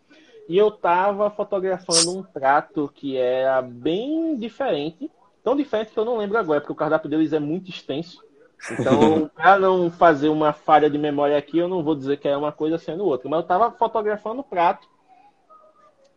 E 0.49 0.57
eu 0.57 0.71
tava 0.71 1.31
fotografando 1.31 2.19
um 2.19 2.23
prato 2.23 2.91
que 2.95 3.17
era 3.17 3.63
bem 3.63 4.37
diferente, 4.37 5.11
tão 5.45 5.55
diferente 5.55 5.93
que 5.93 5.99
eu 5.99 6.07
não 6.07 6.17
lembro 6.17 6.39
agora, 6.39 6.61
porque 6.61 6.73
o 6.73 6.77
cardápio 6.77 7.09
deles 7.09 7.35
é 7.35 7.39
muito 7.39 7.69
extenso. 7.69 8.25
Então, 8.73 9.31
para 9.37 9.59
não 9.59 9.91
fazer 9.91 10.31
uma 10.31 10.55
falha 10.55 10.89
de 10.89 10.99
memória 10.99 11.37
aqui, 11.37 11.59
eu 11.59 11.69
não 11.69 11.85
vou 11.85 11.95
dizer 11.95 12.17
que 12.17 12.27
é 12.27 12.37
uma 12.37 12.51
coisa 12.51 12.79
sendo 12.79 13.05
outra. 13.05 13.29
Mas 13.29 13.39
eu 13.39 13.43
estava 13.43 13.71
fotografando 13.71 14.41
o 14.41 14.45
prato 14.45 14.89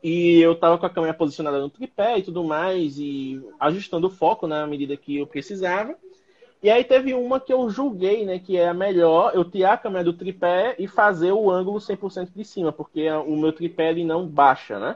e 0.02 0.40
eu 0.40 0.54
estava 0.54 0.78
com 0.78 0.86
a 0.86 0.90
câmera 0.90 1.14
posicionada 1.14 1.60
no 1.60 1.70
tripé 1.70 2.18
e 2.18 2.24
tudo 2.24 2.44
mais, 2.44 2.98
e 2.98 3.46
ajustando 3.60 4.08
o 4.08 4.12
foco 4.12 4.48
na 4.48 4.66
medida 4.66 4.96
que 4.96 5.18
eu 5.18 5.28
precisava. 5.28 5.94
E 6.64 6.70
aí 6.70 6.84
teve 6.84 7.14
uma 7.14 7.40
que 7.40 7.52
eu 7.52 7.70
julguei, 7.70 8.26
né, 8.26 8.40
que 8.40 8.58
é 8.58 8.70
a 8.70 8.74
melhor, 8.74 9.32
eu 9.36 9.44
tirar 9.44 9.74
a 9.74 9.78
câmera 9.78 10.06
do 10.06 10.14
tripé 10.14 10.76
e 10.80 10.88
fazer 10.88 11.32
o 11.32 11.52
ângulo 11.52 11.80
100% 11.80 12.30
de 12.34 12.46
cima, 12.46 12.72
porque 12.72 13.10
o 13.12 13.36
meu 13.36 13.52
tripé 13.52 13.92
ele 13.92 14.04
não 14.04 14.26
baixa, 14.26 14.80
né? 14.80 14.96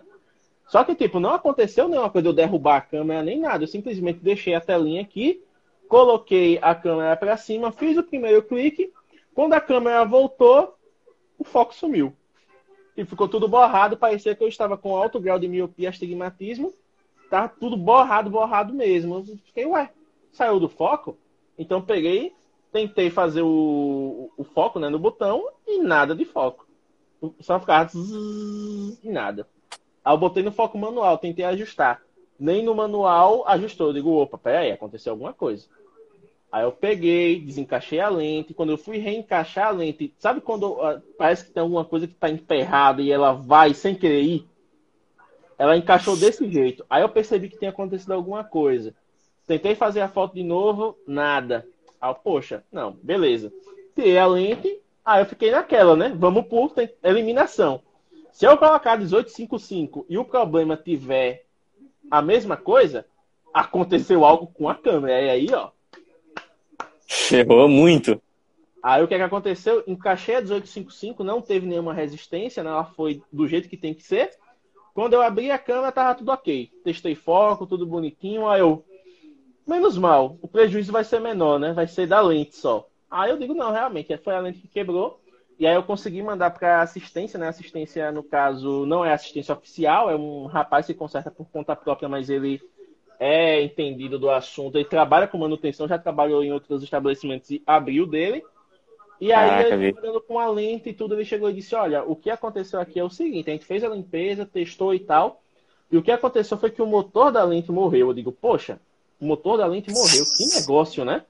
Só 0.71 0.85
que, 0.85 0.95
tipo, 0.95 1.19
não 1.19 1.33
aconteceu 1.33 1.89
nenhuma 1.89 2.09
coisa 2.09 2.23
de 2.23 2.29
eu 2.29 2.33
derrubar 2.33 2.77
a 2.77 2.81
câmera 2.81 3.21
nem 3.21 3.37
nada. 3.37 3.65
Eu 3.65 3.67
simplesmente 3.67 4.19
deixei 4.19 4.55
a 4.55 4.61
telinha 4.61 5.01
aqui, 5.01 5.43
coloquei 5.89 6.59
a 6.61 6.73
câmera 6.73 7.17
para 7.17 7.35
cima, 7.35 7.73
fiz 7.73 7.97
o 7.97 8.03
primeiro 8.03 8.41
clique. 8.41 8.89
Quando 9.35 9.51
a 9.51 9.59
câmera 9.59 10.05
voltou, 10.05 10.73
o 11.37 11.43
foco 11.43 11.75
sumiu. 11.75 12.15
E 12.95 13.03
ficou 13.03 13.27
tudo 13.27 13.49
borrado. 13.49 13.97
Parecia 13.97 14.33
que 14.33 14.41
eu 14.41 14.47
estava 14.47 14.77
com 14.77 14.95
alto 14.95 15.19
grau 15.19 15.37
de 15.37 15.45
miopia, 15.45 15.89
astigmatismo. 15.89 16.73
Tava 17.29 17.49
tudo 17.49 17.75
borrado, 17.75 18.29
borrado 18.29 18.73
mesmo. 18.73 19.15
Eu 19.15 19.37
fiquei, 19.43 19.65
ué, 19.65 19.91
saiu 20.31 20.57
do 20.57 20.69
foco? 20.69 21.17
Então 21.59 21.81
peguei, 21.81 22.33
tentei 22.71 23.09
fazer 23.09 23.41
o, 23.41 24.31
o 24.37 24.43
foco 24.45 24.79
né, 24.79 24.87
no 24.87 24.97
botão 24.97 25.45
e 25.67 25.79
nada 25.79 26.15
de 26.15 26.23
foco. 26.23 26.65
Só 27.41 27.59
ficava 27.59 27.89
zzz, 27.89 29.03
e 29.03 29.09
nada. 29.09 29.45
Aí 30.03 30.13
eu 30.13 30.17
botei 30.17 30.43
no 30.43 30.51
foco 30.51 30.77
manual, 30.77 31.17
tentei 31.17 31.45
ajustar. 31.45 32.01
Nem 32.39 32.63
no 32.63 32.73
manual 32.73 33.47
ajustou. 33.47 33.87
Eu 33.87 33.93
digo, 33.93 34.11
opa, 34.11 34.37
peraí, 34.37 34.71
aconteceu 34.71 35.13
alguma 35.13 35.33
coisa. 35.33 35.67
Aí 36.51 36.63
eu 36.63 36.71
peguei, 36.71 37.39
desencaixei 37.39 37.99
a 37.99 38.09
lente. 38.09 38.53
Quando 38.53 38.71
eu 38.71 38.77
fui 38.77 38.97
reencaixar 38.97 39.67
a 39.67 39.71
lente, 39.71 40.13
sabe 40.17 40.41
quando 40.41 40.71
uh, 40.73 41.01
parece 41.17 41.45
que 41.45 41.51
tem 41.51 41.61
alguma 41.61 41.85
coisa 41.85 42.07
que 42.07 42.13
está 42.13 42.29
emperrada 42.29 43.01
e 43.01 43.11
ela 43.11 43.31
vai 43.31 43.73
sem 43.73 43.95
querer 43.95 44.21
ir? 44.21 44.47
Ela 45.57 45.77
encaixou 45.77 46.17
desse 46.17 46.49
jeito. 46.51 46.83
Aí 46.89 47.03
eu 47.03 47.09
percebi 47.09 47.47
que 47.47 47.57
tinha 47.57 47.69
acontecido 47.69 48.11
alguma 48.13 48.43
coisa. 48.43 48.93
Tentei 49.47 49.75
fazer 49.75 50.01
a 50.01 50.09
foto 50.09 50.33
de 50.33 50.43
novo, 50.43 50.97
nada. 51.07 51.65
Aí, 52.01 52.15
poxa, 52.23 52.63
não, 52.71 52.93
beleza. 53.03 53.53
Tirei 53.95 54.17
a 54.17 54.25
lente, 54.25 54.79
aí 55.05 55.21
eu 55.21 55.25
fiquei 55.25 55.51
naquela, 55.51 55.95
né? 55.95 56.11
Vamos 56.15 56.47
por 56.47 56.73
eliminação. 57.03 57.81
Se 58.31 58.45
eu 58.45 58.57
colocar 58.57 58.97
1855 58.97 60.05
e 60.09 60.17
o 60.17 60.25
problema 60.25 60.77
tiver 60.77 61.45
a 62.09 62.21
mesma 62.21 62.57
coisa, 62.57 63.05
aconteceu 63.53 64.25
algo 64.25 64.47
com 64.47 64.69
a 64.69 64.75
câmera. 64.75 65.21
E 65.21 65.29
aí, 65.29 65.47
ó. 65.53 65.69
Ferrou 67.07 67.67
muito. 67.67 68.21
Aí 68.81 69.03
o 69.03 69.07
que, 69.07 69.13
é 69.13 69.17
que 69.17 69.23
aconteceu? 69.23 69.83
Encaixei 69.85 70.35
a 70.35 70.41
1855, 70.41 71.23
não 71.23 71.41
teve 71.41 71.67
nenhuma 71.67 71.93
resistência, 71.93 72.63
né? 72.63 72.69
ela 72.69 72.85
foi 72.85 73.21
do 73.31 73.47
jeito 73.47 73.69
que 73.69 73.77
tem 73.77 73.93
que 73.93 74.03
ser. 74.03 74.31
Quando 74.93 75.13
eu 75.13 75.21
abri 75.21 75.51
a 75.51 75.59
câmera, 75.59 75.91
tava 75.91 76.15
tudo 76.15 76.31
ok. 76.31 76.69
Testei 76.83 77.13
foco, 77.15 77.67
tudo 77.67 77.85
bonitinho. 77.85 78.47
Aí 78.47 78.59
eu, 78.59 78.83
menos 79.67 79.97
mal, 79.97 80.37
o 80.41 80.47
prejuízo 80.47 80.91
vai 80.91 81.03
ser 81.03 81.21
menor, 81.21 81.59
né? 81.59 81.73
Vai 81.73 81.87
ser 81.87 82.07
da 82.07 82.19
lente 82.19 82.55
só. 82.55 82.87
Aí 83.09 83.29
eu 83.29 83.37
digo, 83.37 83.53
não, 83.53 83.71
realmente, 83.71 84.17
foi 84.17 84.33
a 84.33 84.39
lente 84.39 84.59
que 84.59 84.67
quebrou. 84.67 85.20
E 85.61 85.67
aí 85.67 85.75
eu 85.75 85.83
consegui 85.83 86.23
mandar 86.23 86.49
para 86.49 86.81
assistência, 86.81 87.37
né? 87.37 87.47
Assistência, 87.47 88.11
no 88.11 88.23
caso, 88.23 88.83
não 88.87 89.05
é 89.05 89.13
assistência 89.13 89.53
oficial, 89.53 90.09
é 90.09 90.15
um 90.15 90.47
rapaz 90.47 90.87
que 90.87 90.93
conserta 90.95 91.29
por 91.29 91.45
conta 91.51 91.75
própria, 91.75 92.09
mas 92.09 92.31
ele 92.31 92.59
é 93.19 93.61
entendido 93.61 94.17
do 94.17 94.31
assunto, 94.31 94.75
ele 94.75 94.85
trabalha 94.85 95.27
com 95.27 95.37
manutenção, 95.37 95.87
já 95.87 95.99
trabalhou 95.99 96.43
em 96.43 96.51
outros 96.51 96.81
estabelecimentos 96.81 97.51
e 97.51 97.61
abriu 97.63 98.07
dele. 98.07 98.43
E 99.19 99.31
aí, 99.31 99.49
Caraca, 99.49 99.75
ele 99.75 99.93
trabalhando 99.93 100.21
com 100.21 100.39
a 100.39 100.49
lente 100.49 100.89
e 100.89 100.93
tudo, 100.93 101.13
ele 101.13 101.25
chegou 101.25 101.47
e 101.47 101.53
disse: 101.53 101.75
Olha, 101.75 102.03
o 102.05 102.15
que 102.15 102.31
aconteceu 102.31 102.79
aqui 102.79 102.99
é 102.99 103.03
o 103.03 103.09
seguinte: 103.11 103.51
a 103.51 103.53
gente 103.53 103.65
fez 103.65 103.83
a 103.83 103.89
limpeza, 103.89 104.47
testou 104.47 104.95
e 104.95 104.99
tal. 104.99 105.43
E 105.91 105.95
o 105.95 106.01
que 106.01 106.11
aconteceu 106.11 106.57
foi 106.57 106.71
que 106.71 106.81
o 106.81 106.87
motor 106.87 107.31
da 107.31 107.43
lente 107.43 107.71
morreu. 107.71 108.07
Eu 108.07 108.13
digo, 108.15 108.31
poxa, 108.31 108.79
o 109.19 109.25
motor 109.27 109.59
da 109.59 109.67
lente 109.67 109.91
morreu. 109.91 110.25
Que 110.35 110.59
negócio, 110.59 111.05
né? 111.05 111.23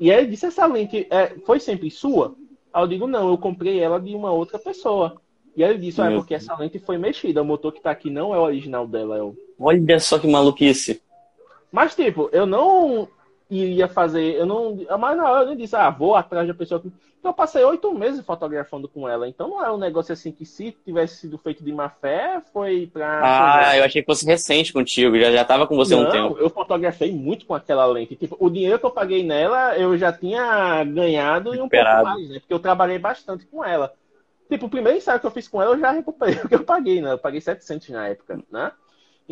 E 0.00 0.10
aí 0.10 0.22
ele 0.22 0.30
disse: 0.30 0.46
essa 0.46 0.66
lente 0.66 1.06
é, 1.08 1.36
foi 1.46 1.60
sempre 1.60 1.88
sua? 1.88 2.34
Aí 2.72 2.82
eu 2.82 2.86
digo, 2.86 3.06
não, 3.06 3.28
eu 3.28 3.38
comprei 3.38 3.80
ela 3.80 4.00
de 4.00 4.14
uma 4.14 4.30
outra 4.32 4.58
pessoa. 4.58 5.20
E 5.56 5.64
aí 5.64 5.70
ele 5.70 5.80
disse, 5.80 6.00
ah, 6.00 6.10
é 6.10 6.14
porque 6.14 6.34
essa 6.34 6.56
lente 6.56 6.78
foi 6.78 6.96
mexida, 6.96 7.42
o 7.42 7.44
motor 7.44 7.72
que 7.72 7.80
tá 7.80 7.90
aqui 7.90 8.08
não 8.08 8.34
é 8.34 8.38
o 8.38 8.42
original 8.42 8.86
dela. 8.86 9.16
Eu... 9.16 9.36
Olha 9.58 9.98
só 9.98 10.18
que 10.18 10.26
maluquice. 10.26 11.02
Mas, 11.72 11.94
tipo, 11.94 12.28
eu 12.32 12.46
não 12.46 13.08
iria 13.50 13.88
fazer. 13.88 14.36
Eu 14.36 14.46
não. 14.46 14.76
Mas 14.98 15.16
na 15.16 15.30
hora 15.30 15.50
eu 15.50 15.56
disse, 15.56 15.76
ah, 15.76 15.90
vou 15.90 16.14
atrás 16.14 16.46
da 16.46 16.54
pessoa. 16.54 16.82
Então 17.18 17.32
eu 17.32 17.34
passei 17.34 17.62
oito 17.64 17.92
meses 17.92 18.24
fotografando 18.24 18.88
com 18.88 19.06
ela. 19.06 19.28
Então 19.28 19.48
não 19.48 19.64
é 19.64 19.70
um 19.70 19.76
negócio 19.76 20.12
assim 20.12 20.32
que 20.32 20.46
se 20.46 20.72
tivesse 20.84 21.16
sido 21.16 21.36
feito 21.36 21.62
de 21.62 21.70
má 21.70 21.88
fé, 21.88 22.40
foi 22.52 22.88
pra. 22.90 23.20
Ah, 23.22 23.76
eu 23.76 23.84
achei 23.84 24.00
que 24.00 24.06
fosse 24.06 24.24
recente 24.24 24.72
contigo, 24.72 25.18
já, 25.18 25.30
já 25.30 25.44
tava 25.44 25.66
com 25.66 25.76
você 25.76 25.94
não, 25.94 26.04
um 26.04 26.10
tempo. 26.10 26.38
Eu 26.38 26.48
fotografei 26.48 27.12
muito 27.12 27.44
com 27.44 27.54
aquela 27.54 27.84
lente. 27.84 28.16
Tipo, 28.16 28.36
o 28.40 28.48
dinheiro 28.48 28.78
que 28.78 28.86
eu 28.86 28.90
paguei 28.90 29.22
nela, 29.22 29.76
eu 29.76 29.98
já 29.98 30.12
tinha 30.12 30.82
ganhado 30.84 31.54
e 31.54 31.60
um 31.60 31.68
pouco 31.68 32.02
mais, 32.04 32.28
né? 32.30 32.38
Porque 32.40 32.54
eu 32.54 32.58
trabalhei 32.58 32.98
bastante 32.98 33.44
com 33.46 33.62
ela. 33.62 33.92
Tipo, 34.48 34.66
o 34.66 34.70
primeiro 34.70 34.98
ensaio 34.98 35.20
que 35.20 35.26
eu 35.26 35.30
fiz 35.30 35.46
com 35.46 35.60
ela, 35.62 35.74
eu 35.74 35.78
já 35.78 35.90
recuperei 35.90 36.36
o 36.42 36.48
que 36.48 36.54
eu 36.54 36.64
paguei, 36.64 37.02
né? 37.02 37.12
Eu 37.12 37.18
paguei 37.18 37.40
700 37.40 37.90
na 37.90 38.08
época, 38.08 38.40
né? 38.50 38.72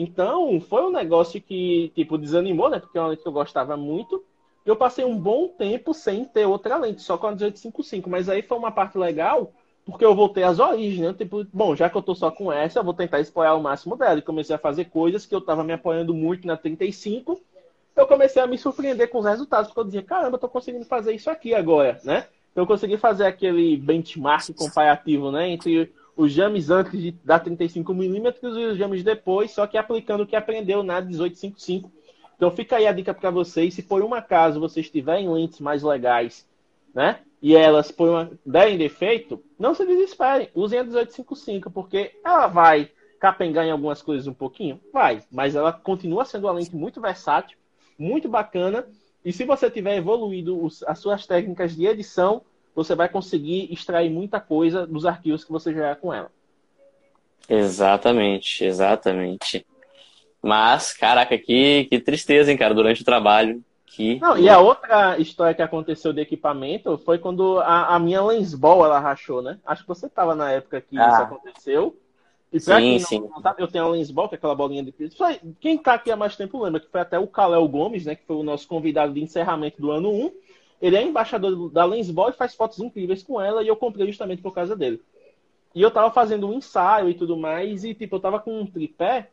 Então, 0.01 0.61
foi 0.61 0.83
um 0.83 0.93
negócio 0.93 1.43
que, 1.43 1.91
tipo, 1.93 2.17
desanimou, 2.17 2.71
né? 2.71 2.79
Porque 2.79 2.97
é 2.97 3.01
uma 3.01 3.09
lente 3.09 3.23
que 3.23 3.27
eu 3.27 3.33
gostava 3.33 3.77
muito. 3.77 4.25
eu 4.65 4.77
passei 4.77 5.05
um 5.05 5.19
bom 5.19 5.49
tempo 5.49 5.93
sem 5.93 6.25
ter 6.25 6.47
outra 6.47 6.77
lente, 6.77 7.03
só 7.03 7.19
com 7.19 7.27
a 7.27 7.31
1855. 7.31 8.09
Mas 8.09 8.29
aí 8.29 8.41
foi 8.41 8.57
uma 8.57 8.71
parte 8.71 8.97
legal, 8.97 9.53
porque 9.85 10.05
eu 10.05 10.15
voltei 10.15 10.45
às 10.45 10.61
origens, 10.61 11.01
né? 11.01 11.13
Tipo, 11.15 11.45
bom, 11.53 11.75
já 11.75 11.91
que 11.91 11.97
eu 11.97 12.03
tô 12.03 12.15
só 12.15 12.31
com 12.31 12.53
essa, 12.53 12.79
eu 12.79 12.85
vou 12.85 12.95
tentar 12.95 13.19
explorar 13.19 13.57
o 13.57 13.61
máximo 13.61 13.97
dela. 13.97 14.21
E 14.21 14.23
comecei 14.23 14.55
a 14.55 14.59
fazer 14.59 14.85
coisas 14.85 15.27
que 15.27 15.35
eu 15.35 15.41
tava 15.41 15.65
me 15.65 15.73
apoiando 15.73 16.15
muito 16.15 16.47
na 16.47 16.57
35. 16.57 17.41
Eu 17.97 18.07
comecei 18.07 18.41
a 18.41 18.47
me 18.47 18.57
surpreender 18.57 19.11
com 19.11 19.19
os 19.19 19.27
resultados, 19.27 19.67
porque 19.67 19.81
eu 19.81 19.85
dizia, 19.85 20.03
caramba, 20.05 20.37
eu 20.37 20.41
tô 20.41 20.49
conseguindo 20.49 20.85
fazer 20.85 21.13
isso 21.13 21.29
aqui 21.29 21.55
agora, 21.55 22.01
né? 22.05 22.29
Então 22.53 22.63
eu 22.63 22.69
consegui 22.69 22.97
fazer 22.99 23.27
aquele 23.27 23.77
benchmark 23.77 24.55
comparativo, 24.55 25.33
né? 25.33 25.49
Entre 25.49 25.93
os 26.19 26.33
james 26.33 26.69
antes 26.69 27.01
de, 27.01 27.13
da 27.25 27.41
35mm 27.41 28.35
e 28.43 28.65
os 28.67 28.77
james 28.77 29.03
depois, 29.03 29.53
só 29.53 29.67
que 29.67 29.79
aplicando 29.79 30.25
o 30.25 30.27
que 30.27 30.37
aprendeu 30.37 30.83
na 30.83 31.01
1855 31.01 31.91
então 32.39 32.53
fica 32.53 32.77
aí 32.77 32.87
a 32.87 32.93
dica 32.93 33.13
para 33.13 33.33
vocês, 33.33 33.75
se 33.75 33.83
por 33.83 34.01
um 34.01 34.15
acaso 34.15 34.61
vocês 34.61 34.89
tiverem 34.89 35.29
lentes 35.29 35.59
mais 35.59 35.83
legais, 35.83 36.49
né? 36.95 37.19
E 37.43 37.55
elas 37.55 37.91
por 37.91 38.09
uma, 38.09 38.31
derem 38.47 38.79
defeito, 38.79 39.43
não 39.59 39.75
se 39.75 39.85
desesperem, 39.85 40.49
usem 40.55 40.79
a 40.79 40.85
1855, 40.85 41.69
porque 41.69 42.13
ela 42.25 42.47
vai 42.47 42.91
capengar 43.19 43.67
em 43.67 43.73
algumas 43.73 44.01
coisas 44.01 44.29
um 44.29 44.33
pouquinho? 44.33 44.81
Vai, 44.93 45.21
mas 45.33 45.57
ela 45.57 45.73
continua 45.73 46.25
sendo 46.25 46.45
uma 46.45 46.53
lente 46.53 46.75
muito 46.75 47.01
versátil, 47.01 47.59
muito 47.99 48.29
bacana, 48.29 48.87
e 49.25 49.33
se 49.33 49.45
você 49.45 49.69
tiver 49.69 49.97
evoluído 49.97 50.69
as 50.87 50.99
suas 51.01 51.27
técnicas 51.27 51.75
de 51.75 51.87
edição, 51.87 52.43
você 52.79 52.95
vai 52.95 53.09
conseguir 53.09 53.73
extrair 53.73 54.09
muita 54.09 54.39
coisa 54.39 54.87
dos 54.87 55.05
arquivos 55.05 55.43
que 55.43 55.51
você 55.51 55.75
gerar 55.75 55.97
com 55.97 56.15
ela. 56.15 56.31
Exatamente, 57.49 58.65
exatamente. 58.65 59.67
Mas, 60.41 60.93
caraca, 60.93 61.37
que, 61.37 61.87
que 61.87 61.99
tristeza, 61.99 62.53
hein, 62.53 62.57
cara, 62.57 62.73
durante 62.73 63.03
o 63.03 63.05
trabalho. 63.05 63.61
Que... 63.85 64.21
Não, 64.21 64.39
e 64.39 64.49
a 64.49 64.61
outra 64.61 65.19
história 65.19 65.55
que 65.55 65.63
aconteceu 65.63 66.13
de 66.13 66.21
equipamento 66.21 66.97
foi 66.99 67.19
quando 67.19 67.59
a, 67.59 67.97
a 67.97 67.99
minha 67.99 68.23
lensball 68.23 68.85
ela 68.85 69.01
rachou, 69.01 69.43
né? 69.43 69.59
Acho 69.67 69.83
que 69.83 69.89
você 69.89 70.07
estava 70.07 70.37
na 70.37 70.53
época 70.53 70.81
que 70.81 70.97
ah. 70.97 71.09
isso 71.09 71.23
aconteceu. 71.23 71.97
E 72.53 72.61
pra 72.61 72.77
sim, 72.77 72.83
quem 72.83 73.01
não, 73.01 73.07
sim. 73.09 73.21
não 73.35 73.43
sabe, 73.43 73.61
eu 73.61 73.67
tenho 73.67 73.87
a 73.87 73.89
lensball, 73.89 74.29
que 74.29 74.37
é 74.37 74.39
aquela 74.39 74.55
bolinha 74.55 74.85
de 74.85 74.95
Quem 75.59 75.77
tá 75.77 75.95
aqui 75.95 76.13
há 76.13 76.17
mais 76.17 76.37
tempo 76.37 76.63
lembra 76.63 76.79
que 76.79 76.89
foi 76.89 77.01
até 77.01 77.19
o 77.19 77.27
Kalel 77.27 77.67
Gomes, 77.67 78.07
né? 78.07 78.15
Que 78.15 78.25
foi 78.25 78.37
o 78.37 78.45
nosso 78.45 78.69
convidado 78.69 79.13
de 79.13 79.21
encerramento 79.21 79.83
do 79.83 79.91
ano 79.91 80.13
1. 80.13 80.33
Ele 80.81 80.97
é 80.97 81.03
embaixador 81.03 81.71
da 81.71 81.85
lensball 81.85 82.31
e 82.31 82.35
faz 82.35 82.55
fotos 82.55 82.79
incríveis 82.79 83.23
com 83.23 83.41
ela 83.41 83.63
e 83.63 83.69
eu 83.69 83.77
comprei 83.77 84.07
justamente 84.07 84.43
por 84.43 84.55
causa 84.55 84.77
dele. 84.77 85.03
E 85.75 85.83
eu 85.83 85.91
tava 85.91 86.11
fazendo 86.11 86.49
um 86.49 86.55
ensaio 86.55 87.11
e 87.11 87.15
tudo 87.15 87.37
mais, 87.37 87.85
e 87.85 87.95
tipo, 87.95 88.17
eu 88.17 88.21
tava 88.21 88.41
com 88.41 88.61
um 88.61 88.67
tripé 88.67 89.31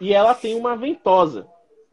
e 0.00 0.12
ela 0.12 0.34
tem 0.34 0.54
uma 0.54 0.76
ventosa, 0.76 1.46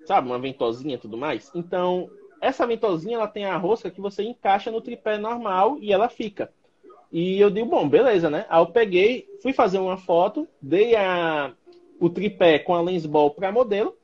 sabe? 0.05 0.27
Uma 0.27 0.39
ventosinha 0.39 0.95
e 0.95 0.99
tudo 0.99 1.17
mais. 1.17 1.51
Então, 1.55 2.09
essa 2.41 2.67
ventosinha 2.67 3.15
ela 3.15 3.27
tem 3.27 3.45
a 3.45 3.55
rosca 3.55 3.89
que 3.89 4.01
você 4.01 4.23
encaixa 4.23 4.69
no 4.69 4.81
tripé 4.81 5.17
normal 5.17 5.77
e 5.79 5.93
ela 5.93 6.09
fica. 6.09 6.51
E 7.11 7.39
eu 7.39 7.49
digo, 7.49 7.69
bom, 7.69 7.87
beleza, 7.87 8.29
né? 8.29 8.45
Aí 8.49 8.59
eu 8.59 8.65
peguei, 8.65 9.29
fui 9.41 9.53
fazer 9.53 9.77
uma 9.77 9.97
foto, 9.97 10.47
dei 10.61 10.95
a, 10.95 11.53
o 11.99 12.09
tripé 12.09 12.59
com 12.59 12.73
a 12.73 12.81
lens 12.81 13.05
ball 13.05 13.31
para 13.31 13.51
modelo. 13.51 13.95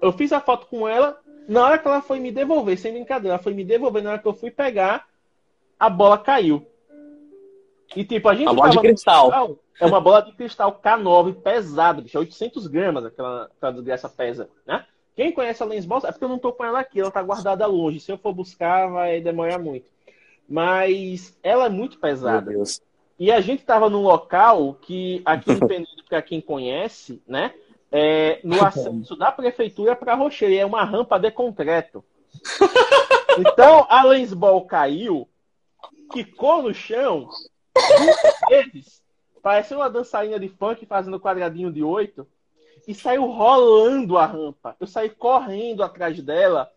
Eu 0.00 0.12
fiz 0.12 0.32
a 0.32 0.40
foto 0.40 0.66
com 0.66 0.86
ela. 0.86 1.18
Na 1.48 1.64
hora 1.64 1.78
que 1.78 1.86
ela 1.86 2.02
foi 2.02 2.18
me 2.18 2.32
devolver, 2.32 2.76
sem 2.78 2.92
brincadeira, 2.92 3.34
ela 3.34 3.42
foi 3.42 3.54
me 3.54 3.64
devolver, 3.64 4.02
na 4.02 4.10
hora 4.10 4.18
que 4.18 4.26
eu 4.26 4.34
fui 4.34 4.50
pegar, 4.50 5.06
a 5.78 5.88
bola 5.88 6.18
caiu. 6.18 6.66
E 7.94 8.04
tipo, 8.04 8.28
a 8.28 8.34
gente. 8.34 8.48
A 8.48 8.52
bola 8.52 8.70
de 8.70 8.80
cristal. 8.80 9.58
É 9.78 9.84
uma 9.84 10.00
bola 10.00 10.22
de 10.22 10.32
cristal 10.32 10.80
K9 10.82 11.34
pesada, 11.42 12.00
bicho, 12.00 12.18
800 12.18 12.66
gramas 12.66 13.04
aquela, 13.04 13.44
aquela 13.44 13.72
desgraça 13.72 14.08
pesa, 14.08 14.48
né? 14.66 14.86
Quem 15.14 15.32
conhece 15.32 15.62
a 15.62 15.66
Lens 15.66 15.86
Boss, 15.86 16.04
é 16.04 16.12
porque 16.12 16.24
eu 16.24 16.28
não 16.28 16.38
tô 16.38 16.52
com 16.52 16.64
ela 16.64 16.80
aqui, 16.80 17.00
ela 17.00 17.10
tá 17.10 17.22
guardada 17.22 17.66
longe. 17.66 18.00
Se 18.00 18.10
eu 18.10 18.18
for 18.18 18.34
buscar, 18.34 18.86
vai 18.88 19.20
demorar 19.20 19.58
muito. 19.58 19.86
Mas 20.48 21.38
ela 21.42 21.66
é 21.66 21.68
muito 21.70 21.98
pesada. 21.98 22.52
E 23.18 23.32
a 23.32 23.40
gente 23.40 23.64
tava 23.64 23.88
num 23.88 24.02
local 24.02 24.74
que, 24.74 25.22
aqui 25.24 25.52
em 25.52 25.58
Penedo, 25.58 26.04
para 26.06 26.20
quem 26.20 26.40
conhece, 26.40 27.22
né? 27.26 27.54
É, 27.90 28.40
no 28.42 28.64
acesso 28.64 29.16
da 29.16 29.30
prefeitura 29.30 29.94
para 29.94 30.14
Rocheira, 30.14 30.62
é 30.62 30.66
uma 30.66 30.84
rampa 30.84 31.18
de 31.18 31.30
concreto. 31.30 32.04
Então 33.38 33.86
a 33.90 34.02
Lens 34.02 34.32
Ball 34.32 34.64
caiu, 34.64 35.28
quicou 36.10 36.62
no 36.62 36.72
chão, 36.72 37.28
duas 37.74 38.16
vezes 38.48 39.02
Parecia 39.46 39.76
uma 39.76 39.88
dançarina 39.88 40.40
de 40.40 40.48
funk 40.48 40.84
fazendo 40.86 41.20
quadradinho 41.20 41.72
de 41.72 41.80
oito. 41.80 42.26
E 42.84 42.92
saiu 42.92 43.26
rolando 43.26 44.18
a 44.18 44.26
rampa. 44.26 44.74
Eu 44.80 44.88
saí 44.88 45.08
correndo 45.08 45.84
atrás 45.84 46.20
dela, 46.20 46.68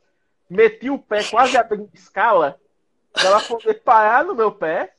meti 0.47 0.87
o 0.87 0.99
pé 0.99 1.23
quase 1.23 1.57
abrindo 1.57 1.89
escala, 1.95 2.61
ela 3.17 3.41
poder 3.41 3.73
parar 3.81 4.23
no 4.23 4.35
meu 4.35 4.51
pé. 4.51 4.93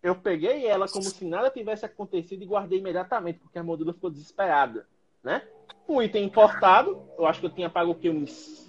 Eu 0.00 0.14
peguei 0.14 0.64
ela 0.64 0.88
como 0.88 1.02
se 1.02 1.24
nada 1.24 1.50
tivesse 1.50 1.84
acontecido 1.84 2.44
e 2.44 2.46
guardei 2.46 2.78
imediatamente, 2.78 3.40
porque 3.40 3.58
a 3.58 3.64
moldura 3.64 3.92
ficou 3.92 4.08
desesperada, 4.08 4.86
né? 5.22 5.42
Um 5.88 6.00
item 6.02 6.24
importado, 6.24 7.00
eu 7.18 7.26
acho 7.26 7.40
que 7.40 7.46
eu 7.46 7.50
tinha 7.50 7.68
pago 7.68 7.92
o 7.92 7.94
que 7.94 8.08
uns 8.08 8.60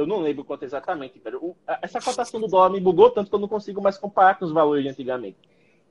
eu 0.00 0.06
não 0.06 0.20
lembro 0.20 0.44
quanto 0.44 0.62
exatamente, 0.62 1.18
velho. 1.18 1.54
Essa 1.82 2.00
cotação 2.00 2.40
do 2.40 2.46
dólar 2.46 2.70
me 2.70 2.80
bugou 2.80 3.10
tanto 3.10 3.28
que 3.28 3.34
eu 3.34 3.40
não 3.40 3.48
consigo 3.48 3.82
mais 3.82 3.98
comparar 3.98 4.38
com 4.38 4.46
os 4.46 4.52
valores 4.52 4.82
de 4.82 4.88
antigamente. 4.88 5.36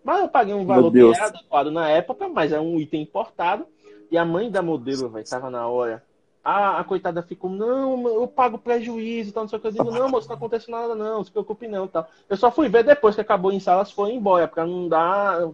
Mas 0.04 0.22
eu 0.22 0.28
paguei 0.28 0.54
um 0.54 0.66
valor 0.66 0.90
bem 0.90 1.16
adequado 1.16 1.70
na 1.70 1.90
época, 1.90 2.28
mas 2.28 2.52
é 2.52 2.60
um 2.60 2.80
item 2.80 3.04
importado. 3.04 3.68
E 4.10 4.18
a 4.18 4.26
mãe 4.26 4.50
da 4.50 4.62
modelo, 4.62 5.10
velho, 5.10 5.30
tava 5.30 5.52
na 5.52 5.68
hora. 5.68 6.04
A, 6.44 6.80
a 6.80 6.84
coitada 6.84 7.22
ficou, 7.22 7.50
não, 7.50 8.08
eu 8.08 8.28
pago 8.28 8.58
prejuízo, 8.58 9.30
então 9.30 9.44
não 9.44 9.50
sei 9.50 9.60
o 9.60 9.62
que. 9.62 9.68
Eu 9.68 9.72
digo, 9.72 9.92
não, 9.92 10.10
moço, 10.10 10.28
não 10.28 10.36
aconteceu 10.36 10.72
nada, 10.72 10.96
não, 10.96 11.18
não 11.18 11.24
se 11.24 11.32
preocupe 11.32 11.68
não. 11.68 11.88
Tal. 11.88 12.10
Eu 12.28 12.38
só 12.38 12.50
fui 12.50 12.68
ver 12.70 12.84
depois 12.84 13.14
que 13.14 13.22
acabou 13.22 13.52
em 13.52 13.60
salas, 13.60 13.92
foi 13.92 14.14
embora, 14.14 14.48
pra 14.48 14.66
não 14.66 14.88
dar. 14.88 15.50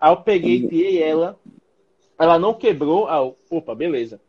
Aí 0.00 0.10
eu 0.12 0.16
peguei, 0.18 0.66
tirei 0.66 1.02
ela. 1.02 1.38
Ela 2.18 2.38
não 2.38 2.54
quebrou. 2.54 3.08
Ah, 3.08 3.22
opa, 3.50 3.74
beleza. 3.74 4.20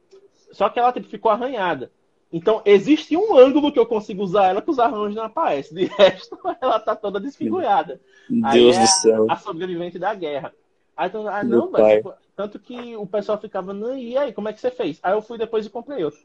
Só 0.52 0.70
que 0.70 0.80
ela 0.80 0.92
tipo, 0.92 1.08
ficou 1.08 1.32
arranhada. 1.32 1.92
Então, 2.32 2.62
existe 2.64 3.18
um 3.18 3.36
ângulo 3.36 3.72
que 3.72 3.80
eu 3.80 3.86
consigo 3.86 4.24
usar 4.24 4.50
ela 4.50 4.62
que 4.62 4.70
os 4.70 4.78
arranjos 4.78 5.16
não 5.16 5.24
aparecem. 5.24 5.76
De 5.76 5.86
resto, 5.98 6.38
ela 6.62 6.80
tá 6.80 6.96
toda 6.96 7.20
desfigurada. 7.20 8.00
Deus 8.30 8.78
é 8.78 8.82
do 8.82 8.88
céu. 8.88 9.26
A, 9.30 9.36
sobrevivente 9.36 9.98
da 9.98 10.14
guerra. 10.14 10.54
Aí, 10.96 11.08
então, 11.08 11.28
ah, 11.28 11.44
não, 11.44 11.72
mas, 11.72 12.04
tanto 12.36 12.60
que 12.60 12.96
o 12.96 13.08
pessoal 13.08 13.40
ficava, 13.40 13.74
não, 13.74 13.98
e 13.98 14.18
aí, 14.18 14.32
como 14.32 14.50
é 14.50 14.54
que 14.54 14.60
você 14.60 14.70
fez? 14.70 15.00
Aí 15.02 15.14
eu 15.14 15.22
fui 15.22 15.38
depois 15.38 15.66
e 15.66 15.70
comprei 15.70 16.04
outro. 16.04 16.20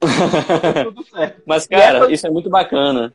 tudo 0.84 1.02
certo. 1.04 1.42
Mas, 1.46 1.66
cara, 1.66 2.12
isso 2.12 2.26
é 2.26 2.30
muito 2.30 2.50
bacana. 2.50 3.12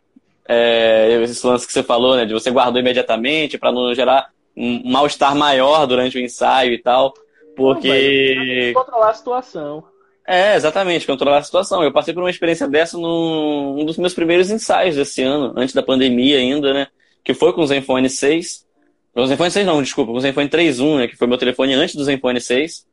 É, 0.48 1.22
esse 1.22 1.46
lance 1.46 1.68
que 1.68 1.72
você 1.72 1.84
falou, 1.84 2.16
né? 2.16 2.26
De 2.26 2.34
você 2.34 2.50
guardou 2.50 2.82
imediatamente 2.82 3.58
para 3.58 3.72
não 3.72 3.94
gerar 3.94 4.32
um 4.58 4.92
mal-estar 4.92 5.36
maior 5.36 5.86
durante 5.86 6.18
o 6.18 6.22
ensaio 6.22 6.74
e 6.74 6.80
tal. 6.80 7.14
Porque. 7.60 8.72
Não, 8.74 8.82
controlar 8.82 9.10
a 9.10 9.14
situação. 9.14 9.84
É, 10.26 10.56
exatamente, 10.56 11.06
controlar 11.06 11.40
a 11.40 11.44
situação. 11.44 11.84
Eu 11.84 11.92
passei 11.92 12.14
por 12.14 12.24
uma 12.24 12.30
experiência 12.30 12.68
dessa 12.68 12.98
num 12.98 13.82
um 13.82 13.86
dos 13.86 13.98
meus 13.98 14.14
primeiros 14.14 14.50
ensaios 14.50 14.96
desse 14.96 15.22
ano, 15.22 15.54
antes 15.58 15.76
da 15.76 15.84
pandemia 15.84 16.38
ainda, 16.38 16.74
né? 16.74 16.88
Que 17.22 17.34
foi 17.34 17.52
com 17.52 17.62
o 17.62 17.68
Zenfone 17.68 18.10
6. 18.10 18.66
O 19.14 19.26
Zenfone 19.26 19.52
6 19.52 19.66
não, 19.66 19.82
desculpa, 19.82 20.12
com 20.14 20.18
o 20.18 20.22
Zenfone 20.22 20.48
3.1, 20.48 20.98
né? 21.00 21.08
Que 21.10 21.18
foi 21.18 21.28
meu 21.28 21.38
telefone 21.38 21.74
antes 21.74 21.96
do 21.96 22.04
Zenfone 22.06 22.40
6. 22.40 22.88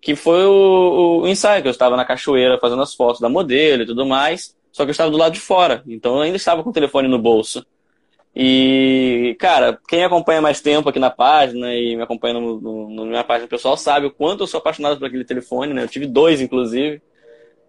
Que 0.00 0.16
foi 0.16 0.46
o, 0.46 1.20
o, 1.22 1.28
ensaio, 1.28 1.60
que 1.60 1.68
eu 1.68 1.72
estava 1.72 1.96
na 1.96 2.04
cachoeira 2.04 2.58
fazendo 2.58 2.80
as 2.80 2.94
fotos 2.94 3.20
da 3.20 3.28
modelo 3.28 3.82
e 3.82 3.86
tudo 3.86 4.06
mais. 4.06 4.56
Só 4.72 4.84
que 4.84 4.90
eu 4.90 4.92
estava 4.92 5.10
do 5.10 5.18
lado 5.18 5.32
de 5.32 5.40
fora, 5.40 5.82
então 5.86 6.16
eu 6.16 6.22
ainda 6.22 6.36
estava 6.36 6.62
com 6.62 6.70
o 6.70 6.72
telefone 6.72 7.08
no 7.08 7.18
bolso. 7.18 7.66
E, 8.40 9.34
cara, 9.40 9.80
quem 9.88 10.04
acompanha 10.04 10.40
mais 10.40 10.60
tempo 10.60 10.88
aqui 10.88 11.00
na 11.00 11.10
página 11.10 11.74
e 11.74 11.96
me 11.96 12.02
acompanha 12.02 12.34
na 12.34 13.04
minha 13.04 13.24
página 13.24 13.48
pessoal 13.48 13.76
sabe 13.76 14.06
o 14.06 14.12
quanto 14.12 14.44
eu 14.44 14.46
sou 14.46 14.58
apaixonado 14.58 14.96
por 14.96 15.06
aquele 15.06 15.24
telefone, 15.24 15.74
né? 15.74 15.82
Eu 15.82 15.88
tive 15.88 16.06
dois, 16.06 16.40
inclusive. 16.40 17.02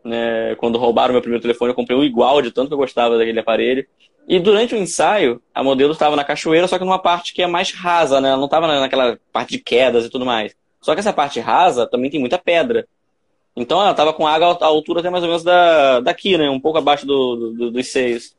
Né? 0.05 0.53
Quando 0.57 0.77
roubaram 0.77 1.11
meu 1.11 1.21
primeiro 1.21 1.41
telefone, 1.41 1.71
eu 1.71 1.75
comprei 1.75 1.97
um 1.97 2.03
igual, 2.03 2.39
de 2.39 2.51
tanto 2.51 2.67
que 2.67 2.75
eu 2.75 2.77
gostava 2.77 3.17
daquele 3.17 3.39
aparelho. 3.39 3.83
E 4.27 4.39
durante 4.39 4.75
o 4.75 4.77
ensaio, 4.77 5.41
a 5.55 5.63
modelo 5.63 5.93
estava 5.93 6.15
na 6.15 6.23
cachoeira, 6.23 6.67
só 6.67 6.77
que 6.77 6.85
numa 6.85 6.99
parte 6.99 7.33
que 7.33 7.41
é 7.41 7.47
mais 7.47 7.71
rasa, 7.71 8.21
né? 8.21 8.29
Ela 8.29 8.37
não 8.37 8.45
estava 8.45 8.67
naquela 8.67 9.17
parte 9.33 9.53
de 9.53 9.57
quedas 9.57 10.05
e 10.05 10.09
tudo 10.11 10.23
mais. 10.23 10.55
Só 10.79 10.93
que 10.93 10.99
essa 10.99 11.11
parte 11.11 11.39
rasa 11.39 11.87
também 11.87 12.11
tem 12.11 12.19
muita 12.19 12.37
pedra. 12.37 12.87
Então 13.55 13.81
ela 13.81 13.89
estava 13.89 14.13
com 14.13 14.27
água 14.27 14.55
à 14.61 14.65
altura 14.67 14.99
até 14.99 15.09
mais 15.09 15.23
ou 15.23 15.29
menos 15.29 15.43
da, 15.43 15.99
daqui, 15.99 16.37
né? 16.37 16.47
Um 16.47 16.59
pouco 16.59 16.77
abaixo 16.77 17.07
do, 17.07 17.53
do, 17.57 17.71
dos 17.71 17.87
seios. 17.87 18.37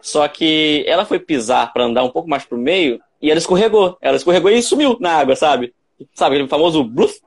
Só 0.00 0.26
que 0.28 0.84
ela 0.86 1.04
foi 1.04 1.18
pisar 1.18 1.72
para 1.72 1.84
andar 1.84 2.04
um 2.04 2.10
pouco 2.10 2.28
mais 2.28 2.44
pro 2.44 2.56
meio 2.56 3.00
e 3.20 3.30
ela 3.30 3.38
escorregou. 3.38 3.96
Ela 4.00 4.16
escorregou 4.16 4.50
e 4.50 4.62
sumiu 4.62 4.96
na 5.00 5.12
água, 5.12 5.34
sabe? 5.34 5.74
Sabe, 6.14 6.36
aquele 6.36 6.48
famoso 6.48 6.84
bluff. 6.84 7.20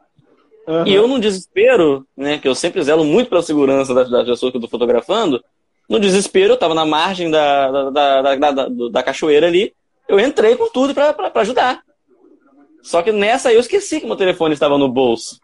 Uhum. 0.67 0.87
E 0.87 0.93
eu, 0.93 1.07
num 1.07 1.19
desespero, 1.19 2.05
né, 2.15 2.37
que 2.37 2.47
eu 2.47 2.55
sempre 2.55 2.81
zelo 2.83 3.03
muito 3.03 3.29
pela 3.29 3.41
segurança 3.41 3.93
das, 3.93 4.09
das 4.09 4.25
pessoas 4.25 4.51
que 4.51 4.57
eu 4.57 4.61
tô 4.61 4.67
fotografando, 4.67 5.43
no 5.89 5.99
desespero, 5.99 6.53
eu 6.53 6.57
tava 6.57 6.73
na 6.73 6.85
margem 6.85 7.29
da, 7.29 7.89
da, 7.89 8.21
da, 8.21 8.35
da, 8.35 8.67
da, 8.91 9.03
cachoeira 9.03 9.47
ali, 9.47 9.73
eu 10.07 10.19
entrei 10.19 10.55
com 10.55 10.69
tudo 10.71 10.93
para 10.93 11.31
ajudar. 11.35 11.81
Só 12.81 13.01
que 13.01 13.11
nessa 13.11 13.51
eu 13.51 13.59
esqueci 13.59 13.99
que 13.99 14.07
meu 14.07 14.15
telefone 14.15 14.53
estava 14.53 14.77
no 14.77 14.87
bolso. 14.87 15.39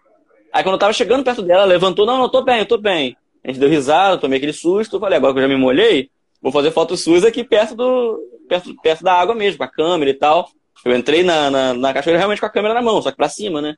Aí 0.54 0.64
quando 0.64 0.76
eu 0.76 0.80
tava 0.80 0.94
chegando 0.94 1.24
perto 1.24 1.42
dela, 1.42 1.64
ela 1.64 1.72
levantou, 1.72 2.06
não, 2.06 2.18
não, 2.18 2.30
tô 2.30 2.42
bem, 2.42 2.60
eu 2.60 2.66
tô 2.66 2.78
bem. 2.78 3.18
A 3.44 3.50
gente 3.50 3.60
deu 3.60 3.70
risada, 3.70 4.18
tomei 4.18 4.38
aquele 4.38 4.54
susto, 4.54 5.00
falei, 5.00 5.18
agora 5.18 5.34
que 5.34 5.40
eu 5.40 5.44
já 5.44 5.50
me 5.50 5.58
molhei, 5.58 6.10
vou 6.42 6.52
fazer 6.52 6.72
fotos 6.72 7.02
suas 7.02 7.24
aqui 7.24 7.44
perto 7.44 7.76
do 7.76 8.20
perto, 8.48 8.76
perto 8.82 9.04
da 9.04 9.14
água 9.14 9.36
mesmo, 9.36 9.58
com 9.58 9.64
a 9.64 9.72
câmera 9.72 10.10
e 10.10 10.14
tal. 10.14 10.50
Eu 10.86 10.96
entrei 10.96 11.24
na, 11.24 11.50
na, 11.50 11.74
na 11.74 11.94
cachoeira 11.94 12.18
realmente 12.18 12.40
com 12.40 12.46
a 12.46 12.52
câmera 12.52 12.74
na 12.74 12.82
mão, 12.82 13.02
só 13.02 13.12
que 13.12 13.18
pra 13.18 13.30
cima, 13.30 13.62
né? 13.62 13.76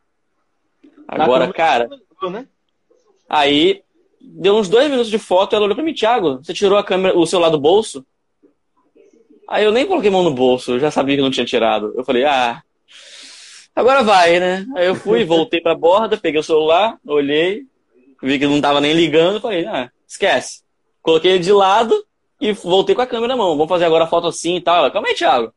Agora, 1.08 1.52
cara. 1.52 1.90
Né? 2.30 2.46
Aí, 3.28 3.82
deu 4.22 4.56
uns 4.56 4.70
dois 4.70 4.90
minutos 4.90 5.10
de 5.10 5.18
foto, 5.18 5.56
ela 5.56 5.66
olhou 5.66 5.76
pra 5.76 5.84
mim, 5.84 5.94
Thiago, 5.94 6.38
você 6.38 6.54
tirou 6.54 6.78
a 6.78 6.84
câmera, 6.84 7.18
o 7.18 7.26
celular 7.26 7.50
do 7.50 7.60
bolso? 7.60 8.06
Aí 9.48 9.64
eu 9.64 9.72
nem 9.72 9.88
coloquei 9.88 10.12
mão 10.12 10.24
no 10.24 10.34
bolso, 10.34 10.74
eu 10.74 10.80
já 10.80 10.92
sabia 10.92 11.16
que 11.16 11.22
não 11.22 11.32
tinha 11.32 11.46
tirado. 11.46 11.94
Eu 11.96 12.04
falei, 12.04 12.26
ah, 12.26 12.62
agora 13.76 14.04
vai, 14.04 14.40
né? 14.40 14.66
Aí 14.76 14.86
eu 14.86 14.96
fui, 14.96 15.24
voltei 15.26 15.62
pra 15.62 15.74
borda, 15.74 16.18
peguei 16.18 16.40
o 16.40 16.44
celular, 16.44 17.00
olhei, 17.06 17.64
vi 18.22 18.38
que 18.38 18.46
não 18.46 18.62
tava 18.62 18.80
nem 18.80 18.94
ligando, 18.94 19.42
falei, 19.42 19.66
ah, 19.66 19.90
esquece. 20.08 20.62
Coloquei 21.02 21.32
ele 21.32 21.40
de 21.40 21.52
lado 21.52 22.06
e 22.40 22.54
voltei 22.54 22.96
com 22.96 23.02
a 23.02 23.08
câmera 23.08 23.36
na 23.36 23.38
mão. 23.38 23.58
Vamos 23.58 23.70
fazer 23.70 23.86
agora 23.86 24.06
a 24.06 24.08
foto 24.08 24.28
assim 24.28 24.56
e 24.56 24.62
tal. 24.62 24.90
Calma 24.92 25.08
aí, 25.08 25.16
Thiago. 25.16 25.54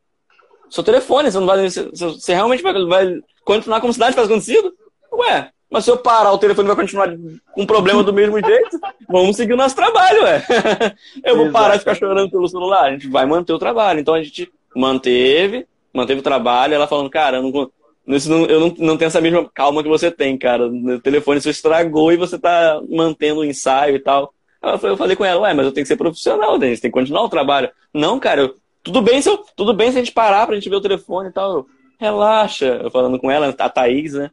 Seu 0.69 0.83
telefone, 0.83 1.31
você 1.31 1.39
não 1.39 1.47
vai. 1.47 1.69
Você, 1.69 2.33
realmente 2.33 2.63
vai, 2.63 2.73
vai 2.85 3.19
continuar 3.45 3.79
como 3.79 3.93
se 3.93 3.99
nada 3.99 4.11
tivesse 4.11 4.31
acontecido? 4.31 4.73
Ué, 5.11 5.49
mas 5.69 5.85
se 5.85 5.91
eu 5.91 5.97
parar, 5.97 6.31
o 6.31 6.37
telefone 6.37 6.67
vai 6.67 6.75
continuar 6.75 7.09
com 7.51 7.65
problema 7.65 8.03
do 8.03 8.13
mesmo 8.13 8.39
jeito? 8.43 8.79
Vamos 9.09 9.35
seguir 9.35 9.53
o 9.53 9.57
nosso 9.57 9.75
trabalho, 9.75 10.23
ué. 10.23 10.45
Eu 11.23 11.37
vou 11.37 11.51
parar 11.51 11.73
de 11.73 11.79
ficar 11.79 11.95
chorando 11.95 12.29
pelo 12.29 12.47
celular. 12.47 12.85
A 12.85 12.91
gente 12.91 13.07
vai 13.07 13.25
manter 13.25 13.53
o 13.53 13.59
trabalho. 13.59 13.99
Então 13.99 14.13
a 14.13 14.21
gente 14.21 14.51
manteve, 14.75 15.67
manteve 15.93 16.19
o 16.19 16.23
trabalho. 16.23 16.73
Ela 16.73 16.87
falando, 16.87 17.09
cara, 17.09 17.37
eu 17.37 17.43
não, 17.43 17.71
não, 18.05 18.45
eu 18.45 18.59
não, 18.59 18.75
não 18.77 18.97
tenho 18.97 19.07
essa 19.07 19.21
mesma 19.21 19.49
calma 19.53 19.81
que 19.81 19.89
você 19.89 20.11
tem, 20.11 20.37
cara. 20.37 20.67
O 20.67 20.99
telefone 20.99 21.41
se 21.41 21.49
estragou 21.49 22.11
e 22.11 22.17
você 22.17 22.37
tá 22.37 22.81
mantendo 22.89 23.39
o 23.41 23.45
ensaio 23.45 23.95
e 23.95 23.99
tal. 23.99 24.33
Eu 24.63 24.97
falei 24.97 25.15
com 25.15 25.25
ela, 25.25 25.41
ué, 25.41 25.53
mas 25.53 25.65
eu 25.65 25.71
tenho 25.71 25.83
que 25.83 25.89
ser 25.89 25.97
profissional, 25.97 26.57
né? 26.57 26.67
a 26.67 26.69
gente 26.69 26.81
tem 26.81 26.89
que 26.89 26.97
continuar 26.97 27.23
o 27.23 27.29
trabalho. 27.29 27.69
Não, 27.93 28.19
cara, 28.19 28.41
eu, 28.41 28.55
tudo 28.81 29.01
bem 29.01 29.21
se 29.21 29.29
eu, 29.29 29.43
tudo 29.55 29.73
bem 29.73 29.91
se 29.91 29.97
a 29.97 30.03
gente 30.03 30.13
parar 30.13 30.47
pra 30.47 30.55
gente 30.55 30.69
ver 30.69 30.77
o 30.77 30.81
telefone 30.81 31.29
e 31.29 31.33
tal. 31.33 31.51
Eu, 31.51 31.67
relaxa, 31.99 32.79
eu 32.81 32.89
falando 32.89 33.19
com 33.19 33.29
ela, 33.29 33.53
a 33.57 33.69
Thaís, 33.69 34.13
né? 34.13 34.31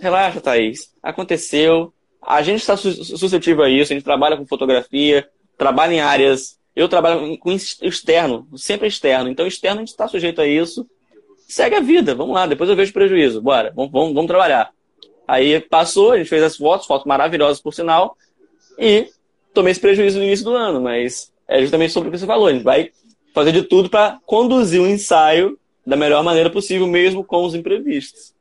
Relaxa, 0.00 0.40
Thaís. 0.40 0.92
Aconteceu. 1.02 1.92
A 2.20 2.40
gente 2.42 2.60
está 2.60 2.76
suscetível 2.76 3.64
a 3.64 3.68
isso, 3.68 3.92
a 3.92 3.96
gente 3.96 4.04
trabalha 4.04 4.36
com 4.36 4.46
fotografia, 4.46 5.28
trabalha 5.58 5.94
em 5.94 6.00
áreas. 6.00 6.56
Eu 6.74 6.88
trabalho 6.88 7.36
com 7.38 7.50
externo, 7.50 8.46
sempre 8.56 8.86
externo. 8.86 9.28
Então, 9.28 9.46
externo 9.46 9.78
a 9.78 9.82
gente 9.82 9.90
está 9.90 10.06
sujeito 10.06 10.40
a 10.40 10.46
isso 10.46 10.86
segue 11.52 11.76
a 11.76 11.80
vida, 11.80 12.14
vamos 12.14 12.34
lá, 12.34 12.46
depois 12.46 12.70
eu 12.70 12.74
vejo 12.74 12.94
prejuízo, 12.94 13.42
bora, 13.42 13.70
vamos, 13.76 13.92
vamos, 13.92 14.14
vamos 14.14 14.26
trabalhar. 14.26 14.70
Aí 15.28 15.60
passou, 15.60 16.12
a 16.12 16.16
gente 16.16 16.30
fez 16.30 16.42
as 16.42 16.56
fotos, 16.56 16.86
fotos 16.86 17.06
maravilhosas 17.06 17.60
por 17.60 17.74
sinal, 17.74 18.16
e 18.78 19.08
tomei 19.52 19.72
esse 19.72 19.80
prejuízo 19.80 20.18
no 20.18 20.24
início 20.24 20.44
do 20.44 20.54
ano, 20.54 20.80
mas 20.80 21.32
é 21.48 21.60
justamente 21.60 21.92
sobre 21.92 22.08
o 22.08 22.12
que 22.12 22.18
você 22.18 22.26
falou, 22.26 22.46
a 22.46 22.52
gente 22.52 22.62
vai 22.62 22.90
fazer 23.34 23.52
de 23.52 23.62
tudo 23.62 23.88
para 23.88 24.18
conduzir 24.26 24.80
o 24.80 24.86
ensaio 24.86 25.58
da 25.86 25.96
melhor 25.96 26.22
maneira 26.22 26.50
possível, 26.50 26.86
mesmo 26.86 27.24
com 27.24 27.44
os 27.44 27.54
imprevistos. 27.54 28.34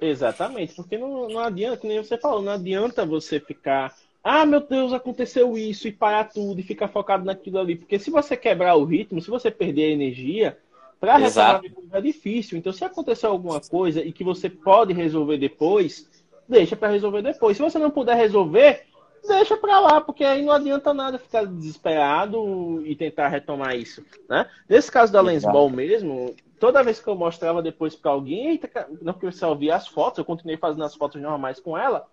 Exatamente, 0.00 0.74
porque 0.74 0.98
não, 0.98 1.28
não 1.28 1.40
adianta, 1.40 1.86
nem 1.86 2.02
você 2.02 2.18
falou, 2.18 2.42
não 2.42 2.52
adianta 2.52 3.06
você 3.06 3.40
ficar, 3.40 3.94
ah, 4.22 4.44
meu 4.44 4.60
Deus, 4.60 4.92
aconteceu 4.92 5.56
isso, 5.56 5.88
e 5.88 5.92
parar 5.92 6.24
tudo, 6.24 6.60
e 6.60 6.64
ficar 6.64 6.88
focado 6.88 7.24
naquilo 7.24 7.58
ali, 7.58 7.76
porque 7.76 7.98
se 7.98 8.10
você 8.10 8.36
quebrar 8.36 8.74
o 8.74 8.84
ritmo, 8.84 9.20
se 9.20 9.30
você 9.30 9.50
perder 9.50 9.84
a 9.84 9.92
energia, 9.92 10.58
para 11.04 11.16
retomar 11.16 11.60
é 11.92 12.00
difícil. 12.00 12.56
Então, 12.56 12.72
se 12.72 12.84
acontecer 12.84 13.26
alguma 13.26 13.60
coisa 13.60 14.02
e 14.02 14.10
que 14.10 14.24
você 14.24 14.48
pode 14.48 14.92
resolver 14.92 15.36
depois, 15.36 16.08
deixa 16.48 16.74
para 16.74 16.88
resolver 16.88 17.22
depois. 17.22 17.56
Se 17.56 17.62
você 17.62 17.78
não 17.78 17.90
puder 17.90 18.16
resolver, 18.16 18.86
deixa 19.26 19.56
para 19.56 19.80
lá, 19.80 20.00
porque 20.00 20.24
aí 20.24 20.44
não 20.44 20.52
adianta 20.52 20.94
nada 20.94 21.18
ficar 21.18 21.46
desesperado 21.46 22.82
e 22.86 22.94
tentar 22.94 23.28
retomar 23.28 23.76
isso, 23.76 24.04
né? 24.28 24.48
Nesse 24.68 24.90
caso 24.90 25.12
da 25.12 25.20
Lensball 25.20 25.70
mesmo, 25.70 26.34
toda 26.58 26.82
vez 26.82 27.00
que 27.00 27.08
eu 27.08 27.14
mostrava 27.14 27.62
depois 27.62 27.94
para 27.94 28.10
alguém, 28.10 28.60
não 29.02 29.14
que 29.14 29.26
você 29.26 29.44
ouvia 29.44 29.76
as 29.76 29.88
fotos, 29.88 30.18
eu 30.18 30.24
continuei 30.24 30.56
fazendo 30.56 30.84
as 30.84 30.94
fotos 30.94 31.20
normais 31.20 31.60
com 31.60 31.76
ela, 31.76 32.06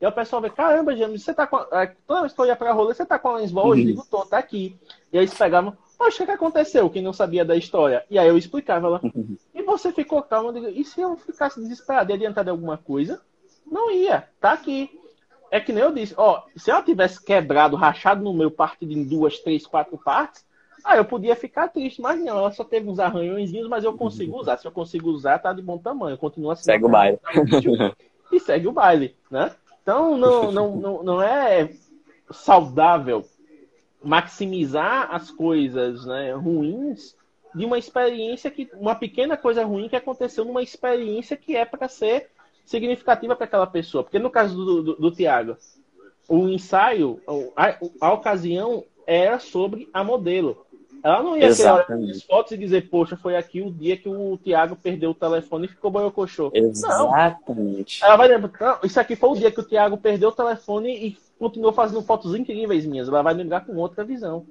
e 0.00 0.06
o 0.06 0.12
pessoal 0.12 0.40
vê, 0.40 0.48
caramba, 0.48 0.96
James, 0.96 1.24
você 1.24 1.34
tá 1.34 1.44
com. 1.44 1.56
A... 1.56 1.92
Toda 2.06 2.20
vez 2.20 2.32
que 2.32 2.40
eu 2.40 2.46
ia 2.46 2.54
pra 2.54 2.72
rolê, 2.72 2.94
você 2.94 3.04
tá 3.04 3.18
com 3.18 3.30
a 3.30 3.36
Lensball? 3.38 3.70
Uhum. 3.70 3.78
Eu 3.78 3.84
digo, 3.84 4.06
tô, 4.08 4.24
tá 4.24 4.38
aqui. 4.38 4.78
E 5.12 5.18
aí 5.18 5.24
eles 5.24 5.34
pegavam, 5.34 5.76
Poxa, 5.98 6.22
o 6.22 6.26
que 6.26 6.32
aconteceu? 6.32 6.88
Quem 6.88 7.02
não 7.02 7.12
sabia 7.12 7.44
da 7.44 7.56
história. 7.56 8.04
E 8.08 8.16
aí 8.16 8.28
eu 8.28 8.38
explicava 8.38 8.86
ela. 8.86 9.00
E 9.52 9.62
você 9.62 9.92
ficou 9.92 10.22
calmo. 10.22 10.56
E 10.68 10.84
se 10.84 11.00
eu 11.00 11.16
ficasse 11.16 11.60
desesperado 11.60 12.12
e 12.12 12.14
adiantado 12.14 12.50
alguma 12.50 12.78
coisa? 12.78 13.20
Não 13.66 13.90
ia. 13.90 14.28
Tá 14.40 14.52
aqui. 14.52 14.88
É 15.50 15.60
que 15.60 15.72
nem 15.72 15.82
eu 15.82 15.92
disse. 15.92 16.14
Ó, 16.16 16.42
se 16.56 16.70
ela 16.70 16.82
tivesse 16.82 17.24
quebrado, 17.24 17.76
rachado 17.76 18.22
no 18.22 18.34
meu, 18.34 18.50
partido 18.50 18.92
em 18.92 19.04
duas, 19.04 19.38
três, 19.38 19.66
quatro 19.66 19.98
partes, 19.98 20.44
ah, 20.84 20.96
eu 20.96 21.04
podia 21.04 21.34
ficar 21.34 21.68
triste. 21.68 22.00
Mas 22.00 22.20
não, 22.20 22.38
ela 22.38 22.52
só 22.52 22.64
teve 22.64 22.88
uns 22.88 22.98
arranhõezinhos, 22.98 23.68
mas 23.68 23.84
eu 23.84 23.94
consigo 23.96 24.38
usar. 24.38 24.56
Se 24.56 24.66
eu 24.66 24.72
consigo 24.72 25.10
usar, 25.10 25.38
tá 25.38 25.52
de 25.52 25.62
bom 25.62 25.78
tamanho. 25.78 26.18
Continua 26.18 26.52
assim. 26.52 26.64
Segue 26.64 26.84
o 26.84 26.88
baile. 26.88 27.18
E 28.30 28.38
segue 28.38 28.68
o 28.68 28.72
baile, 28.72 29.16
né? 29.30 29.52
Então, 29.82 30.18
não, 30.18 30.52
não, 30.52 30.76
não, 30.76 31.02
não 31.02 31.22
é 31.22 31.70
saudável 32.30 33.24
maximizar 34.02 35.14
as 35.14 35.30
coisas 35.30 36.04
né, 36.04 36.34
ruins 36.34 37.16
de 37.54 37.64
uma 37.64 37.78
experiência 37.78 38.50
que 38.50 38.68
uma 38.74 38.94
pequena 38.94 39.36
coisa 39.36 39.64
ruim 39.64 39.88
que 39.88 39.96
aconteceu 39.96 40.44
numa 40.44 40.62
experiência 40.62 41.36
que 41.36 41.56
é 41.56 41.64
para 41.64 41.88
ser 41.88 42.30
significativa 42.68 43.34
para 43.34 43.44
aquela 43.44 43.66
pessoa 43.66 44.02
porque 44.04 44.18
no 44.18 44.30
caso 44.30 44.56
do, 44.56 44.82
do, 44.82 44.96
do 44.96 45.10
Tiago 45.10 45.56
o 46.28 46.48
ensaio 46.48 47.20
a, 47.56 47.78
a, 48.00 48.12
ocasião 48.12 48.84
era 49.06 49.38
sobre 49.38 49.88
a 49.92 50.04
modelo 50.04 50.66
ela 51.02 51.22
não 51.22 51.36
ia 51.36 51.54
ter 51.54 51.66
as 51.66 52.22
fotos 52.22 52.52
e 52.52 52.58
dizer 52.58 52.90
poxa 52.90 53.16
foi 53.16 53.36
aqui 53.36 53.62
o 53.62 53.70
dia 53.70 53.96
que 53.96 54.08
o 54.08 54.36
Tiago 54.36 54.76
perdeu 54.76 55.10
o 55.10 55.14
telefone 55.14 55.66
e 55.66 55.68
ficou 55.68 55.90
boiocochô 55.90 56.50
exatamente 56.52 58.00
não. 58.00 58.08
ela 58.08 58.16
vai 58.16 58.28
lembrar 58.28 58.80
isso 58.84 59.00
aqui 59.00 59.16
foi 59.16 59.30
o 59.30 59.36
dia 59.36 59.50
que 59.50 59.60
o 59.60 59.66
Tiago 59.66 59.96
perdeu 59.96 60.28
o 60.28 60.32
telefone 60.32 60.90
e 61.06 61.16
continuou 61.38 61.72
fazendo 61.72 62.02
fotos 62.02 62.34
incríveis 62.34 62.84
minhas. 62.84 63.08
Ela 63.08 63.22
vai 63.22 63.32
lembrar 63.32 63.64
com 63.64 63.76
outra 63.76 64.04
visão. 64.04 64.44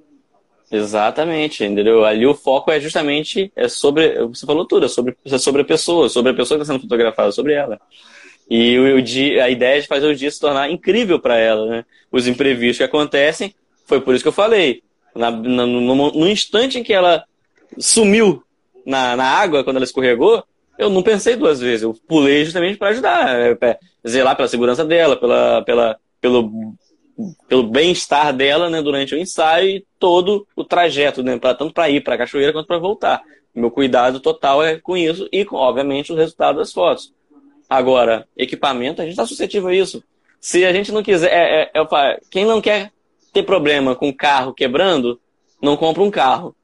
Exatamente, 0.70 1.64
entendeu? 1.64 2.04
Ali 2.04 2.26
o 2.26 2.34
foco 2.34 2.70
é 2.70 2.78
justamente 2.78 3.50
é 3.56 3.68
sobre, 3.68 4.18
você 4.26 4.44
falou 4.44 4.66
tudo, 4.66 4.86
é 4.86 4.88
sobre, 4.88 5.16
é 5.24 5.38
sobre 5.38 5.62
a 5.62 5.64
pessoa, 5.64 6.08
sobre 6.08 6.32
a 6.32 6.34
pessoa 6.34 6.58
que 6.58 6.62
está 6.62 6.72
sendo 6.72 6.82
fotografada, 6.82 7.32
sobre 7.32 7.54
ela. 7.54 7.80
E 8.50 8.78
o, 8.78 9.02
dia, 9.02 9.44
a 9.44 9.50
ideia 9.50 9.78
é 9.78 9.80
de 9.80 9.86
fazer 9.86 10.06
o 10.06 10.14
dia 10.14 10.30
se 10.30 10.40
tornar 10.40 10.70
incrível 10.70 11.18
para 11.18 11.36
ela, 11.36 11.66
né? 11.66 11.84
Os 12.10 12.26
imprevistos 12.26 12.78
que 12.78 12.84
acontecem, 12.84 13.54
foi 13.86 14.00
por 14.00 14.14
isso 14.14 14.24
que 14.24 14.28
eu 14.28 14.32
falei. 14.32 14.82
Na, 15.14 15.30
na, 15.30 15.66
no, 15.66 16.12
no, 16.12 16.28
instante 16.28 16.78
em 16.78 16.82
que 16.82 16.92
ela 16.92 17.24
sumiu 17.78 18.42
na, 18.86 19.16
na 19.16 19.24
água, 19.24 19.64
quando 19.64 19.76
ela 19.76 19.84
escorregou, 19.84 20.44
eu 20.78 20.88
não 20.88 21.02
pensei 21.02 21.36
duas 21.36 21.60
vezes. 21.60 21.82
Eu 21.82 21.94
pulei 22.06 22.44
justamente 22.44 22.78
para 22.78 22.88
ajudar, 22.88 23.58
é, 23.62 23.78
zelar 24.06 24.36
pela 24.36 24.48
segurança 24.48 24.84
dela, 24.84 25.16
pela, 25.16 25.62
pela 25.62 25.98
pelo, 26.20 26.74
pelo 27.48 27.64
bem-estar 27.64 28.32
dela 28.32 28.70
né, 28.70 28.80
durante 28.80 29.14
o 29.14 29.18
ensaio 29.18 29.68
e 29.68 29.86
todo 29.98 30.46
o 30.54 30.64
trajeto, 30.64 31.22
né, 31.22 31.38
pra, 31.38 31.54
tanto 31.54 31.74
para 31.74 31.90
ir 31.90 32.02
para 32.02 32.14
a 32.14 32.18
cachoeira 32.18 32.52
quanto 32.52 32.66
para 32.66 32.78
voltar. 32.78 33.22
Meu 33.54 33.70
cuidado 33.70 34.20
total 34.20 34.62
é 34.62 34.78
com 34.78 34.96
isso 34.96 35.28
e, 35.32 35.44
com, 35.44 35.56
obviamente, 35.56 36.12
o 36.12 36.16
resultado 36.16 36.58
das 36.58 36.72
fotos. 36.72 37.12
Agora, 37.68 38.26
equipamento, 38.36 39.00
a 39.00 39.04
gente 39.04 39.12
está 39.12 39.26
suscetível 39.26 39.68
a 39.68 39.74
isso. 39.74 40.02
Se 40.40 40.64
a 40.64 40.72
gente 40.72 40.92
não 40.92 41.02
quiser. 41.02 41.32
É, 41.32 41.62
é, 41.62 41.70
é, 41.74 42.20
quem 42.30 42.44
não 42.44 42.60
quer 42.60 42.92
ter 43.32 43.42
problema 43.42 43.96
com 43.96 44.12
carro 44.12 44.54
quebrando, 44.54 45.20
não 45.60 45.76
compra 45.76 46.02
um 46.02 46.10
carro. 46.10 46.54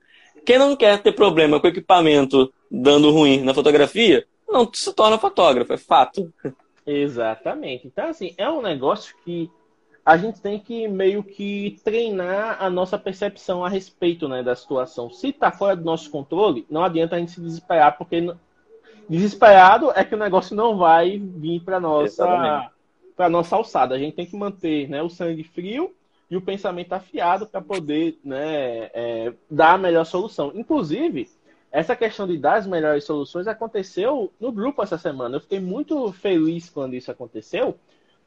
Quem 0.46 0.58
não 0.58 0.76
quer 0.76 1.02
ter 1.02 1.12
problema 1.12 1.58
com 1.58 1.66
equipamento 1.66 2.52
dando 2.70 3.10
ruim 3.10 3.40
na 3.42 3.52
fotografia, 3.52 4.26
não 4.48 4.68
se 4.72 4.92
torna 4.92 5.18
fotógrafo, 5.18 5.72
é 5.72 5.78
fato. 5.78 6.32
Exatamente. 6.86 7.86
Então, 7.86 8.08
assim, 8.08 8.34
é 8.36 8.48
um 8.48 8.62
negócio 8.62 9.14
que 9.24 9.50
a 10.04 10.16
gente 10.16 10.40
tem 10.40 10.58
que 10.58 10.86
meio 10.86 11.22
que 11.22 11.80
treinar 11.82 12.62
a 12.62 12.68
nossa 12.68 12.98
percepção 12.98 13.64
a 13.64 13.68
respeito 13.68 14.28
né, 14.28 14.42
da 14.42 14.54
situação. 14.54 15.10
Se 15.10 15.28
está 15.28 15.50
fora 15.50 15.74
do 15.74 15.84
nosso 15.84 16.10
controle, 16.10 16.66
não 16.68 16.84
adianta 16.84 17.16
a 17.16 17.18
gente 17.18 17.32
se 17.32 17.40
desesperar, 17.40 17.96
porque 17.96 18.34
desesperado 19.08 19.90
é 19.94 20.04
que 20.04 20.14
o 20.14 20.18
negócio 20.18 20.54
não 20.54 20.76
vai 20.76 21.18
vir 21.18 21.60
para 21.60 21.80
nossa 21.80 22.70
para 23.16 23.28
nossa 23.28 23.54
alçada. 23.56 23.94
A 23.94 23.98
gente 23.98 24.14
tem 24.14 24.26
que 24.26 24.36
manter 24.36 24.88
né, 24.88 25.00
o 25.02 25.08
sangue 25.08 25.44
frio 25.44 25.94
e 26.28 26.36
o 26.36 26.42
pensamento 26.42 26.92
afiado 26.92 27.46
para 27.46 27.60
poder 27.60 28.18
né, 28.24 28.90
é, 28.92 29.32
dar 29.48 29.74
a 29.74 29.78
melhor 29.78 30.04
solução. 30.04 30.50
Inclusive, 30.54 31.28
essa 31.70 31.94
questão 31.94 32.26
de 32.26 32.36
dar 32.36 32.56
as 32.56 32.66
melhores 32.66 33.04
soluções 33.04 33.46
aconteceu 33.46 34.32
no 34.40 34.50
grupo 34.50 34.82
essa 34.82 34.98
semana. 34.98 35.36
Eu 35.36 35.40
fiquei 35.40 35.60
muito 35.60 36.12
feliz 36.12 36.68
quando 36.68 36.94
isso 36.94 37.10
aconteceu, 37.10 37.76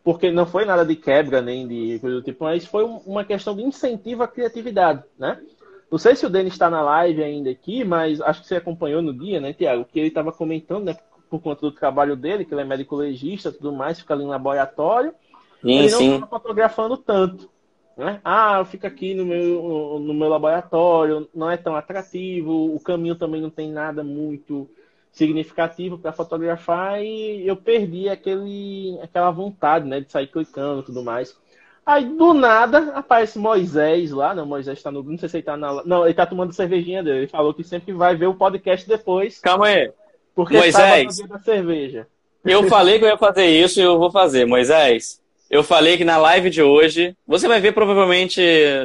porque 0.07 0.31
não 0.31 0.45
foi 0.45 0.63
nada 0.63 0.85
de 0.85 0.95
quebra 0.95 1.41
nem 1.41 1.67
de 1.67 1.99
coisa 1.99 2.15
do 2.15 2.21
tipo, 2.21 2.45
mas 2.45 2.65
foi 2.65 2.85
uma 3.05 3.25
questão 3.25 3.53
de 3.53 3.61
incentivo 3.61 4.23
à 4.23 4.27
criatividade, 4.29 5.03
né? 5.19 5.37
Não 5.91 5.97
sei 5.97 6.15
se 6.15 6.25
o 6.25 6.29
Denis 6.29 6.53
está 6.53 6.69
na 6.69 6.81
live 6.81 7.21
ainda 7.21 7.49
aqui, 7.49 7.83
mas 7.83 8.21
acho 8.21 8.39
que 8.39 8.47
você 8.47 8.55
acompanhou 8.55 9.01
no 9.01 9.13
dia, 9.13 9.41
né, 9.41 9.51
Tiago? 9.51 9.83
Que 9.83 9.99
ele 9.99 10.07
estava 10.07 10.31
comentando, 10.31 10.85
né, 10.85 10.97
por 11.29 11.41
conta 11.41 11.59
do 11.59 11.73
trabalho 11.73 12.15
dele, 12.15 12.45
que 12.45 12.53
ele 12.53 12.61
é 12.61 12.63
médico 12.63 12.95
legista 12.95 13.51
tudo 13.51 13.73
mais, 13.73 13.99
fica 13.99 14.13
ali 14.13 14.23
no 14.23 14.29
laboratório. 14.29 15.13
Sim, 15.61 15.71
ele 15.73 15.91
não 15.91 16.15
estava 16.15 16.39
fotografando 16.39 16.95
tanto. 16.95 17.49
Né? 17.97 18.21
Ah, 18.23 18.59
eu 18.59 18.65
fico 18.65 18.87
aqui 18.87 19.13
no 19.13 19.25
meu, 19.25 19.99
no 19.99 20.13
meu 20.13 20.29
laboratório, 20.29 21.27
não 21.35 21.51
é 21.51 21.57
tão 21.57 21.75
atrativo, 21.75 22.73
o 22.73 22.79
caminho 22.79 23.15
também 23.15 23.41
não 23.41 23.49
tem 23.49 23.69
nada 23.69 24.05
muito 24.05 24.69
significativo 25.17 25.97
para 25.97 26.11
fotografar 26.11 27.03
e 27.03 27.47
eu 27.47 27.55
perdi 27.55 28.07
aquele, 28.07 28.97
aquela 29.01 29.31
vontade 29.31 29.87
né, 29.87 29.99
de 29.99 30.11
sair 30.11 30.27
clicando 30.27 30.81
e 30.81 30.85
tudo 30.85 31.03
mais. 31.03 31.35
Aí, 31.85 32.03
do 32.03 32.33
nada, 32.33 32.91
aparece 32.95 33.39
Moisés 33.39 34.11
lá, 34.11 34.35
não, 34.35 34.45
Moisés 34.45 34.77
está 34.77 34.91
no. 34.91 35.01
Não 35.01 35.17
sei 35.17 35.29
se 35.29 35.37
ele 35.37 35.43
tá 35.43 35.55
na. 35.55 35.83
Não, 35.85 36.03
ele 36.03 36.13
tá 36.13 36.25
tomando 36.25 36.51
cervejinha 36.51 37.01
dele. 37.01 37.19
Ele 37.19 37.27
falou 37.27 37.53
que 37.53 37.63
sempre 37.63 37.93
vai 37.93 38.13
ver 38.13 38.27
o 38.27 38.35
podcast 38.35 38.85
depois. 38.85 39.39
Calma 39.39 39.67
aí. 39.67 39.89
Porque 40.35 40.57
Moisés, 40.57 41.17
da 41.19 41.39
cerveja. 41.39 42.05
Eu 42.43 42.63
falei 42.67 42.99
que 42.99 43.05
eu 43.05 43.09
ia 43.09 43.17
fazer 43.17 43.45
isso 43.45 43.79
e 43.79 43.83
eu 43.83 43.97
vou 43.97 44.11
fazer. 44.11 44.45
Moisés, 44.45 45.21
eu 45.49 45.63
falei 45.63 45.97
que 45.97 46.03
na 46.03 46.17
live 46.17 46.49
de 46.49 46.61
hoje, 46.61 47.15
você 47.25 47.47
vai 47.47 47.61
ver 47.61 47.71
provavelmente, 47.71 48.41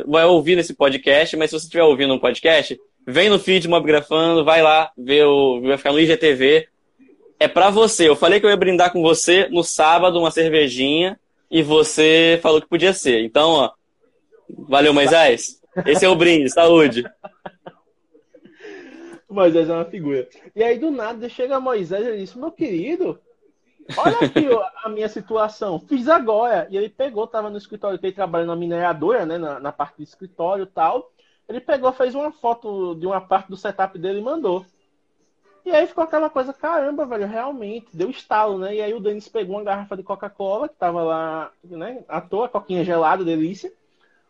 vai 0.06 0.24
ouvir 0.24 0.54
nesse 0.54 0.72
podcast, 0.72 1.36
mas 1.36 1.50
se 1.50 1.58
você 1.58 1.66
estiver 1.66 1.82
ouvindo 1.82 2.14
um 2.14 2.20
podcast, 2.20 2.80
vem 3.06 3.28
no 3.28 3.38
feed 3.38 3.68
Mobgrafando, 3.68 4.44
vai 4.44 4.62
lá 4.62 4.90
ver 4.96 5.24
o. 5.24 5.60
Vai 5.60 5.76
ficar 5.76 5.92
no 5.92 6.00
IGTV. 6.00 6.68
É 7.38 7.48
pra 7.48 7.70
você. 7.70 8.08
Eu 8.08 8.16
falei 8.16 8.40
que 8.40 8.46
eu 8.46 8.50
ia 8.50 8.56
brindar 8.56 8.92
com 8.92 9.02
você 9.02 9.48
no 9.48 9.64
sábado, 9.64 10.18
uma 10.18 10.30
cervejinha 10.30 11.18
e 11.50 11.62
você 11.62 12.40
falou 12.42 12.62
que 12.62 12.68
podia 12.68 12.94
ser. 12.94 13.22
Então, 13.22 13.50
ó, 13.50 13.72
valeu, 14.48 14.94
Moisés. 14.94 15.60
Esse 15.84 16.04
é 16.04 16.08
o 16.08 16.16
brinde, 16.16 16.50
saúde. 16.50 17.04
Moisés 19.28 19.68
é 19.68 19.72
uma 19.72 19.84
figura. 19.84 20.28
E 20.54 20.62
aí, 20.62 20.78
do 20.78 20.90
nada, 20.90 21.28
chega 21.28 21.60
Moisés 21.60 22.06
e 22.06 22.18
disse: 22.18 22.38
Meu 22.38 22.50
querido, 22.50 23.18
olha 23.96 24.18
aqui 24.18 24.46
a 24.84 24.88
minha 24.88 25.08
situação. 25.08 25.78
Fiz 25.80 26.08
agora. 26.08 26.66
E 26.70 26.76
ele 26.76 26.88
pegou, 26.88 27.26
tava 27.26 27.50
no 27.50 27.58
escritório, 27.58 27.98
que 27.98 28.06
ele 28.06 28.14
trabalha 28.14 28.46
na 28.46 28.56
mineradora, 28.56 29.26
né, 29.26 29.36
na, 29.38 29.60
na 29.60 29.72
parte 29.72 29.96
do 29.98 30.02
escritório 30.02 30.64
e 30.64 30.68
tal. 30.68 31.11
Ele 31.48 31.60
pegou, 31.60 31.92
fez 31.92 32.14
uma 32.14 32.32
foto 32.32 32.94
de 32.94 33.06
uma 33.06 33.20
parte 33.20 33.48
do 33.48 33.56
setup 33.56 33.98
dele 33.98 34.20
e 34.20 34.22
mandou. 34.22 34.64
E 35.64 35.70
aí 35.70 35.86
ficou 35.86 36.02
aquela 36.02 36.28
coisa, 36.28 36.52
caramba, 36.52 37.06
velho, 37.06 37.26
realmente, 37.26 37.96
deu 37.96 38.10
estalo, 38.10 38.58
né? 38.58 38.74
E 38.74 38.82
aí 38.82 38.92
o 38.94 39.00
Denis 39.00 39.28
pegou 39.28 39.56
uma 39.56 39.64
garrafa 39.64 39.96
de 39.96 40.02
Coca-Cola, 40.02 40.68
que 40.68 40.74
tava 40.74 41.02
lá, 41.02 41.52
né, 41.62 42.04
à 42.08 42.20
toa, 42.20 42.48
coquinha 42.48 42.84
gelada, 42.84 43.24
delícia, 43.24 43.72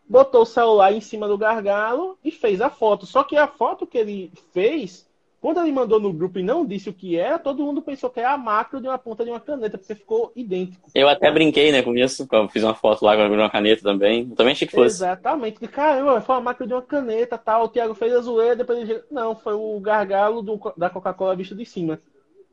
botou 0.07 0.43
o 0.43 0.47
celular 0.47 0.93
em 0.93 1.01
cima 1.01 1.27
do 1.27 1.39
gargalo 1.39 2.19
e 2.23 2.31
fez 2.31 2.61
a 2.61 2.69
foto. 2.69 3.07
Só 3.07 3.25
que 3.25 3.37
a 3.37 3.49
foto 3.49 3.87
que 3.87 3.97
ele 3.97 4.31
fez 4.53 5.09
quando 5.43 5.61
ele 5.61 5.73
mandou 5.73 5.99
no 5.99 6.13
grupo 6.13 6.39
e 6.39 6.43
não 6.43 6.65
disse 6.65 6.89
o 6.89 6.93
que 6.93 7.17
era, 7.17 7.37
todo 7.37 7.65
mundo 7.65 7.83
pensou 7.83 8.09
que 8.09 8.21
era 8.21 8.33
a 8.33 8.39
macro 8.39 8.81
de 8.81 8.87
uma 8.87 8.97
ponta 8.97 9.25
de 9.25 9.31
uma 9.31 9.41
caneta, 9.41 9.77
porque 9.77 9.93
ficou 9.93 10.31
idêntico. 10.37 10.89
Eu 10.95 11.09
até 11.09 11.33
brinquei, 11.33 11.73
né, 11.73 11.83
com 11.83 11.97
isso, 11.97 12.29
eu 12.31 12.49
fiz 12.49 12.63
uma 12.63 12.77
foto 12.77 13.05
lá 13.05 13.17
com 13.17 13.27
uma 13.27 13.51
caneta 13.51 13.83
também. 13.83 14.29
Eu 14.31 14.37
também 14.37 14.53
achei 14.53 14.69
que 14.69 14.73
fosse. 14.73 14.95
Exatamente. 14.95 15.59
De 15.59 15.67
caramba, 15.67 16.21
foi 16.21 16.37
uma 16.37 16.41
macro 16.43 16.65
de 16.65 16.73
uma 16.73 16.81
caneta 16.81 17.37
tal. 17.37 17.65
O 17.65 17.69
Thiago 17.69 17.93
fez 17.93 18.15
a 18.15 18.21
zoeira, 18.21 18.55
depois 18.55 18.89
ele. 18.89 19.03
Não, 19.11 19.35
foi 19.35 19.55
o 19.55 19.81
gargalo 19.81 20.43
do, 20.43 20.61
da 20.77 20.89
Coca-Cola 20.89 21.35
visto 21.35 21.57
de 21.57 21.65
cima. 21.65 22.01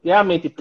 Realmente, 0.04 0.56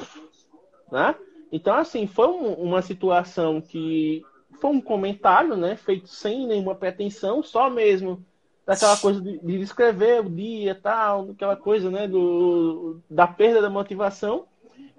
né? 0.93 1.14
Então, 1.51 1.74
assim, 1.76 2.07
foi 2.07 2.26
um, 2.26 2.53
uma 2.53 2.83
situação 2.83 3.59
que 3.59 4.22
foi 4.61 4.68
um 4.68 4.83
comentário, 4.83 5.57
né, 5.57 5.76
feito 5.76 6.09
sem 6.09 6.47
nenhuma 6.47 6.74
pretensão, 6.74 7.43
só 7.43 7.70
mesmo 7.70 8.22
daquela 8.69 8.99
coisa 8.99 9.19
de, 9.19 9.39
de 9.39 9.59
descrever 9.59 10.21
o 10.21 10.29
dia 10.29 10.75
tal, 10.75 11.31
aquela 11.31 11.57
coisa, 11.57 11.91
né, 11.91 12.07
do, 12.07 13.01
da 13.09 13.27
perda 13.27 13.62
da 13.62 13.71
motivação. 13.71 14.45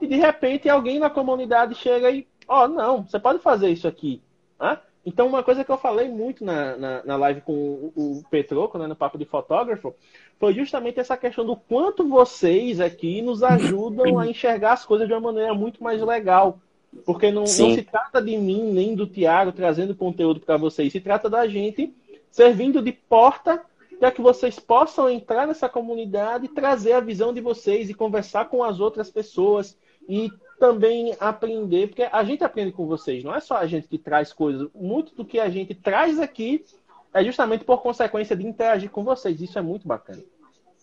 E 0.02 0.08
de 0.08 0.16
repente 0.16 0.68
alguém 0.68 0.98
na 0.98 1.08
comunidade 1.08 1.76
chega 1.76 2.10
e, 2.10 2.26
ó, 2.48 2.66
oh, 2.66 2.68
não, 2.68 3.04
você 3.04 3.20
pode 3.20 3.38
fazer 3.38 3.70
isso 3.70 3.88
aqui. 3.88 4.24
Né? 4.60 4.80
Então, 5.06 5.28
uma 5.28 5.44
coisa 5.44 5.64
que 5.64 5.72
eu 5.72 5.78
falei 5.78 6.10
muito 6.10 6.44
na, 6.44 6.76
na, 6.78 7.04
na 7.04 7.16
live 7.16 7.42
com 7.42 7.54
o, 7.54 7.94
o 7.96 8.24
Petroco, 8.32 8.80
né, 8.80 8.88
no 8.88 8.96
Papo 8.96 9.20
de 9.20 9.26
Fotógrafo, 9.26 9.94
foi 10.40 10.52
justamente 10.56 11.00
essa 11.00 11.16
questão 11.16 11.46
do 11.46 11.56
quanto 11.56 12.08
vocês 12.08 12.82
aqui 12.82 13.22
nos 13.22 13.44
ajudam 13.44 14.18
a 14.18 14.26
enxergar 14.26 14.74
as 14.74 14.84
coisas 14.84 15.08
de 15.08 15.14
uma 15.14 15.22
maneira 15.32 15.54
muito 15.54 15.84
mais 15.84 16.02
legal. 16.02 16.58
Porque 17.06 17.32
não, 17.32 17.42
não 17.42 17.46
se 17.46 17.84
trata 17.84 18.20
de 18.20 18.36
mim 18.36 18.72
nem 18.72 18.96
do 18.96 19.06
Tiago 19.06 19.52
trazendo 19.52 19.94
conteúdo 19.94 20.40
para 20.40 20.58
vocês, 20.58 20.92
se 20.92 21.00
trata 21.00 21.30
da 21.30 21.48
gente 21.48 21.94
servindo 22.32 22.82
de 22.82 22.92
porta 22.92 23.62
para 24.00 24.12
que 24.12 24.22
vocês 24.22 24.58
possam 24.58 25.10
entrar 25.10 25.46
nessa 25.46 25.68
comunidade 25.68 26.46
e 26.46 26.50
trazer 26.50 26.94
a 26.94 27.02
visão 27.02 27.34
de 27.34 27.42
vocês 27.42 27.90
e 27.90 27.94
conversar 27.94 28.46
com 28.46 28.64
as 28.64 28.80
outras 28.80 29.12
pessoas 29.12 29.78
e 30.08 30.32
também 30.60 31.16
aprender, 31.20 31.88
porque 31.88 32.04
a 32.04 32.24
gente 32.24 32.44
aprende 32.44 32.72
com 32.72 32.86
vocês, 32.86 33.24
não 33.24 33.34
é 33.34 33.40
só 33.40 33.56
a 33.56 33.68
gente 33.68 33.88
que 33.88 33.98
traz 33.98 34.34
coisas, 34.34 34.68
muito 34.76 35.16
do 35.16 35.24
que 35.24 35.40
a 35.40 35.50
gente 35.50 35.74
traz 35.74 36.20
aqui 36.20 36.66
é 37.14 37.24
justamente 37.24 37.64
por 37.64 37.82
consequência 37.82 38.36
de 38.36 38.46
interagir 38.46 38.90
com 38.90 39.04
vocês, 39.04 39.42
isso 39.42 39.58
é 39.58 39.62
muito 39.62 39.88
bacana. 39.88 40.22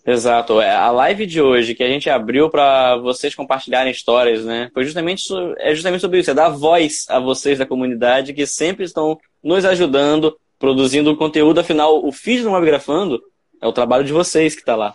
Exato, 0.05 0.61
é, 0.61 0.71
a 0.71 0.91
live 0.91 1.27
de 1.27 1.43
hoje 1.43 1.75
que 1.75 1.83
a 1.83 1.89
gente 1.89 2.09
abriu 2.09 2.49
para 2.49 2.97
vocês 2.97 3.35
compartilharem 3.35 3.91
histórias, 3.91 4.45
né? 4.45 4.71
Foi 4.73 4.85
justamente 4.85 5.25
é 5.59 5.75
justamente 5.75 6.01
sobre 6.01 6.21
isso, 6.21 6.31
é 6.31 6.35
dar 6.35 6.49
voz 6.49 7.07
a 7.09 7.19
vocês 7.19 7.59
da 7.59 7.67
comunidade 7.67 8.33
que 8.33 8.47
sempre 8.47 8.85
estão 8.85 9.19
nos 9.43 9.65
ajudando 9.65 10.37
produzindo 10.59 11.17
conteúdo, 11.17 11.61
afinal, 11.61 12.05
o 12.05 12.13
feed 12.13 12.43
do 12.43 12.51
Mobgrafando 12.51 13.23
é 13.61 13.67
o 13.67 13.73
trabalho 13.73 14.05
de 14.05 14.13
vocês 14.13 14.55
que 14.55 14.61
está 14.61 14.75
lá. 14.75 14.95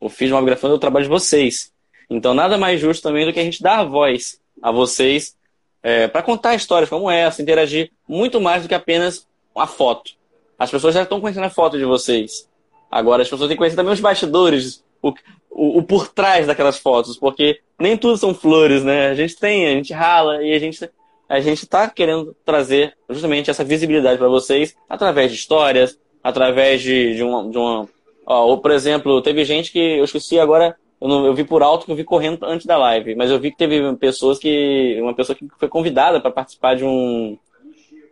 O 0.00 0.08
feed 0.08 0.30
do 0.30 0.36
Mobgrafando 0.36 0.74
é 0.74 0.76
o 0.76 0.80
trabalho 0.80 1.04
de 1.04 1.10
vocês. 1.10 1.72
Então, 2.10 2.34
nada 2.34 2.56
mais 2.56 2.80
justo 2.80 3.02
também 3.02 3.26
do 3.26 3.32
que 3.32 3.40
a 3.40 3.44
gente 3.44 3.62
dar 3.62 3.84
voz 3.84 4.40
a 4.62 4.70
vocês 4.70 5.36
é, 5.82 6.08
para 6.08 6.22
contar 6.22 6.54
histórias 6.54 6.90
como 6.90 7.10
essa, 7.10 7.42
interagir 7.42 7.90
muito 8.08 8.40
mais 8.40 8.62
do 8.62 8.68
que 8.68 8.74
apenas 8.74 9.26
a 9.54 9.66
foto. 9.66 10.12
As 10.58 10.70
pessoas 10.70 10.94
já 10.94 11.02
estão 11.02 11.20
conhecendo 11.20 11.46
a 11.46 11.50
foto 11.50 11.78
de 11.78 11.84
vocês. 11.84 12.48
Agora, 12.90 13.22
as 13.22 13.28
pessoas 13.28 13.48
têm 13.48 13.56
que 13.56 13.58
conhecer 13.58 13.76
também 13.76 13.92
os 13.92 14.00
bastidores, 14.00 14.82
o, 15.02 15.12
o, 15.50 15.78
o 15.78 15.82
por 15.82 16.08
trás 16.08 16.46
daquelas 16.46 16.78
fotos, 16.78 17.16
porque 17.16 17.60
nem 17.78 17.96
tudo 17.96 18.16
são 18.16 18.34
flores, 18.34 18.82
né? 18.82 19.08
A 19.08 19.14
gente 19.14 19.36
tem, 19.36 19.66
a 19.66 19.70
gente 19.70 19.92
rala 19.92 20.42
e 20.42 20.52
a 20.52 20.58
gente 20.58 20.88
a 21.28 21.40
gente 21.40 21.62
está 21.62 21.88
querendo 21.90 22.34
trazer 22.44 22.96
justamente 23.08 23.50
essa 23.50 23.62
visibilidade 23.62 24.18
para 24.18 24.28
vocês 24.28 24.74
através 24.88 25.30
de 25.30 25.36
histórias, 25.36 25.98
através 26.22 26.80
de, 26.80 27.14
de 27.14 27.22
uma. 27.22 27.48
De 27.48 27.58
uma 27.58 27.88
ó, 28.26 28.46
ou, 28.46 28.58
por 28.58 28.70
exemplo, 28.70 29.20
teve 29.20 29.44
gente 29.44 29.70
que 29.70 29.78
eu 29.78 30.04
esqueci 30.04 30.38
agora, 30.40 30.76
eu, 31.00 31.06
não, 31.06 31.26
eu 31.26 31.34
vi 31.34 31.44
por 31.44 31.62
alto 31.62 31.84
que 31.84 31.92
eu 31.92 31.96
vi 31.96 32.04
correndo 32.04 32.44
antes 32.44 32.66
da 32.66 32.78
live, 32.78 33.14
mas 33.14 33.30
eu 33.30 33.38
vi 33.38 33.50
que 33.50 33.58
teve 33.58 33.94
pessoas 33.96 34.38
que. 34.38 34.98
Uma 35.02 35.14
pessoa 35.14 35.36
que 35.36 35.46
foi 35.58 35.68
convidada 35.68 36.20
para 36.20 36.30
participar 36.30 36.74
de 36.74 36.84
um. 36.84 37.38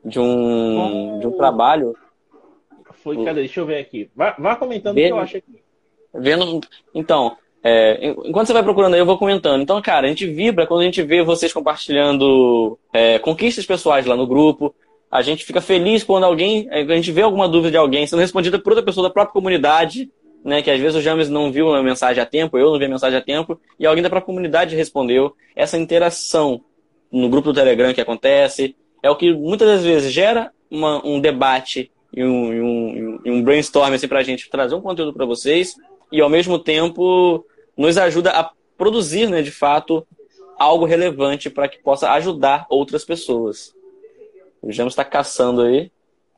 De 0.04 0.20
um, 0.20 1.18
de 1.18 1.26
um 1.26 1.32
trabalho. 1.32 1.96
Foi, 3.02 3.24
cadê? 3.24 3.40
Deixa 3.40 3.60
eu 3.60 3.66
ver 3.66 3.78
aqui. 3.78 4.08
Vá, 4.14 4.36
vá 4.38 4.54
comentando 4.54 4.96
o 4.96 5.00
que 5.00 5.08
eu 5.08 5.18
acho 5.18 5.36
aqui. 5.38 5.60
Vendo, 6.14 6.60
então, 6.94 7.36
é, 7.68 8.14
enquanto 8.24 8.46
você 8.46 8.52
vai 8.52 8.62
procurando 8.62 8.94
aí, 8.94 9.00
eu 9.00 9.04
vou 9.04 9.18
comentando. 9.18 9.60
Então, 9.60 9.82
cara, 9.82 10.06
a 10.06 10.08
gente 10.08 10.24
vibra 10.24 10.68
quando 10.68 10.82
a 10.82 10.84
gente 10.84 11.02
vê 11.02 11.24
vocês 11.24 11.52
compartilhando 11.52 12.78
é, 12.92 13.18
conquistas 13.18 13.66
pessoais 13.66 14.06
lá 14.06 14.14
no 14.14 14.24
grupo. 14.24 14.72
A 15.10 15.20
gente 15.20 15.44
fica 15.44 15.60
feliz 15.60 16.04
quando 16.04 16.22
alguém, 16.22 16.68
é, 16.70 16.82
a 16.82 16.94
gente 16.94 17.10
vê 17.10 17.22
alguma 17.22 17.48
dúvida 17.48 17.72
de 17.72 17.76
alguém 17.76 18.06
sendo 18.06 18.20
respondida 18.20 18.56
por 18.56 18.70
outra 18.70 18.84
pessoa 18.84 19.08
da 19.08 19.12
própria 19.12 19.32
comunidade, 19.32 20.08
né? 20.44 20.62
Que 20.62 20.70
às 20.70 20.78
vezes 20.78 20.96
o 20.96 21.00
James 21.00 21.28
não 21.28 21.50
viu 21.50 21.74
a 21.74 21.82
mensagem 21.82 22.22
a 22.22 22.26
tempo, 22.26 22.56
eu 22.56 22.70
não 22.70 22.78
vi 22.78 22.84
a 22.84 22.88
mensagem 22.88 23.18
a 23.18 23.20
tempo, 23.22 23.60
e 23.80 23.84
alguém 23.84 24.00
da 24.00 24.08
própria 24.08 24.26
comunidade 24.26 24.76
respondeu. 24.76 25.34
Essa 25.56 25.76
interação 25.76 26.60
no 27.10 27.28
grupo 27.28 27.48
do 27.52 27.58
Telegram 27.58 27.92
que 27.92 28.00
acontece 28.00 28.76
é 29.02 29.10
o 29.10 29.16
que 29.16 29.34
muitas 29.34 29.66
das 29.66 29.84
vezes 29.84 30.12
gera 30.12 30.52
uma, 30.70 31.04
um 31.04 31.18
debate 31.18 31.90
e 32.14 32.22
um, 32.22 32.64
um, 32.64 33.20
um 33.26 33.42
brainstorm 33.42 33.92
assim, 33.92 34.06
para 34.06 34.20
a 34.20 34.22
gente 34.22 34.48
trazer 34.48 34.76
um 34.76 34.80
conteúdo 34.80 35.12
para 35.12 35.26
vocês 35.26 35.74
e 36.12 36.20
ao 36.20 36.30
mesmo 36.30 36.60
tempo 36.60 37.44
nos 37.76 37.98
ajuda 37.98 38.30
a 38.30 38.50
produzir, 38.76 39.28
né, 39.28 39.42
de 39.42 39.50
fato, 39.50 40.06
algo 40.58 40.84
relevante 40.84 41.50
para 41.50 41.68
que 41.68 41.78
possa 41.78 42.10
ajudar 42.12 42.66
outras 42.70 43.04
pessoas. 43.04 43.74
O 44.62 44.72
James 44.72 44.92
está 44.92 45.04
caçando 45.04 45.62
aí. 45.62 45.90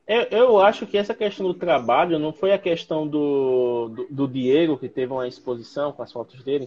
Eu, 0.07 0.23
eu, 0.31 0.59
acho 0.59 0.87
que 0.87 0.97
essa 0.97 1.15
questão 1.15 1.47
do 1.47 1.53
trabalho 1.53 2.19
não 2.19 2.33
foi 2.33 2.53
a 2.53 2.59
questão 2.59 3.07
do, 3.07 3.91
do, 3.91 4.07
do 4.11 4.29
Diego, 4.29 4.79
que 4.79 4.89
teve 4.89 5.13
uma 5.13 5.29
exposição 5.29 5.93
com 5.93 6.03
as 6.03 6.11
fotos 6.11 6.43
dele. 6.43 6.67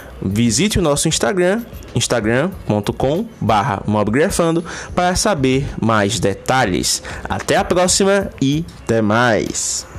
Visite 0.21 0.79
o 0.79 0.81
nosso 0.81 1.07
Instagram, 1.07 1.61
instagram.com 1.95 3.25
mobgrafando 3.87 4.63
para 4.95 5.15
saber 5.15 5.65
mais 5.81 6.19
detalhes. 6.19 7.01
Até 7.27 7.57
a 7.57 7.63
próxima 7.63 8.29
e 8.41 8.65
até 8.83 9.01
mais! 9.01 9.90